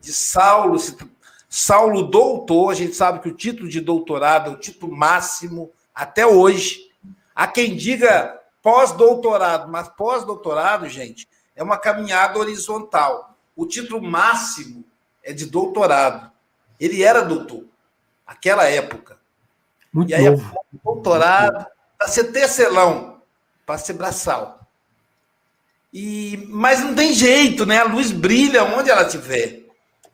De 0.00 0.12
Saulo, 0.12 0.78
se... 0.78 0.96
Saulo 1.48 2.02
doutor, 2.02 2.70
a 2.70 2.74
gente 2.74 2.94
sabe 2.94 3.20
que 3.20 3.28
o 3.28 3.34
título 3.34 3.68
de 3.68 3.80
doutorado 3.80 4.50
é 4.50 4.54
o 4.54 4.58
título 4.58 4.94
máximo 4.94 5.72
até 5.94 6.26
hoje. 6.26 6.90
Há 7.34 7.46
quem 7.46 7.74
diga 7.74 8.38
pós-doutorado, 8.62 9.70
mas 9.70 9.88
pós-doutorado, 9.88 10.88
gente, 10.88 11.28
é 11.56 11.62
uma 11.62 11.78
caminhada 11.78 12.38
horizontal. 12.38 13.36
O 13.56 13.66
título 13.66 14.02
máximo 14.02 14.84
é 15.22 15.32
de 15.32 15.46
doutorado. 15.46 16.30
Ele 16.78 17.02
era 17.02 17.22
doutor, 17.22 17.64
aquela 18.26 18.64
época. 18.64 19.18
Muito 19.92 20.10
e 20.10 20.14
aí, 20.14 20.28
novo. 20.28 20.58
doutorado, 20.84 21.66
para 21.96 22.08
ser 22.08 22.24
tecelão, 22.24 23.20
para 23.66 23.78
ser 23.78 23.94
braçal. 23.94 24.58
E, 25.92 26.46
mas 26.48 26.80
não 26.80 26.94
tem 26.94 27.12
jeito, 27.12 27.64
né? 27.64 27.78
A 27.78 27.84
luz 27.84 28.12
brilha 28.12 28.64
onde 28.64 28.90
ela 28.90 29.02
estiver. 29.02 29.64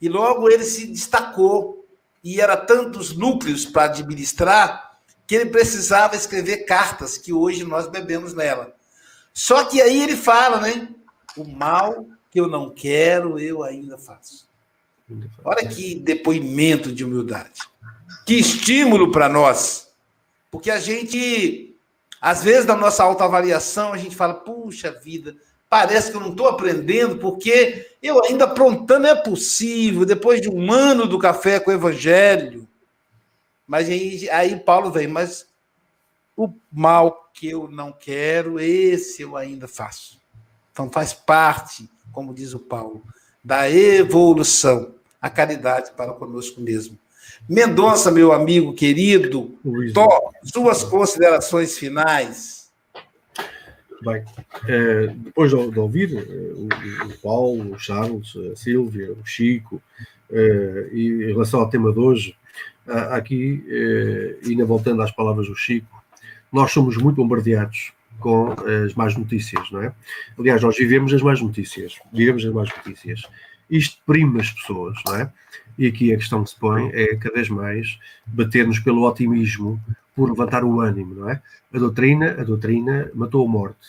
E 0.01 0.09
logo 0.09 0.49
ele 0.49 0.65
se 0.65 0.87
destacou. 0.87 1.85
E 2.23 2.41
era 2.41 2.57
tantos 2.57 3.15
núcleos 3.17 3.67
para 3.67 3.85
administrar 3.85 4.99
que 5.27 5.35
ele 5.35 5.51
precisava 5.51 6.17
escrever 6.17 6.65
cartas 6.65 7.19
que 7.19 7.33
hoje 7.33 7.65
nós 7.65 7.87
bebemos 7.87 8.35
nela. 8.35 8.75
Só 9.33 9.65
que 9.65 9.83
aí 9.83 10.03
ele 10.03 10.17
fala, 10.17 10.61
né? 10.61 10.89
O 11.37 11.45
mal 11.45 12.07
que 12.31 12.41
eu 12.41 12.49
não 12.49 12.71
quero, 12.71 13.39
eu 13.39 13.63
ainda 13.63 13.99
faço. 13.99 14.44
Olha 15.45 15.67
que 15.67 15.95
depoimento 15.95 16.93
de 16.93 17.05
humildade. 17.05 17.61
Que 18.27 18.35
estímulo 18.35 19.13
para 19.13 19.29
nós. 19.29 19.89
Porque 20.51 20.71
a 20.71 20.79
gente, 20.79 21.77
às 22.21 22.43
vezes, 22.43 22.65
na 22.65 22.77
nossa 22.77 23.03
autoavaliação, 23.03 23.93
a 23.93 23.99
gente 23.99 24.17
fala: 24.17 24.35
puxa 24.35 24.91
vida, 24.91 25.37
parece 25.69 26.11
que 26.11 26.17
eu 26.17 26.21
não 26.21 26.31
estou 26.31 26.49
aprendendo, 26.49 27.19
porque 27.19 27.91
eu 28.03 28.25
ainda 28.25 28.45
aprontando 28.45 29.07
é 29.07 29.15
possível, 29.15 30.07
depois 30.07 30.41
de 30.41 30.49
um 30.49 30.73
ano 30.73 31.07
do 31.07 31.19
café 31.19 31.59
com 31.59 31.71
o 31.71 31.75
Evangelho. 31.75 32.69
Mas 33.67 33.89
aí, 33.89 34.29
aí 34.31 34.61
Paulo 34.61 34.91
vem, 34.91 35.09
mas 35.09 35.47
o 36.37 36.53
mal 36.71 37.31
que 37.35 37.51
eu 37.51 37.69
não 37.69 37.93
quero, 37.93 38.61
esse 38.61 39.23
eu 39.23 39.37
ainda 39.37 39.67
faço. 39.67 40.21
Então 40.73 40.91
faz 40.91 41.13
parte, 41.13 41.89
como 42.13 42.35
diz 42.35 42.55
o 42.55 42.59
Paulo, 42.59 43.03
da 43.43 43.71
evolução, 43.71 44.94
a 45.25 45.31
caridade 45.31 45.91
para 45.97 46.13
conosco 46.13 46.61
mesmo. 46.61 46.99
Mendonça, 47.49 48.11
meu 48.11 48.31
amigo 48.31 48.75
querido, 48.75 49.59
Tó, 49.95 50.31
suas 50.45 50.85
considerações 50.85 51.79
finais. 51.79 52.71
Bem, 54.03 54.23
é, 54.69 55.07
depois 55.17 55.51
de, 55.51 55.71
de 55.71 55.79
ouvir 55.79 56.15
é, 56.15 56.53
o, 56.53 56.69
o, 57.07 57.19
Paulo, 57.23 57.73
o 57.73 57.79
Charles, 57.79 58.35
a 58.53 58.55
Silvia, 58.55 59.13
o 59.13 59.25
Chico, 59.25 59.81
é, 60.31 60.91
e 60.93 61.09
em 61.09 61.27
relação 61.29 61.61
ao 61.61 61.71
tema 61.71 61.91
de 61.91 61.99
hoje, 61.99 62.37
aqui, 63.11 63.65
é, 63.67 64.47
ainda 64.47 64.67
voltando 64.67 65.01
às 65.01 65.11
palavras 65.11 65.49
do 65.49 65.57
Chico, 65.57 66.05
nós 66.53 66.71
somos 66.71 66.99
muito 66.99 67.17
bombardeados 67.17 67.95
com 68.21 68.55
as 68.85 68.93
más 68.93 69.17
notícias, 69.17 69.71
não 69.71 69.81
é? 69.81 69.95
Aliás, 70.39 70.63
nós 70.63 70.77
vivemos 70.77 71.15
as 71.15 71.23
más 71.23 71.41
notícias, 71.41 71.99
vivemos 72.13 72.45
as 72.45 72.53
más 72.53 72.69
notícias. 72.77 73.23
Isto 73.75 74.01
prima 74.07 74.41
as 74.41 74.53
pessoas, 74.53 74.97
não 75.05 75.17
é? 75.17 75.33
E 75.77 75.89
aqui 75.89 76.15
a 76.15 76.17
questão 76.17 76.45
que 76.45 76.51
se 76.51 76.57
põe 76.57 76.91
é 76.93 77.17
cada 77.17 77.35
vez 77.35 77.49
mais 77.49 77.99
bater-nos 78.25 78.79
pelo 78.79 79.03
otimismo, 79.03 79.81
por 80.15 80.31
levantar 80.31 80.63
o 80.63 80.81
ânimo, 80.81 81.17
não 81.17 81.29
é? 81.29 81.43
A 81.73 81.79
doutrina, 81.81 82.37
a 82.39 82.45
doutrina 82.45 83.11
matou 83.13 83.45
a 83.45 83.51
morte. 83.51 83.89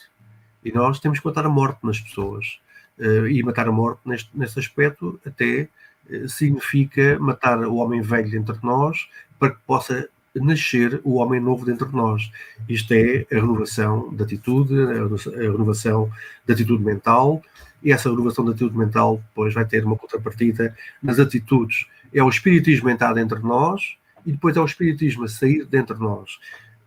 E 0.64 0.72
nós 0.72 1.00
temos 1.00 1.20
que 1.20 1.26
matar 1.28 1.46
a 1.46 1.50
morte 1.50 1.78
nas 1.84 2.00
pessoas. 2.00 2.60
Uh, 2.98 3.28
e 3.28 3.44
matar 3.44 3.68
a 3.68 3.72
morte, 3.72 4.00
neste, 4.04 4.30
nesse 4.34 4.58
aspecto, 4.58 5.20
até 5.24 5.70
uh, 6.10 6.28
significa 6.28 7.20
matar 7.20 7.60
o 7.60 7.76
homem 7.76 8.02
velho 8.02 8.36
entre 8.36 8.58
nós 8.64 9.08
para 9.38 9.52
que 9.52 9.60
possa 9.68 10.10
nascer 10.34 11.00
o 11.04 11.18
homem 11.18 11.40
novo 11.40 11.64
dentro 11.64 11.88
de 11.88 11.96
nós. 11.96 12.32
Isto 12.68 12.92
é 12.94 13.28
a 13.32 13.36
renovação 13.36 14.12
da 14.16 14.24
atitude, 14.26 14.74
a 14.74 15.52
renovação 15.52 16.10
da 16.48 16.56
atitude 16.56 16.84
mental, 16.84 17.44
e 17.86 17.92
essa 17.92 18.10
renovação 18.10 18.44
da 18.44 18.52
atitude 18.52 18.76
mental 18.76 19.22
depois 19.30 19.54
vai 19.54 19.64
ter 19.64 19.86
uma 19.86 19.96
contrapartida 19.96 20.76
nas 21.04 21.20
atitudes. 21.20 21.86
É 22.12 22.24
o 22.24 22.28
espiritismo 22.28 22.90
entrar 22.90 23.14
dentro 23.14 23.38
de 23.38 23.46
nós 23.46 23.96
e 24.26 24.32
depois 24.32 24.58
é 24.58 24.60
o 24.60 24.66
espiritismo 24.66 25.24
a 25.24 25.28
sair 25.28 25.66
dentro 25.66 25.96
de 25.96 26.02
nós. 26.02 26.40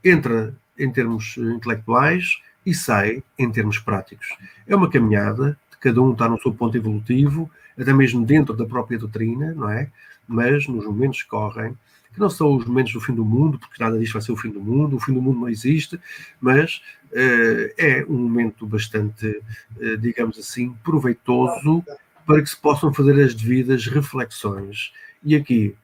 Entra 0.04 0.52
em 0.76 0.90
termos 0.90 1.36
intelectuais 1.38 2.42
e 2.66 2.74
sai 2.74 3.22
em 3.38 3.48
termos 3.48 3.78
práticos. 3.78 4.26
É 4.66 4.74
uma 4.74 4.90
caminhada, 4.90 5.56
cada 5.80 6.02
um 6.02 6.12
está 6.12 6.28
no 6.28 6.40
seu 6.40 6.52
ponto 6.52 6.76
evolutivo, 6.76 7.48
até 7.78 7.92
mesmo 7.92 8.26
dentro 8.26 8.56
da 8.56 8.66
própria 8.66 8.98
doutrina, 8.98 9.54
não 9.54 9.70
é? 9.70 9.88
Mas 10.26 10.66
nos 10.66 10.84
momentos 10.84 11.22
que 11.22 11.28
correm, 11.28 11.78
que 12.18 12.22
não 12.22 12.28
são 12.28 12.56
os 12.56 12.64
momentos 12.66 12.92
do 12.92 13.00
fim 13.00 13.14
do 13.14 13.24
mundo, 13.24 13.58
porque 13.58 13.82
nada 13.82 13.98
disto 13.98 14.14
vai 14.14 14.22
ser 14.22 14.32
o 14.32 14.36
fim 14.36 14.50
do 14.50 14.60
mundo, 14.60 14.96
o 14.96 15.00
fim 15.00 15.14
do 15.14 15.22
mundo 15.22 15.38
não 15.38 15.48
existe, 15.48 15.98
mas 16.40 16.82
uh, 17.12 17.72
é 17.78 18.04
um 18.08 18.18
momento 18.18 18.66
bastante, 18.66 19.26
uh, 19.76 19.96
digamos 19.98 20.36
assim, 20.38 20.74
proveitoso 20.82 21.84
para 22.26 22.42
que 22.42 22.50
se 22.50 22.56
possam 22.56 22.92
fazer 22.92 23.22
as 23.22 23.34
devidas 23.34 23.86
reflexões. 23.86 24.92
E 25.24 25.36
aqui, 25.36 25.74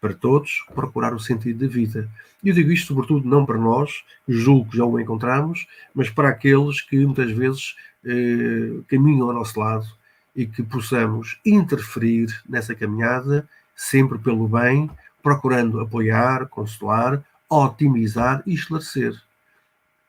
para 0.00 0.14
todos, 0.14 0.64
procurar 0.74 1.12
o 1.12 1.20
sentido 1.20 1.66
da 1.66 1.72
vida. 1.72 2.08
E 2.42 2.48
eu 2.48 2.54
digo 2.54 2.70
isto, 2.70 2.86
sobretudo, 2.86 3.28
não 3.28 3.44
para 3.44 3.58
nós, 3.58 4.02
julgo 4.26 4.70
que 4.70 4.76
já 4.78 4.84
o 4.84 4.98
encontramos, 4.98 5.66
mas 5.94 6.08
para 6.08 6.30
aqueles 6.30 6.80
que 6.80 7.04
muitas 7.04 7.30
vezes 7.32 7.74
uh, 8.04 8.82
caminham 8.88 9.28
ao 9.28 9.34
nosso 9.34 9.58
lado 9.58 9.86
e 10.34 10.46
que 10.46 10.62
possamos 10.62 11.38
interferir 11.44 12.28
nessa 12.48 12.74
caminhada, 12.74 13.46
sempre 13.74 14.18
pelo 14.18 14.46
bem, 14.46 14.90
procurando 15.22 15.80
apoiar, 15.80 16.46
consolar, 16.48 17.22
otimizar 17.48 18.42
e 18.46 18.54
esclarecer. 18.54 19.20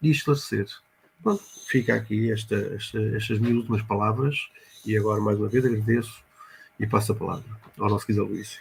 E 0.01 0.09
esclarecer. 0.09 0.67
Pronto, 1.21 1.43
fica 1.67 1.95
aqui 1.95 2.31
esta, 2.31 2.55
esta, 2.55 2.99
estas 3.15 3.39
minhas 3.39 3.57
últimas 3.57 3.81
palavras 3.83 4.49
e 4.85 4.97
agora 4.97 5.21
mais 5.21 5.37
uma 5.37 5.47
vez 5.47 5.65
agradeço 5.65 6.23
e 6.79 6.87
passo 6.87 7.11
a 7.11 7.15
palavra 7.15 7.45
ao 7.77 7.89
nosso 7.89 8.07
Guisa 8.07 8.23
Luís. 8.23 8.59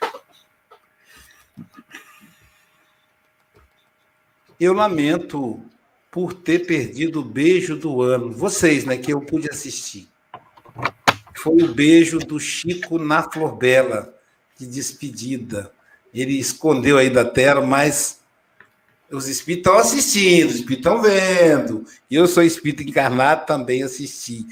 Eu 4.59 4.75
lamento 4.75 5.65
por 6.11 6.35
ter 6.35 6.67
perdido 6.67 7.21
o 7.21 7.25
beijo 7.25 7.77
do 7.77 8.03
ano. 8.03 8.31
Vocês, 8.31 8.85
né, 8.85 8.97
que 8.97 9.13
eu 9.13 9.21
pude 9.21 9.49
assistir. 9.49 10.09
Foi 11.35 11.63
o 11.63 11.73
beijo 11.73 12.19
do 12.19 12.39
Chico 12.39 12.99
na 12.99 13.23
Flor 13.23 13.57
Bela, 13.57 14.15
de 14.59 14.67
despedida 14.67 15.73
ele 16.13 16.39
escondeu 16.39 16.99
aí 16.99 17.11
da 17.11 17.25
terra, 17.25 17.61
mas 17.61 18.21
os 19.11 19.29
espíritos 19.29 19.73
estão 19.73 19.81
assistindo, 19.81 20.51
os 20.51 20.57
espíritos 20.57 20.79
estão 20.79 21.03
vendo. 21.03 21.85
Eu 22.11 22.27
sou 22.27 22.43
espírito 22.43 22.83
encarnado, 22.83 23.47
também 23.47 23.83
assisti. 23.83 24.47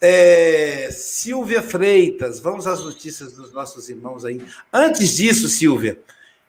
É, 0.00 0.88
Silvia 0.90 1.62
Freitas, 1.62 2.40
vamos 2.40 2.66
às 2.66 2.82
notícias 2.82 3.32
dos 3.32 3.52
nossos 3.52 3.88
irmãos 3.88 4.24
aí. 4.24 4.42
Antes 4.72 5.16
disso, 5.16 5.48
Silvia, 5.48 6.00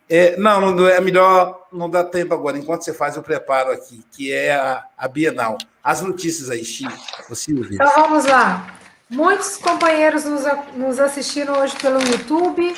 é, 0.10 0.36
não, 0.38 0.72
não, 0.72 0.88
é 0.88 1.00
melhor 1.00 1.68
não 1.72 1.90
dar 1.90 2.06
tempo 2.06 2.34
agora, 2.34 2.58
enquanto 2.58 2.84
você 2.84 2.94
faz 2.94 3.16
o 3.16 3.22
preparo 3.22 3.72
aqui, 3.72 4.04
que 4.12 4.32
é 4.32 4.56
a, 4.56 4.84
a 4.98 5.08
Bienal. 5.08 5.58
As 5.84 6.02
notícias 6.02 6.50
aí, 6.50 6.66
Chico, 6.66 7.36
Silvia. 7.36 7.76
Então 7.76 7.94
vamos 7.96 8.26
lá. 8.26 8.80
Muitos 9.10 9.58
companheiros 9.58 10.24
nos, 10.24 10.44
nos 10.76 11.00
assistiram 11.00 11.60
hoje 11.60 11.76
pelo 11.78 12.02
YouTube 12.02 12.76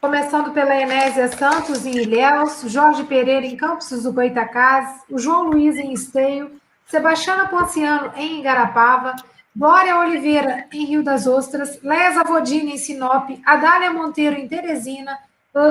começando 0.00 0.52
pela 0.52 0.76
Enésia 0.76 1.28
Santos 1.28 1.86
em 1.86 1.96
Ilhéus, 1.96 2.62
Jorge 2.66 3.04
Pereira 3.04 3.46
em 3.46 3.56
Campos 3.56 4.02
do 4.02 4.12
Goitacás, 4.12 5.02
o 5.10 5.18
João 5.18 5.44
Luiz 5.44 5.76
em 5.76 5.92
Esteio, 5.92 6.60
Sebastiana 6.86 7.48
Ponciano 7.48 8.12
em 8.16 8.40
Igarapava, 8.40 9.16
Glória 9.56 9.98
Oliveira 9.98 10.66
em 10.72 10.84
Rio 10.84 11.02
das 11.02 11.26
Ostras, 11.26 11.80
Lesa 11.82 12.22
Vodini 12.24 12.74
em 12.74 12.78
Sinop, 12.78 13.30
Adália 13.44 13.90
Monteiro 13.90 14.36
em 14.36 14.46
Teresina, 14.46 15.18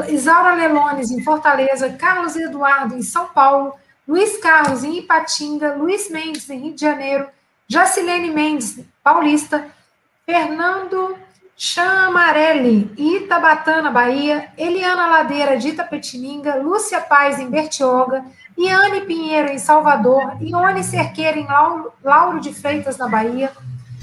Isaura 0.09 0.55
Lelones 0.55 1.11
em 1.11 1.23
Fortaleza, 1.23 1.93
Carlos 1.93 2.35
Eduardo 2.35 2.95
em 2.95 3.03
São 3.03 3.27
Paulo, 3.27 3.75
Luiz 4.07 4.37
Carlos 4.37 4.83
em 4.83 4.97
Ipatinga, 4.97 5.75
Luiz 5.75 6.09
Mendes 6.09 6.49
em 6.49 6.59
Rio 6.59 6.73
de 6.73 6.81
Janeiro, 6.81 7.27
Jacilene 7.67 8.31
Mendes, 8.31 8.79
Paulista, 9.03 9.67
Fernando 10.25 11.15
Chamarelli, 11.57 12.91
Itabatana, 12.97 13.89
Bahia, 13.89 14.51
Eliana 14.57 15.07
Ladeira, 15.07 15.57
de 15.57 15.69
Itapetininga, 15.69 16.55
Lúcia 16.55 16.99
Paz, 16.99 17.39
em 17.39 17.49
Bertioga, 17.49 18.25
Iane 18.57 19.01
Pinheiro, 19.01 19.49
em 19.49 19.57
Salvador, 19.57 20.35
Ione 20.41 20.83
Cerqueira, 20.83 21.39
em 21.39 21.47
Lauro, 22.03 22.41
de 22.41 22.53
Freitas, 22.53 22.97
na 22.97 23.07
Bahia, 23.07 23.53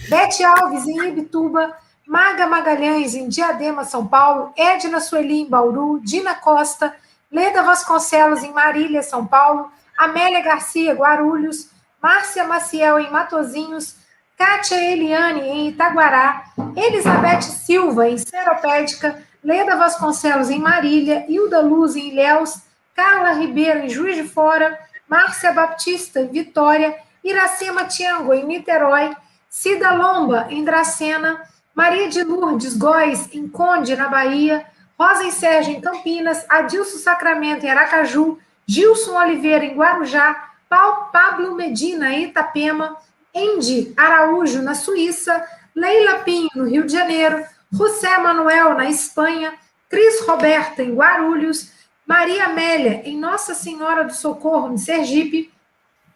Bete 0.09 0.43
Alves, 0.43 0.89
em 0.89 1.09
Ibituba, 1.09 1.77
Maga 2.07 2.47
Magalhães, 2.47 3.15
em 3.15 3.29
Diadema, 3.29 3.85
São 3.85 4.07
Paulo, 4.07 4.53
Edna 4.57 4.99
Sueli, 4.99 5.43
em 5.43 5.49
Bauru, 5.49 6.01
Dina 6.03 6.35
Costa, 6.35 6.95
Leda 7.31 7.63
Vasconcelos, 7.63 8.43
em 8.43 8.53
Marília, 8.53 9.03
São 9.03 9.27
Paulo, 9.27 9.71
Amélia 9.97 10.41
Garcia, 10.41 10.95
Guarulhos, 10.95 11.69
Márcia 12.03 12.45
Maciel, 12.45 12.99
em 12.99 13.11
Matozinhos, 13.11 13.97
Kátia 14.43 14.75
Eliane, 14.75 15.41
em 15.41 15.69
Itaguará, 15.69 16.47
Elizabeth 16.75 17.43
Silva, 17.43 18.09
em 18.09 18.19
Seropédica, 18.19 19.23
Leda 19.43 19.77
Vasconcelos, 19.77 20.51
em 20.51 20.59
Marília, 20.59 21.25
Hilda 21.29 21.61
Luz, 21.61 21.95
em 21.95 22.09
Ilhéus, 22.09 22.61
Carla 22.93 23.35
Ribeiro, 23.35 23.79
em 23.85 23.89
Juiz 23.89 24.17
de 24.17 24.25
Fora, 24.25 24.77
Márcia 25.09 25.53
Baptista, 25.53 26.19
em 26.19 26.27
Vitória, 26.27 26.99
Iracema 27.23 27.85
Tiango, 27.85 28.35
em 28.35 28.45
Niterói, 28.45 29.15
Cida 29.49 29.93
Lomba, 29.93 30.49
em 30.51 30.65
Dracena, 30.65 31.41
Maria 31.73 32.09
de 32.09 32.25
Lourdes 32.25 32.77
Góes, 32.77 33.33
em 33.33 33.47
Conde, 33.47 33.95
na 33.95 34.09
Bahia, 34.09 34.67
Rosa 34.99 35.23
e 35.23 35.31
Sérgio, 35.31 35.73
em 35.73 35.81
Campinas, 35.81 36.45
Adilson 36.49 36.99
Sacramento, 36.99 37.65
em 37.65 37.71
Aracaju, 37.71 38.41
Gilson 38.67 39.17
Oliveira, 39.17 39.65
em 39.65 39.77
Guarujá, 39.77 40.51
Pablo 40.69 41.55
Medina, 41.55 42.13
em 42.13 42.25
Itapema, 42.25 42.97
Andy 43.35 43.93
Araújo, 43.97 44.63
na 44.63 44.75
Suíça, 44.75 45.45
Leila 45.75 46.21
Pinho, 46.21 46.51
no 46.55 46.65
Rio 46.65 46.85
de 46.85 46.93
Janeiro, 46.93 47.45
José 47.71 48.19
Manuel, 48.19 48.75
na 48.75 48.91
Espanha, 48.91 49.55
Cris 49.89 50.21
Roberta, 50.27 50.83
em 50.83 50.95
Guarulhos, 50.95 51.73
Maria 52.07 52.47
Amélia, 52.47 53.03
em 53.05 53.19
Nossa 53.19 53.55
Senhora 53.55 54.05
do 54.05 54.13
Socorro, 54.13 54.73
em 54.73 54.77
Sergipe, 54.77 55.53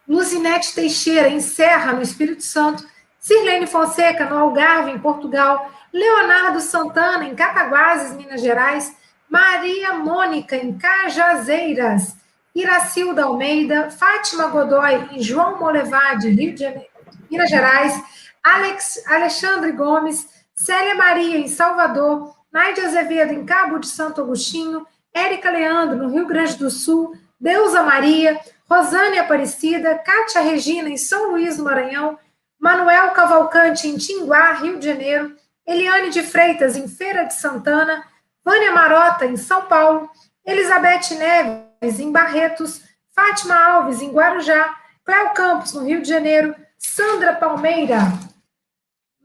Luzinete 0.07 0.73
Teixeira, 0.73 1.27
em 1.27 1.39
Serra, 1.39 1.93
no 1.93 2.01
Espírito 2.01 2.43
Santo, 2.43 2.87
Sirlene 3.19 3.67
Fonseca, 3.67 4.25
no 4.25 4.37
Algarve, 4.37 4.91
em 4.91 4.99
Portugal, 4.99 5.71
Leonardo 5.91 6.61
Santana, 6.61 7.25
em 7.25 7.35
Cataguases, 7.35 8.15
Minas 8.15 8.41
Gerais, 8.41 8.95
Maria 9.29 9.93
Mônica, 9.93 10.55
em 10.55 10.77
Cajazeiras, 10.77 12.15
Iracilda 12.55 13.25
Almeida, 13.25 13.91
Fátima 13.91 14.47
Godoy, 14.47 15.09
em 15.11 15.21
João 15.21 15.59
Molevade, 15.59 16.29
Rio 16.29 16.53
de 16.53 16.61
Janeiro, 16.61 16.86
Minas 17.29 17.49
Gerais, 17.49 18.03
Alex, 18.43 19.03
Alexandre 19.07 19.71
Gomes, 19.71 20.27
Célia 20.53 20.95
Maria, 20.95 21.37
em 21.37 21.47
Salvador, 21.47 22.35
Naide 22.51 22.81
Azevedo, 22.81 23.33
em 23.33 23.45
Cabo 23.45 23.79
de 23.79 23.87
Santo 23.87 24.21
Agostinho, 24.21 24.85
Érica 25.13 25.51
Leandro, 25.51 25.97
no 25.97 26.09
Rio 26.09 26.25
Grande 26.25 26.55
do 26.57 26.69
Sul, 26.69 27.15
Deusa 27.39 27.83
Maria, 27.83 28.39
Rosane 28.69 29.19
Aparecida, 29.19 29.95
Cátia 29.99 30.41
Regina, 30.41 30.89
em 30.89 30.97
São 30.97 31.31
Luís, 31.31 31.57
no 31.57 31.65
Maranhão, 31.65 32.17
Manuel 32.59 33.11
Cavalcante, 33.11 33.87
em 33.87 33.97
Tinguá, 33.97 34.53
Rio 34.53 34.79
de 34.79 34.85
Janeiro, 34.85 35.35
Eliane 35.65 36.09
de 36.09 36.23
Freitas, 36.23 36.75
em 36.75 36.87
Feira 36.87 37.23
de 37.23 37.33
Santana, 37.33 38.03
Vânia 38.43 38.71
Marota, 38.71 39.25
em 39.25 39.37
São 39.37 39.63
Paulo, 39.63 40.09
Elizabeth 40.45 41.15
Neves, 41.17 41.99
em 41.99 42.11
Barretos, 42.11 42.81
Fátima 43.13 43.55
Alves, 43.55 44.01
em 44.01 44.09
Guarujá, 44.11 44.75
Cléo 45.03 45.33
Campos, 45.33 45.73
no 45.73 45.83
Rio 45.83 46.01
de 46.01 46.07
Janeiro, 46.07 46.55
Sandra 46.77 47.33
Palmeira, 47.33 47.97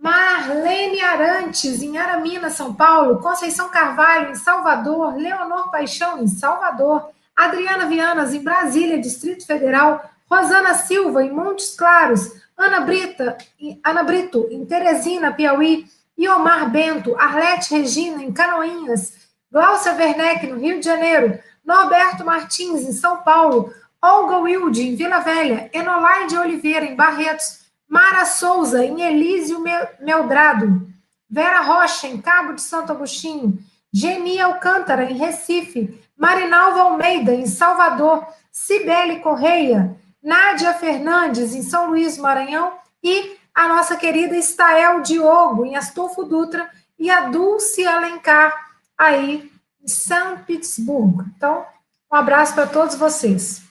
Marlene 0.01 1.01
Arantes, 1.01 1.83
em 1.83 1.99
Aramina, 1.99 2.51
São 2.51 2.75
Paulo, 2.75 3.21
Conceição 3.21 3.69
Carvalho, 3.69 4.31
em 4.31 4.35
Salvador, 4.35 5.15
Leonor 5.17 5.71
Paixão, 5.71 6.19
em 6.19 6.27
Salvador, 6.27 7.11
Adriana 7.37 7.87
Vianas, 7.87 8.35
em 8.35 8.43
Brasília, 8.43 8.99
Distrito 8.99 9.47
Federal, 9.47 10.11
Rosana 10.31 10.75
Silva, 10.75 11.23
em 11.23 11.31
Montes 11.31 11.77
Claros, 11.77 12.33
Ana, 12.57 12.81
Brita, 12.81 13.37
Ana 13.85 14.03
Brito, 14.03 14.49
em 14.51 14.65
Teresina, 14.65 15.33
Piauí, 15.33 15.87
Iomar 16.19 16.71
Bento, 16.71 17.17
Arlete 17.19 17.75
Regina, 17.75 18.23
em 18.23 18.33
Canoinhas, 18.33 19.13
Glaucia 19.51 19.93
Werneck, 19.93 20.47
no 20.47 20.59
Rio 20.59 20.81
de 20.81 20.87
Janeiro, 20.87 21.39
Norberto 21.65 22.25
Martins, 22.25 22.83
em 22.83 22.93
São 22.93 23.19
Paulo, 23.19 23.73
Olga 24.05 24.39
Wilde, 24.39 24.83
em 24.83 24.97
Vila 24.97 25.21
Velha, 25.21 25.71
Enolaide 25.73 26.37
Oliveira, 26.37 26.85
em 26.85 26.97
Barretos, 26.97 27.61
Mara 27.89 28.25
Souza, 28.25 28.85
em 28.85 29.01
Elísio 29.01 29.63
Meldrado. 30.01 30.91
Vera 31.31 31.61
Rocha, 31.61 32.09
em 32.09 32.21
Cabo 32.21 32.53
de 32.55 32.63
Santo 32.63 32.91
Agostinho. 32.91 33.59
Geni 33.93 34.41
Alcântara, 34.41 35.05
em 35.05 35.17
Recife. 35.17 36.03
Marinalva 36.17 36.81
Almeida, 36.81 37.33
em 37.33 37.47
Salvador. 37.47 38.27
Cibele 38.51 39.21
Correia. 39.21 39.97
Nádia 40.21 40.75
Fernandes, 40.75 41.55
em 41.55 41.63
São 41.63 41.87
Luís, 41.87 42.19
Maranhão. 42.19 42.73
E 43.05 43.37
a 43.55 43.69
nossa 43.69 43.95
querida 43.95 44.37
Estael 44.37 45.01
Diogo, 45.01 45.65
em 45.65 45.77
Astolfo 45.77 46.25
Dutra. 46.25 46.69
E 46.99 47.09
a 47.09 47.29
Dulce 47.29 47.87
Alencar, 47.87 48.53
aí 48.99 49.51
em 49.83 49.89
São 49.89 50.39
Petersburgo. 50.39 51.25
Então, 51.37 51.65
um 52.11 52.17
abraço 52.17 52.55
para 52.55 52.67
todos 52.67 52.97
vocês. 52.97 53.63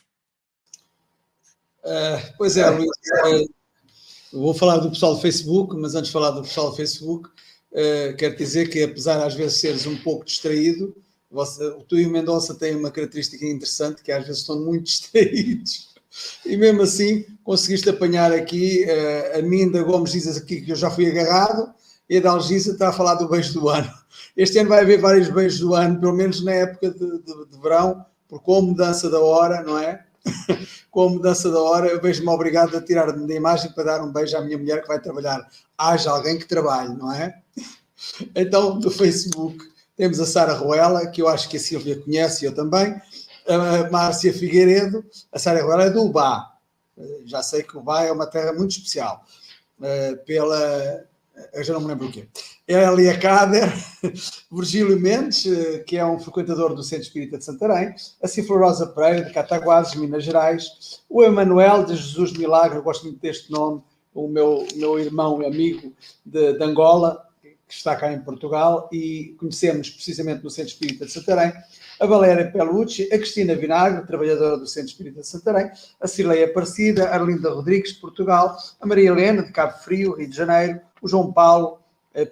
Uh, 1.83 2.33
pois 2.37 2.57
é, 2.57 2.69
Luís. 2.69 2.89
Uh, 3.25 4.39
vou 4.39 4.53
falar 4.53 4.77
do 4.77 4.89
pessoal 4.89 5.15
do 5.15 5.21
Facebook, 5.21 5.75
mas 5.75 5.95
antes 5.95 6.07
de 6.07 6.13
falar 6.13 6.31
do 6.31 6.41
pessoal 6.41 6.69
do 6.69 6.75
Facebook, 6.75 7.29
uh, 7.29 8.15
quero 8.17 8.35
dizer 8.35 8.69
que, 8.69 8.83
apesar 8.83 9.23
às 9.25 9.33
vezes 9.33 9.59
seres 9.59 9.85
um 9.85 9.97
pouco 9.97 10.25
distraído, 10.25 10.95
você, 11.29 11.71
tu 11.87 11.97
e 11.97 12.05
o 12.05 12.11
Mendonça 12.11 12.53
têm 12.53 12.75
uma 12.75 12.91
característica 12.91 13.45
interessante, 13.45 14.03
que 14.03 14.11
às 14.11 14.25
vezes 14.25 14.41
estão 14.41 14.59
muito 14.59 14.83
distraídos. 14.85 15.91
E 16.45 16.57
mesmo 16.57 16.81
assim 16.81 17.25
conseguiste 17.43 17.89
apanhar 17.89 18.31
aqui, 18.31 18.85
uh, 18.85 19.39
a 19.39 19.41
Minda 19.41 19.81
Gomes 19.81 20.11
diz 20.11 20.37
aqui 20.37 20.61
que 20.61 20.71
eu 20.71 20.75
já 20.75 20.91
fui 20.91 21.07
agarrado, 21.07 21.73
e 22.09 22.17
a 22.17 22.21
Dalgisa 22.21 22.73
está 22.73 22.89
a 22.89 22.93
falar 22.93 23.15
do 23.15 23.29
beijo 23.29 23.53
do 23.53 23.69
ano. 23.69 23.89
Este 24.35 24.59
ano 24.59 24.69
vai 24.69 24.81
haver 24.81 24.99
vários 24.99 25.29
beijos 25.29 25.59
do 25.59 25.73
ano, 25.73 25.99
pelo 25.99 26.13
menos 26.13 26.43
na 26.43 26.51
época 26.51 26.91
de, 26.91 26.99
de, 26.99 27.45
de 27.49 27.61
verão, 27.61 28.05
porque 28.27 28.45
com 28.45 28.57
a 28.57 28.61
mudança 28.61 29.09
da 29.09 29.19
hora, 29.19 29.63
não 29.63 29.79
é? 29.79 30.05
com 30.91 31.03
a 31.03 31.09
mudança 31.09 31.49
da 31.49 31.61
hora, 31.61 31.87
eu 31.87 32.01
vejo-me 32.01 32.29
obrigado 32.29 32.75
a 32.75 32.81
tirar-me 32.81 33.27
da 33.27 33.33
imagem 33.33 33.71
para 33.71 33.83
dar 33.83 34.03
um 34.03 34.11
beijo 34.11 34.35
à 34.37 34.41
minha 34.41 34.57
mulher 34.57 34.81
que 34.81 34.87
vai 34.87 34.99
trabalhar. 34.99 35.47
Haja 35.77 36.11
alguém 36.11 36.37
que 36.37 36.47
trabalhe, 36.47 36.95
não 36.95 37.11
é? 37.11 37.41
Então, 38.35 38.79
do 38.79 38.91
Facebook, 38.91 39.63
temos 39.95 40.19
a 40.19 40.25
Sara 40.25 40.53
Ruela, 40.53 41.07
que 41.07 41.21
eu 41.21 41.27
acho 41.27 41.49
que 41.49 41.57
a 41.57 41.59
Silvia 41.59 41.99
conhece, 41.99 42.45
eu 42.45 42.53
também, 42.53 42.99
a 43.47 43.89
Márcia 43.89 44.33
Figueiredo, 44.33 45.03
a 45.31 45.39
Sara 45.39 45.63
Ruela 45.63 45.85
é 45.85 45.89
do 45.89 46.03
Ubá. 46.03 46.51
Já 47.25 47.41
sei 47.41 47.63
que 47.63 47.75
o 47.75 47.79
Ubá 47.79 48.03
é 48.03 48.11
uma 48.11 48.27
terra 48.27 48.53
muito 48.53 48.71
especial. 48.71 49.25
Eh, 49.81 50.15
pela. 50.25 51.05
Eu 51.53 51.63
já 51.63 51.73
não 51.73 51.81
me 51.81 51.87
lembro 51.87 52.07
o 52.07 52.11
quê. 52.11 52.27
Elia 52.79 53.17
Cader, 53.17 53.71
Virgílio 54.51 54.99
Mendes, 54.99 55.45
eh, 55.45 55.79
que 55.79 55.97
é 55.97 56.05
um 56.05 56.19
frequentador 56.19 56.73
do 56.73 56.83
Centro 56.83 57.05
Espírita 57.05 57.37
de 57.37 57.43
Santarém, 57.45 57.93
a 58.21 58.27
Cifra 58.27 58.55
Rosa 58.57 58.87
Pereira, 58.87 59.25
de 59.25 59.33
Cataguases, 59.33 59.95
Minas 59.95 60.23
Gerais, 60.23 61.01
o 61.09 61.23
Emanuel 61.23 61.83
de 61.83 61.95
Jesus 61.95 62.33
Milagre, 62.33 62.77
eu 62.77 62.83
gosto 62.83 63.03
muito 63.03 63.19
deste 63.19 63.51
nome, 63.51 63.81
o 64.13 64.27
meu, 64.27 64.67
meu 64.75 64.99
irmão 64.99 65.41
e 65.41 65.45
amigo 65.45 65.93
de, 66.25 66.53
de 66.53 66.63
Angola, 66.63 67.25
que 67.41 67.73
está 67.73 67.95
cá 67.95 68.11
em 68.11 68.19
Portugal, 68.19 68.89
e 68.91 69.35
conhecemos 69.39 69.89
precisamente 69.89 70.43
no 70.43 70.49
Centro 70.49 70.71
Espírita 70.71 71.05
de 71.05 71.11
Santarém, 71.11 71.53
a 71.99 72.05
Valéria 72.05 72.51
Pelucci, 72.51 73.03
a 73.11 73.17
Cristina 73.17 73.55
Vinagre, 73.55 74.05
trabalhadora 74.05 74.57
do 74.57 74.67
Centro 74.67 74.89
Espírita 74.89 75.21
de 75.21 75.27
Santarém, 75.27 75.71
a 75.99 76.07
Cileia 76.07 76.45
Aparecida, 76.45 77.09
a 77.09 77.15
Arlinda 77.15 77.49
Rodrigues, 77.49 77.93
de 77.93 77.99
Portugal, 77.99 78.57
a 78.79 78.85
Maria 78.85 79.09
Helena, 79.09 79.43
de 79.43 79.51
Cabo 79.51 79.77
Frio, 79.79 80.15
Rio 80.15 80.29
de 80.29 80.35
Janeiro, 80.35 80.81
o 81.01 81.07
João 81.07 81.31
Paulo, 81.31 81.80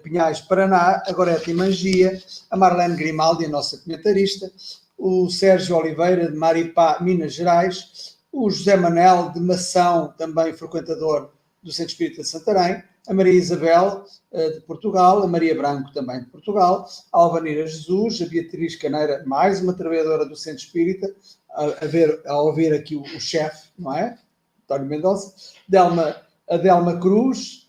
Pinhais, 0.02 0.40
Paraná, 0.40 1.02
a 1.06 1.12
Gorete 1.12 1.52
Mangia, 1.52 2.20
a 2.50 2.56
Marlene 2.56 2.96
Grimaldi, 2.96 3.46
a 3.46 3.48
nossa 3.48 3.78
comentarista, 3.78 4.50
o 4.98 5.30
Sérgio 5.30 5.76
Oliveira, 5.76 6.30
de 6.30 6.36
Maripá, 6.36 6.98
Minas 7.00 7.32
Gerais, 7.34 8.18
o 8.32 8.50
José 8.50 8.76
Manel, 8.76 9.30
de 9.30 9.40
Mação, 9.40 10.14
também 10.16 10.52
frequentador 10.52 11.30
do 11.62 11.72
Centro 11.72 11.92
Espírita 11.92 12.22
de 12.22 12.28
Santarém, 12.28 12.82
a 13.08 13.14
Maria 13.14 13.32
Isabel, 13.32 14.04
eh, 14.30 14.50
de 14.50 14.60
Portugal, 14.60 15.22
a 15.22 15.26
Maria 15.26 15.54
Branco, 15.54 15.92
também 15.92 16.20
de 16.20 16.26
Portugal, 16.26 16.86
a 17.12 17.18
Alvanira 17.18 17.66
Jesus, 17.66 18.20
a 18.22 18.26
Beatriz 18.26 18.76
Caneira, 18.76 19.22
mais 19.26 19.60
uma 19.60 19.72
trabalhadora 19.72 20.26
do 20.26 20.36
Centro 20.36 20.64
Espírita, 20.64 21.12
a, 21.52 21.86
ver, 21.86 22.20
a 22.26 22.40
ouvir 22.40 22.72
aqui 22.72 22.94
o, 22.94 23.02
o 23.02 23.20
chefe, 23.20 23.68
não 23.78 23.94
é? 23.94 24.16
António 24.64 24.86
Mendonça, 24.86 25.34
Delma, 25.68 26.16
a 26.48 26.56
Delma 26.56 26.98
Cruz, 27.00 27.59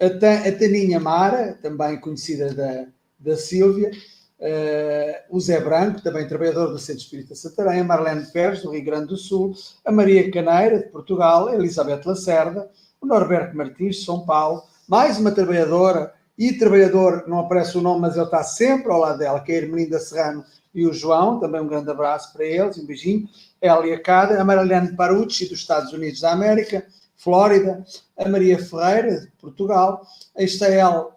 a, 0.00 0.48
a 0.48 0.52
Taninha 0.52 0.98
Mara, 0.98 1.58
também 1.60 2.00
conhecida 2.00 2.54
da, 2.54 2.86
da 3.18 3.36
Sílvia, 3.36 3.90
uh, 3.90 5.36
o 5.36 5.40
Zé 5.40 5.60
Branco, 5.60 6.02
também 6.02 6.26
trabalhador 6.26 6.68
do 6.68 6.78
Centro 6.78 7.02
Espírita 7.02 7.34
Santarém, 7.34 7.80
a 7.80 7.84
Marlene 7.84 8.26
Pérez, 8.32 8.62
do 8.62 8.70
Rio 8.70 8.84
Grande 8.84 9.08
do 9.08 9.16
Sul, 9.16 9.54
a 9.84 9.92
Maria 9.92 10.30
Caneira, 10.30 10.78
de 10.78 10.88
Portugal, 10.88 11.48
a 11.48 11.54
Elizabeth 11.54 12.02
Lacerda, 12.04 12.70
o 13.00 13.06
Norberto 13.06 13.56
Martins, 13.56 13.96
de 13.96 14.04
São 14.04 14.24
Paulo, 14.24 14.62
mais 14.88 15.18
uma 15.18 15.30
trabalhadora 15.30 16.12
e 16.38 16.54
trabalhador, 16.54 17.24
não 17.28 17.40
aparece 17.40 17.76
o 17.76 17.82
nome, 17.82 18.00
mas 18.00 18.16
ele 18.16 18.24
está 18.24 18.42
sempre 18.42 18.90
ao 18.90 19.00
lado 19.00 19.18
dela, 19.18 19.40
que 19.40 19.52
é 19.52 19.56
a 19.56 19.58
Ermelinda 19.58 20.00
Serrano 20.00 20.42
e 20.74 20.86
o 20.86 20.92
João, 20.92 21.38
também 21.38 21.60
um 21.60 21.66
grande 21.66 21.90
abraço 21.90 22.32
para 22.32 22.44
eles, 22.44 22.78
um 22.78 22.86
beijinho. 22.86 23.28
Elia 23.60 24.00
Cada, 24.00 24.40
a 24.40 24.44
Marilene 24.44 24.96
Parucci, 24.96 25.48
dos 25.48 25.58
Estados 25.58 25.92
Unidos 25.92 26.20
da 26.20 26.32
América, 26.32 26.86
Flórida, 27.20 27.84
a 28.16 28.28
Maria 28.28 28.58
Ferreira, 28.58 29.20
de 29.20 29.26
Portugal, 29.38 30.06
a 30.34 30.42
Estael, 30.42 31.12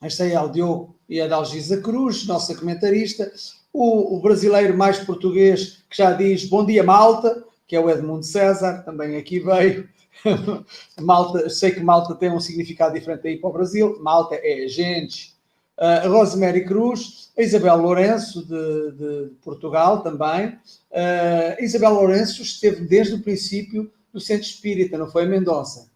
a 0.00 0.08
Estael 0.08 0.48
Diogo 0.48 0.96
e 1.08 1.20
a 1.20 1.28
Dalgisa 1.28 1.80
Cruz, 1.80 2.26
nossa 2.26 2.56
comentarista, 2.56 3.32
o, 3.72 4.16
o, 4.16 4.20
brasileiro 4.20 4.76
mais 4.76 4.98
português 4.98 5.84
que 5.88 5.96
já 5.96 6.12
diz 6.12 6.44
bom 6.46 6.66
dia 6.66 6.82
Malta, 6.82 7.44
que 7.68 7.76
é 7.76 7.80
o 7.80 7.88
Edmundo 7.88 8.24
César, 8.24 8.82
também 8.84 9.16
aqui 9.16 9.38
veio. 9.38 9.88
Malta, 11.00 11.48
sei 11.48 11.70
que 11.70 11.80
Malta 11.80 12.16
tem 12.16 12.30
um 12.30 12.40
significado 12.40 12.92
diferente 12.92 13.28
aí 13.28 13.38
para 13.38 13.48
o 13.48 13.52
Brasil. 13.52 13.98
Malta 14.02 14.34
é 14.42 14.66
gente. 14.66 15.34
A 15.78 16.06
Rosemary 16.06 16.64
Cruz, 16.64 17.30
a 17.38 17.42
Isabel 17.42 17.76
Lourenço, 17.76 18.44
de, 18.44 18.92
de 18.92 19.30
Portugal 19.42 20.02
também. 20.02 20.58
A 20.92 21.62
Isabel 21.62 21.94
Lourenço 21.94 22.42
esteve 22.42 22.84
desde 22.84 23.14
o 23.14 23.22
princípio 23.22 23.90
do 24.12 24.20
Centro 24.20 24.46
Espírita, 24.46 24.98
não 24.98 25.10
foi 25.10 25.26
Mendonça? 25.26 25.90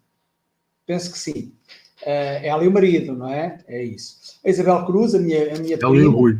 Penso 0.85 1.11
que 1.11 1.19
sim. 1.19 1.53
Uh, 2.01 2.39
ela 2.43 2.63
e 2.63 2.67
o 2.67 2.71
marido, 2.71 3.13
não 3.13 3.29
é? 3.29 3.59
É 3.67 3.83
isso. 3.83 4.39
A 4.45 4.49
Isabel 4.49 4.85
Cruz, 4.85 5.13
a 5.13 5.19
minha, 5.19 5.55
a 5.55 5.59
minha 5.59 5.77
ela 5.79 5.91
prima. 5.91 6.03
e 6.03 6.07
o 6.07 6.11
Rui. 6.11 6.37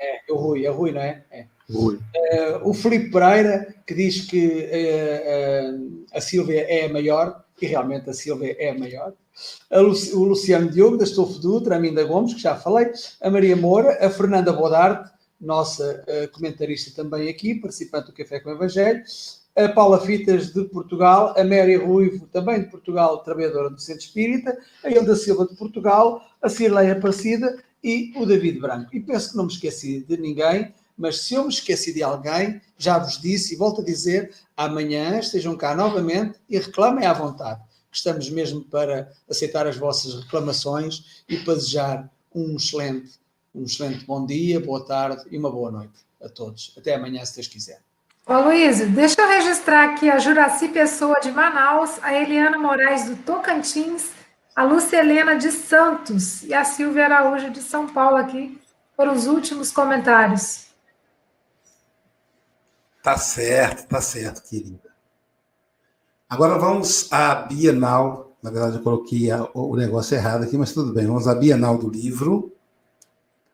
É, 0.00 0.32
o 0.32 0.36
Rui, 0.36 0.66
é 0.66 0.70
o 0.70 0.74
Rui, 0.74 0.92
não 0.92 1.00
é? 1.00 1.24
é. 1.30 1.46
Rui. 1.70 1.96
Uh, 1.96 2.68
o 2.68 2.74
Felipe 2.74 3.10
Pereira, 3.10 3.74
que 3.86 3.94
diz 3.94 4.22
que 4.22 4.46
uh, 4.46 6.04
a 6.12 6.20
Silvia 6.20 6.62
é 6.62 6.86
a 6.86 6.92
maior, 6.92 7.44
e 7.60 7.66
realmente 7.66 8.10
a 8.10 8.12
Silvia 8.12 8.54
é 8.58 8.70
a 8.70 8.78
maior. 8.78 9.14
A 9.70 9.80
Lu 9.80 9.94
o 10.14 10.24
Luciano 10.24 10.70
Diogo, 10.70 10.96
da 10.96 11.04
Estofo 11.04 11.38
Dutra, 11.38 11.76
a 11.76 11.80
Minda 11.80 12.04
Gomes, 12.04 12.34
que 12.34 12.40
já 12.40 12.56
falei, 12.56 12.90
a 13.20 13.30
Maria 13.30 13.56
Moura, 13.56 14.04
a 14.04 14.10
Fernanda 14.10 14.52
Bodarte, 14.52 15.10
nossa 15.40 16.04
comentarista 16.32 17.02
também 17.02 17.28
aqui, 17.28 17.54
participante 17.54 18.06
do 18.06 18.12
Café 18.12 18.38
com 18.40 18.50
o 18.50 18.52
Evangelho, 18.52 19.02
a 19.56 19.68
Paula 19.68 20.00
Fitas 20.00 20.52
de 20.52 20.64
Portugal, 20.64 21.32
a 21.36 21.44
Mary 21.44 21.76
Ruivo, 21.76 22.26
também 22.26 22.62
de 22.62 22.70
Portugal, 22.70 23.22
trabalhadora 23.22 23.70
do 23.70 23.80
Centro 23.80 24.04
Espírita, 24.04 24.58
a 24.82 24.90
Hilda 24.90 25.14
Silva 25.14 25.46
de 25.46 25.54
Portugal, 25.54 26.22
a 26.42 26.48
Cirlei 26.48 26.90
Aparecida 26.90 27.62
e 27.82 28.12
o 28.16 28.26
David 28.26 28.58
Branco. 28.58 28.94
E 28.94 29.00
penso 29.00 29.30
que 29.30 29.36
não 29.36 29.44
me 29.44 29.52
esqueci 29.52 30.00
de 30.00 30.16
ninguém, 30.16 30.74
mas 30.98 31.20
se 31.20 31.34
eu 31.34 31.44
me 31.44 31.50
esqueci 31.50 31.92
de 31.92 32.02
alguém, 32.02 32.60
já 32.76 32.98
vos 32.98 33.20
disse 33.20 33.54
e 33.54 33.56
volto 33.56 33.80
a 33.80 33.84
dizer, 33.84 34.34
amanhã 34.56 35.20
estejam 35.20 35.56
cá 35.56 35.74
novamente 35.74 36.38
e 36.48 36.58
reclamem 36.58 37.06
à 37.06 37.12
vontade. 37.12 37.60
Estamos 37.92 38.28
mesmo 38.30 38.64
para 38.64 39.12
aceitar 39.30 39.68
as 39.68 39.76
vossas 39.76 40.24
reclamações 40.24 41.24
e 41.28 41.36
para 41.38 41.54
desejar 41.54 42.10
um 42.34 42.56
excelente, 42.56 43.12
um 43.54 43.62
excelente 43.62 44.04
bom 44.04 44.26
dia, 44.26 44.58
boa 44.58 44.84
tarde 44.84 45.22
e 45.30 45.38
uma 45.38 45.50
boa 45.50 45.70
noite 45.70 46.04
a 46.20 46.28
todos. 46.28 46.74
Até 46.76 46.94
amanhã, 46.96 47.24
se 47.24 47.36
Deus 47.36 47.46
quiser. 47.46 47.80
Ô 48.26 48.38
Luiz, 48.40 48.80
deixa 48.88 49.20
eu 49.20 49.28
registrar 49.28 49.90
aqui 49.90 50.08
a 50.08 50.18
Juraci 50.18 50.68
Pessoa 50.68 51.20
de 51.20 51.30
Manaus, 51.30 52.02
a 52.02 52.14
Eliana 52.14 52.56
Moraes 52.56 53.04
do 53.04 53.16
Tocantins, 53.16 54.12
a 54.56 54.64
Lúcia 54.64 54.96
Helena 54.96 55.36
de 55.36 55.52
Santos 55.52 56.42
e 56.42 56.54
a 56.54 56.64
Silvia 56.64 57.04
Araújo 57.04 57.50
de 57.50 57.60
São 57.60 57.86
Paulo 57.86 58.16
aqui, 58.16 58.58
foram 58.96 59.12
os 59.12 59.26
últimos 59.26 59.70
comentários. 59.70 60.68
Tá 63.02 63.18
certo, 63.18 63.88
tá 63.88 64.00
certo, 64.00 64.42
querida. 64.48 64.90
Agora 66.26 66.58
vamos 66.58 67.12
à 67.12 67.34
Bienal. 67.34 68.34
Na 68.42 68.50
verdade, 68.50 68.76
eu 68.78 68.82
coloquei 68.82 69.28
o 69.52 69.76
negócio 69.76 70.14
errado 70.14 70.44
aqui, 70.44 70.56
mas 70.56 70.72
tudo 70.72 70.94
bem. 70.94 71.06
Vamos 71.06 71.28
à 71.28 71.34
Bienal 71.34 71.76
do 71.76 71.90
livro. 71.90 72.56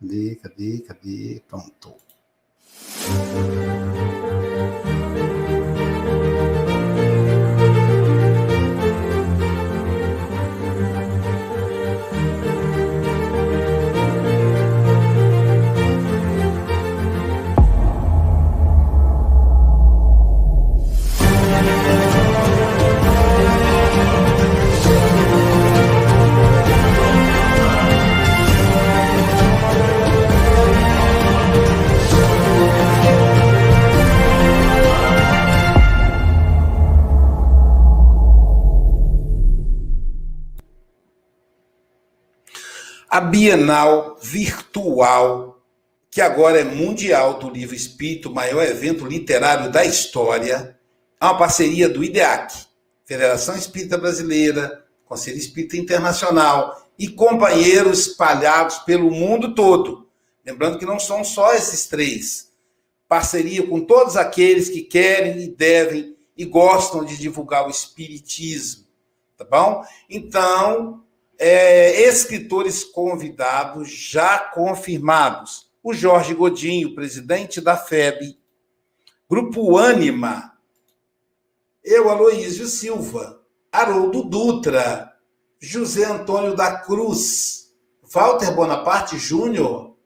Cadê, 0.00 0.36
cadê, 0.36 0.78
cadê? 0.86 1.42
Pronto. 1.48 1.96
A 43.20 43.24
Bienal 43.24 44.16
Virtual, 44.22 45.62
que 46.10 46.22
agora 46.22 46.58
é 46.58 46.64
mundial 46.64 47.38
do 47.38 47.50
livro 47.50 47.76
Espírito, 47.76 48.30
o 48.30 48.34
maior 48.34 48.64
evento 48.64 49.04
literário 49.04 49.70
da 49.70 49.84
história, 49.84 50.74
é 51.20 51.24
uma 51.26 51.36
parceria 51.36 51.86
do 51.86 52.02
IDEAC, 52.02 52.64
Federação 53.04 53.54
Espírita 53.56 53.98
Brasileira, 53.98 54.86
Conselho 55.04 55.36
Espírita 55.36 55.76
Internacional 55.76 56.90
e 56.98 57.08
companheiros 57.08 58.06
espalhados 58.06 58.78
pelo 58.78 59.10
mundo 59.10 59.54
todo. 59.54 60.08
Lembrando 60.42 60.78
que 60.78 60.86
não 60.86 60.98
são 60.98 61.22
só 61.22 61.52
esses 61.52 61.86
três. 61.88 62.50
Parceria 63.06 63.66
com 63.66 63.82
todos 63.82 64.16
aqueles 64.16 64.70
que 64.70 64.80
querem 64.80 65.42
e 65.42 65.48
devem 65.48 66.16
e 66.34 66.46
gostam 66.46 67.04
de 67.04 67.18
divulgar 67.18 67.66
o 67.66 67.70
Espiritismo. 67.70 68.86
Tá 69.36 69.44
bom? 69.44 69.84
Então, 70.08 71.04
é, 71.42 72.02
escritores 72.02 72.84
convidados 72.84 73.90
já 73.90 74.38
confirmados. 74.38 75.70
O 75.82 75.94
Jorge 75.94 76.34
Godinho, 76.34 76.94
presidente 76.94 77.62
da 77.62 77.78
FEB, 77.78 78.38
Grupo 79.28 79.78
Ânima, 79.78 80.52
eu, 81.82 82.10
Aloísio 82.10 82.66
Silva, 82.66 83.40
Haroldo 83.72 84.24
Dutra, 84.24 85.16
José 85.58 86.04
Antônio 86.04 86.54
da 86.54 86.80
Cruz, 86.80 87.72
Walter 88.12 88.54
Bonaparte 88.54 89.16
Júnior, 89.16 89.96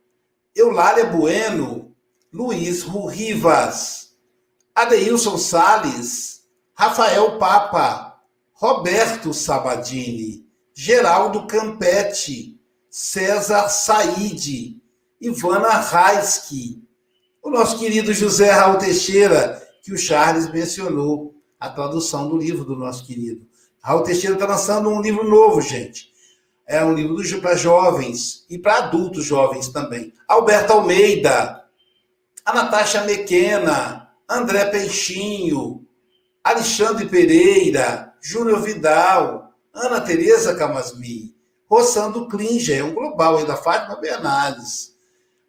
Eulália 0.55 1.07
Bueno, 1.07 1.97
Luiz 2.33 2.85
Rivas, 2.85 4.17
Adeilson 4.73 5.37
Sales, 5.37 6.49
Rafael 6.75 7.39
Papa, 7.39 8.23
Roberto 8.53 9.35
Sabadini, 9.35 10.44
Geraldo 10.75 11.47
Campetti, 11.47 12.61
César 12.91 13.69
Saide, 13.69 14.83
Ivana 15.21 15.69
Raiski, 15.69 16.83
o 17.41 17.49
nosso 17.49 17.79
querido 17.79 18.13
José 18.13 18.51
Raul 18.51 18.79
Teixeira, 18.79 19.63
que 19.83 19.93
o 19.93 19.97
Charles 19.97 20.51
mencionou, 20.51 21.33
a 21.61 21.71
tradução 21.71 22.29
do 22.29 22.37
livro 22.37 22.65
do 22.65 22.75
nosso 22.75 23.07
querido. 23.07 23.47
Raul 23.81 24.03
Teixeira 24.03 24.35
está 24.35 24.47
lançando 24.47 24.91
um 24.91 25.01
livro 25.01 25.23
novo, 25.29 25.61
gente. 25.61 26.13
É 26.67 26.85
um 26.85 26.93
livro 26.93 27.41
para 27.41 27.55
jovens 27.55 28.45
e 28.51 28.59
para 28.59 28.79
adultos 28.79 29.25
jovens 29.25 29.69
também. 29.69 30.13
Alberto 30.27 30.73
Almeida, 30.73 31.65
a 32.45 32.53
Natasha 32.53 33.05
Mequena, 33.05 34.11
André 34.29 34.65
Peixinho, 34.67 35.87
Alexandre 36.43 37.07
Pereira, 37.07 38.13
Júnior 38.21 38.63
Vidal, 38.63 39.44
Ana 39.75 40.01
Tereza 40.01 40.55
Camasmi, 40.55 41.35
Roçando 41.69 42.29
Klinger, 42.29 42.79
é 42.79 42.85
um 42.85 42.95
global, 42.95 43.41
é 43.41 43.45
da 43.45 43.57
Fátima 43.57 43.97
Bernardes. 43.97 44.95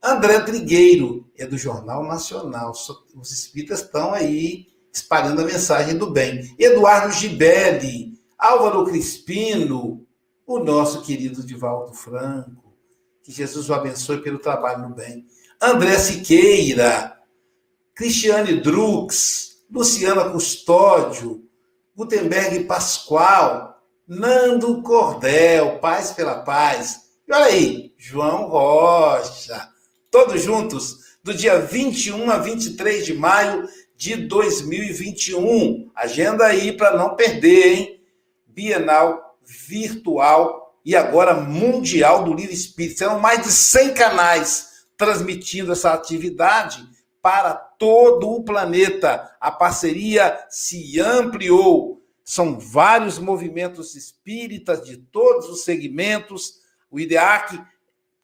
André 0.03 0.39
Trigueiro, 0.39 1.29
é 1.37 1.45
do 1.45 1.57
Jornal 1.57 2.03
Nacional. 2.03 2.71
Os 3.15 3.31
espíritas 3.31 3.81
estão 3.81 4.13
aí 4.13 4.67
espalhando 4.91 5.41
a 5.41 5.45
mensagem 5.45 5.97
do 5.97 6.09
bem. 6.09 6.55
Eduardo 6.57 7.13
Gibelli, 7.13 8.13
Álvaro 8.37 8.85
Crispino, 8.85 10.05
o 10.47 10.59
nosso 10.59 11.03
querido 11.03 11.45
Divaldo 11.45 11.93
Franco. 11.93 12.73
Que 13.21 13.31
Jesus 13.31 13.69
o 13.69 13.73
abençoe 13.73 14.21
pelo 14.21 14.39
trabalho 14.39 14.87
no 14.87 14.95
bem. 14.95 15.25
André 15.61 15.97
Siqueira, 15.99 17.19
Cristiane 17.93 18.59
Drux, 18.59 19.63
Luciana 19.71 20.29
Custódio, 20.29 21.43
Gutenberg 21.95 22.63
Pascoal, 22.65 23.74
Nando 24.07 24.83
Cordel, 24.83 25.79
Paz 25.79 26.11
pela 26.11 26.43
Paz. 26.43 27.05
E 27.27 27.33
olha 27.33 27.45
aí, 27.45 27.93
João 27.97 28.47
Rocha. 28.47 29.67
Todos 30.11 30.43
juntos, 30.43 31.17
do 31.23 31.33
dia 31.33 31.59
21 31.59 32.29
a 32.29 32.37
23 32.37 33.03
de 33.03 33.15
maio 33.15 33.67
de 33.95 34.15
2021. 34.15 35.89
Agenda 35.95 36.45
aí 36.45 36.71
para 36.77 36.95
não 36.95 37.15
perder, 37.15 37.73
hein? 37.73 38.01
Bienal 38.45 39.39
virtual 39.43 40.79
e 40.85 40.95
agora 40.95 41.33
mundial 41.33 42.23
do 42.23 42.33
Livro 42.33 42.53
Espírito. 42.53 42.99
Serão 42.99 43.19
mais 43.19 43.41
de 43.41 43.51
100 43.51 43.93
canais 43.95 44.85
transmitindo 44.95 45.71
essa 45.71 45.91
atividade 45.91 46.87
para 47.23 47.55
todo 47.55 48.29
o 48.29 48.43
planeta. 48.43 49.35
A 49.41 49.49
parceria 49.49 50.45
se 50.47 50.99
ampliou 51.01 52.04
são 52.25 52.59
vários 52.59 53.19
movimentos 53.19 53.95
espíritas 53.95 54.83
de 54.83 54.97
todos 54.97 55.47
os 55.47 55.63
segmentos. 55.63 56.55
O 56.89 56.99
IDEAC 56.99 57.61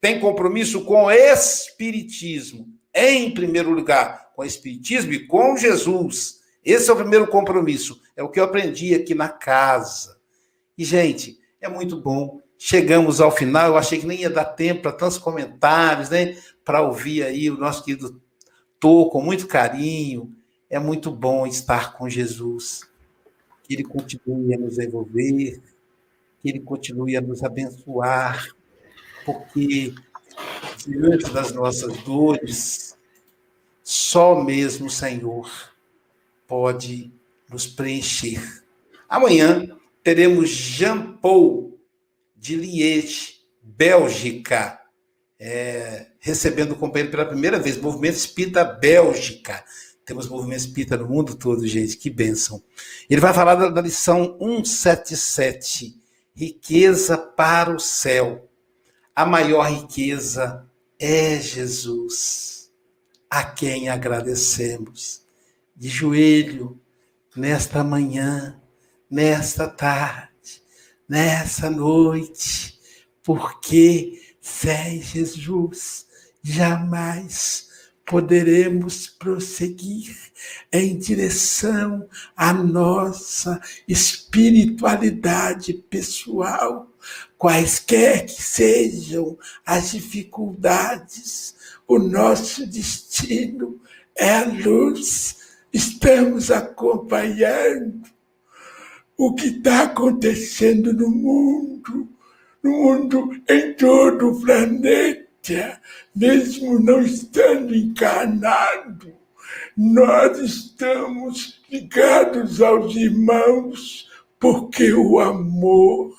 tem 0.02 0.20
compromisso 0.20 0.84
com 0.86 1.06
o 1.06 1.12
Espiritismo, 1.12 2.68
em 2.96 3.32
primeiro 3.32 3.70
lugar, 3.70 4.32
com 4.36 4.42
o 4.42 4.46
Espiritismo 4.46 5.14
e 5.14 5.28
com 5.28 5.56
Jesus. 5.56 6.42
Esse 6.66 6.90
é 6.90 6.94
o 6.94 6.98
primeiro 6.98 7.28
compromisso. 7.28 8.02
É 8.16 8.24
o 8.24 8.30
que 8.30 8.40
eu 8.40 8.44
aprendi 8.44 8.96
aqui 8.96 9.14
na 9.14 9.30
casa. 9.30 10.18
E, 10.76 10.84
gente, 10.84 11.40
é 11.62 11.70
muito 11.70 12.02
bom. 12.02 12.42
Chegamos 12.58 13.22
ao 13.22 13.32
final. 13.32 13.68
Eu 13.68 13.78
achei 13.78 14.00
que 14.00 14.08
nem 14.08 14.22
ia 14.22 14.32
dar 14.32 14.46
tempo 14.46 14.82
para 14.82 14.94
tantos 14.94 15.20
comentários, 15.20 16.10
né? 16.10 16.36
Para 16.66 16.82
ouvir 16.82 17.22
aí 17.24 17.52
o 17.52 17.58
nosso 17.58 17.84
querido 17.84 18.20
Tô 18.80 19.12
com 19.12 19.22
muito 19.22 19.46
carinho. 19.46 20.36
É 20.68 20.80
muito 20.80 21.12
bom 21.12 21.46
estar 21.46 21.94
com 21.94 22.10
Jesus 22.10 22.91
que 23.72 23.76
Ele 23.76 23.84
continue 23.86 24.54
a 24.54 24.58
nos 24.58 24.78
envolver, 24.78 25.62
que 26.42 26.50
Ele 26.50 26.60
continue 26.60 27.16
a 27.16 27.22
nos 27.22 27.42
abençoar, 27.42 28.46
porque 29.26 29.94
diante 30.86 31.32
das 31.32 31.54
nossas 31.54 31.98
dores, 32.04 32.98
só 33.82 34.44
mesmo 34.44 34.88
o 34.88 34.90
Senhor 34.90 35.50
pode 36.46 37.14
nos 37.50 37.66
preencher. 37.66 38.42
Amanhã 39.08 39.78
teremos 40.04 40.50
Jean 40.50 41.14
Paul 41.14 41.80
de 42.36 42.58
Liège, 42.58 43.40
Bélgica, 43.62 44.82
é, 45.40 46.08
recebendo 46.20 46.74
o 46.74 46.78
companheiro 46.78 47.12
pela 47.12 47.26
primeira 47.26 47.58
vez, 47.58 47.78
Movimento 47.78 48.16
Espírita 48.16 48.66
Bélgica. 48.66 49.64
Temos 50.12 50.28
movimento 50.28 50.60
espírita 50.60 50.98
no 50.98 51.08
mundo 51.08 51.36
todo, 51.36 51.66
gente, 51.66 51.96
que 51.96 52.10
bênção. 52.10 52.62
Ele 53.10 53.22
vai 53.22 53.34
falar 53.34 53.56
da, 53.56 53.70
da 53.70 53.80
lição 53.80 54.38
177, 54.42 55.96
riqueza 56.36 57.18
para 57.18 57.74
o 57.74 57.80
céu. 57.80 58.52
A 59.16 59.26
maior 59.26 59.64
riqueza 59.72 60.70
é 61.00 61.40
Jesus, 61.40 62.70
a 63.30 63.42
quem 63.42 63.88
agradecemos. 63.88 65.22
De 65.74 65.88
joelho, 65.88 66.78
nesta 67.34 67.82
manhã, 67.82 68.60
nesta 69.10 69.66
tarde, 69.66 70.62
nessa 71.08 71.70
noite, 71.70 72.78
porque 73.24 74.36
sem 74.42 75.02
Jesus 75.02 76.06
jamais 76.44 77.71
poderemos 78.12 79.08
prosseguir 79.08 80.14
em 80.70 80.98
direção 80.98 82.10
à 82.36 82.52
nossa 82.54 83.62
espiritualidade 83.88 85.72
pessoal, 85.72 86.92
quaisquer 87.38 88.26
que 88.26 88.42
sejam 88.42 89.40
as 89.66 89.92
dificuldades, 89.92 91.56
o 91.88 91.98
nosso 91.98 92.68
destino 92.68 93.80
é 94.14 94.40
a 94.40 94.46
luz. 94.46 95.38
Estamos 95.72 96.52
acompanhando 96.52 98.02
o 99.18 99.34
que 99.34 99.48
está 99.48 99.84
acontecendo 99.84 100.92
no 100.92 101.10
mundo, 101.10 102.10
no 102.62 102.72
mundo 102.72 103.42
em 103.48 103.74
todo 103.74 104.32
o 104.32 104.42
planeta 104.42 105.21
mesmo 106.16 106.80
não 106.80 107.02
estando 107.02 107.76
encarnado, 107.76 109.14
nós 109.76 110.38
estamos 110.40 111.62
ligados 111.70 112.62
aos 112.62 112.96
irmãos, 112.96 114.10
porque 114.40 114.94
o 114.94 115.20
amor 115.20 116.16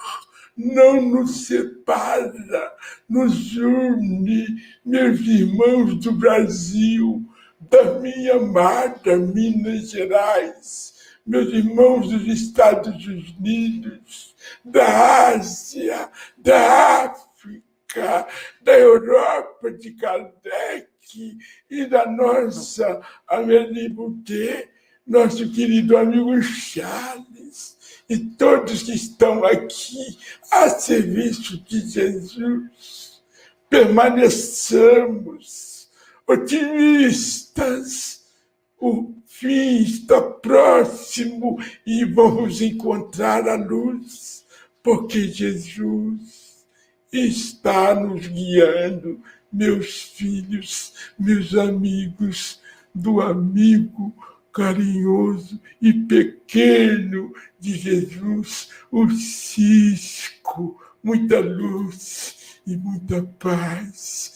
não 0.56 1.00
nos 1.00 1.46
separa, 1.46 2.72
nos 3.08 3.56
une, 3.56 4.46
meus 4.84 5.20
irmãos 5.20 5.96
do 5.96 6.12
Brasil, 6.12 7.24
da 7.60 7.98
minha 7.98 8.34
amada 8.34 9.16
Minas 9.16 9.90
Gerais, 9.90 10.94
meus 11.26 11.52
irmãos 11.52 12.10
dos 12.10 12.26
Estados 12.26 13.06
Unidos, 13.06 14.34
da 14.64 15.28
Ásia, 15.28 16.10
da 16.36 17.04
África 17.04 18.26
da 18.62 18.78
Europa 18.78 19.70
de 19.70 19.92
Kardec 19.92 20.88
e 21.70 21.86
da 21.86 22.04
nossa 22.06 23.00
Amélie 23.26 23.88
Boutet, 23.88 24.68
nosso 25.06 25.50
querido 25.50 25.96
amigo 25.96 26.42
Charles, 26.42 27.78
e 28.08 28.18
todos 28.18 28.82
que 28.82 28.94
estão 28.94 29.44
aqui 29.44 30.18
a 30.50 30.68
serviço 30.68 31.62
de 31.64 31.88
Jesus. 31.88 33.22
permaneçamos 33.68 35.88
otimistas. 36.26 38.20
O 38.78 39.14
fim 39.26 39.82
está 39.82 40.20
próximo 40.20 41.58
e 41.86 42.04
vamos 42.04 42.60
encontrar 42.60 43.48
a 43.48 43.54
luz, 43.54 44.44
porque 44.82 45.28
Jesus 45.28 46.41
está 47.12 47.94
nos 47.94 48.26
guiando, 48.26 49.20
meus 49.52 50.02
filhos, 50.02 50.94
meus 51.18 51.54
amigos, 51.54 52.60
do 52.94 53.20
amigo 53.20 54.14
carinhoso 54.52 55.60
e 55.80 55.92
pequeno 55.92 57.32
de 57.58 57.76
Jesus, 57.76 58.68
o 58.90 59.08
cisco, 59.10 60.80
muita 61.02 61.40
luz 61.40 62.60
e 62.66 62.76
muita 62.76 63.22
paz. 63.38 64.34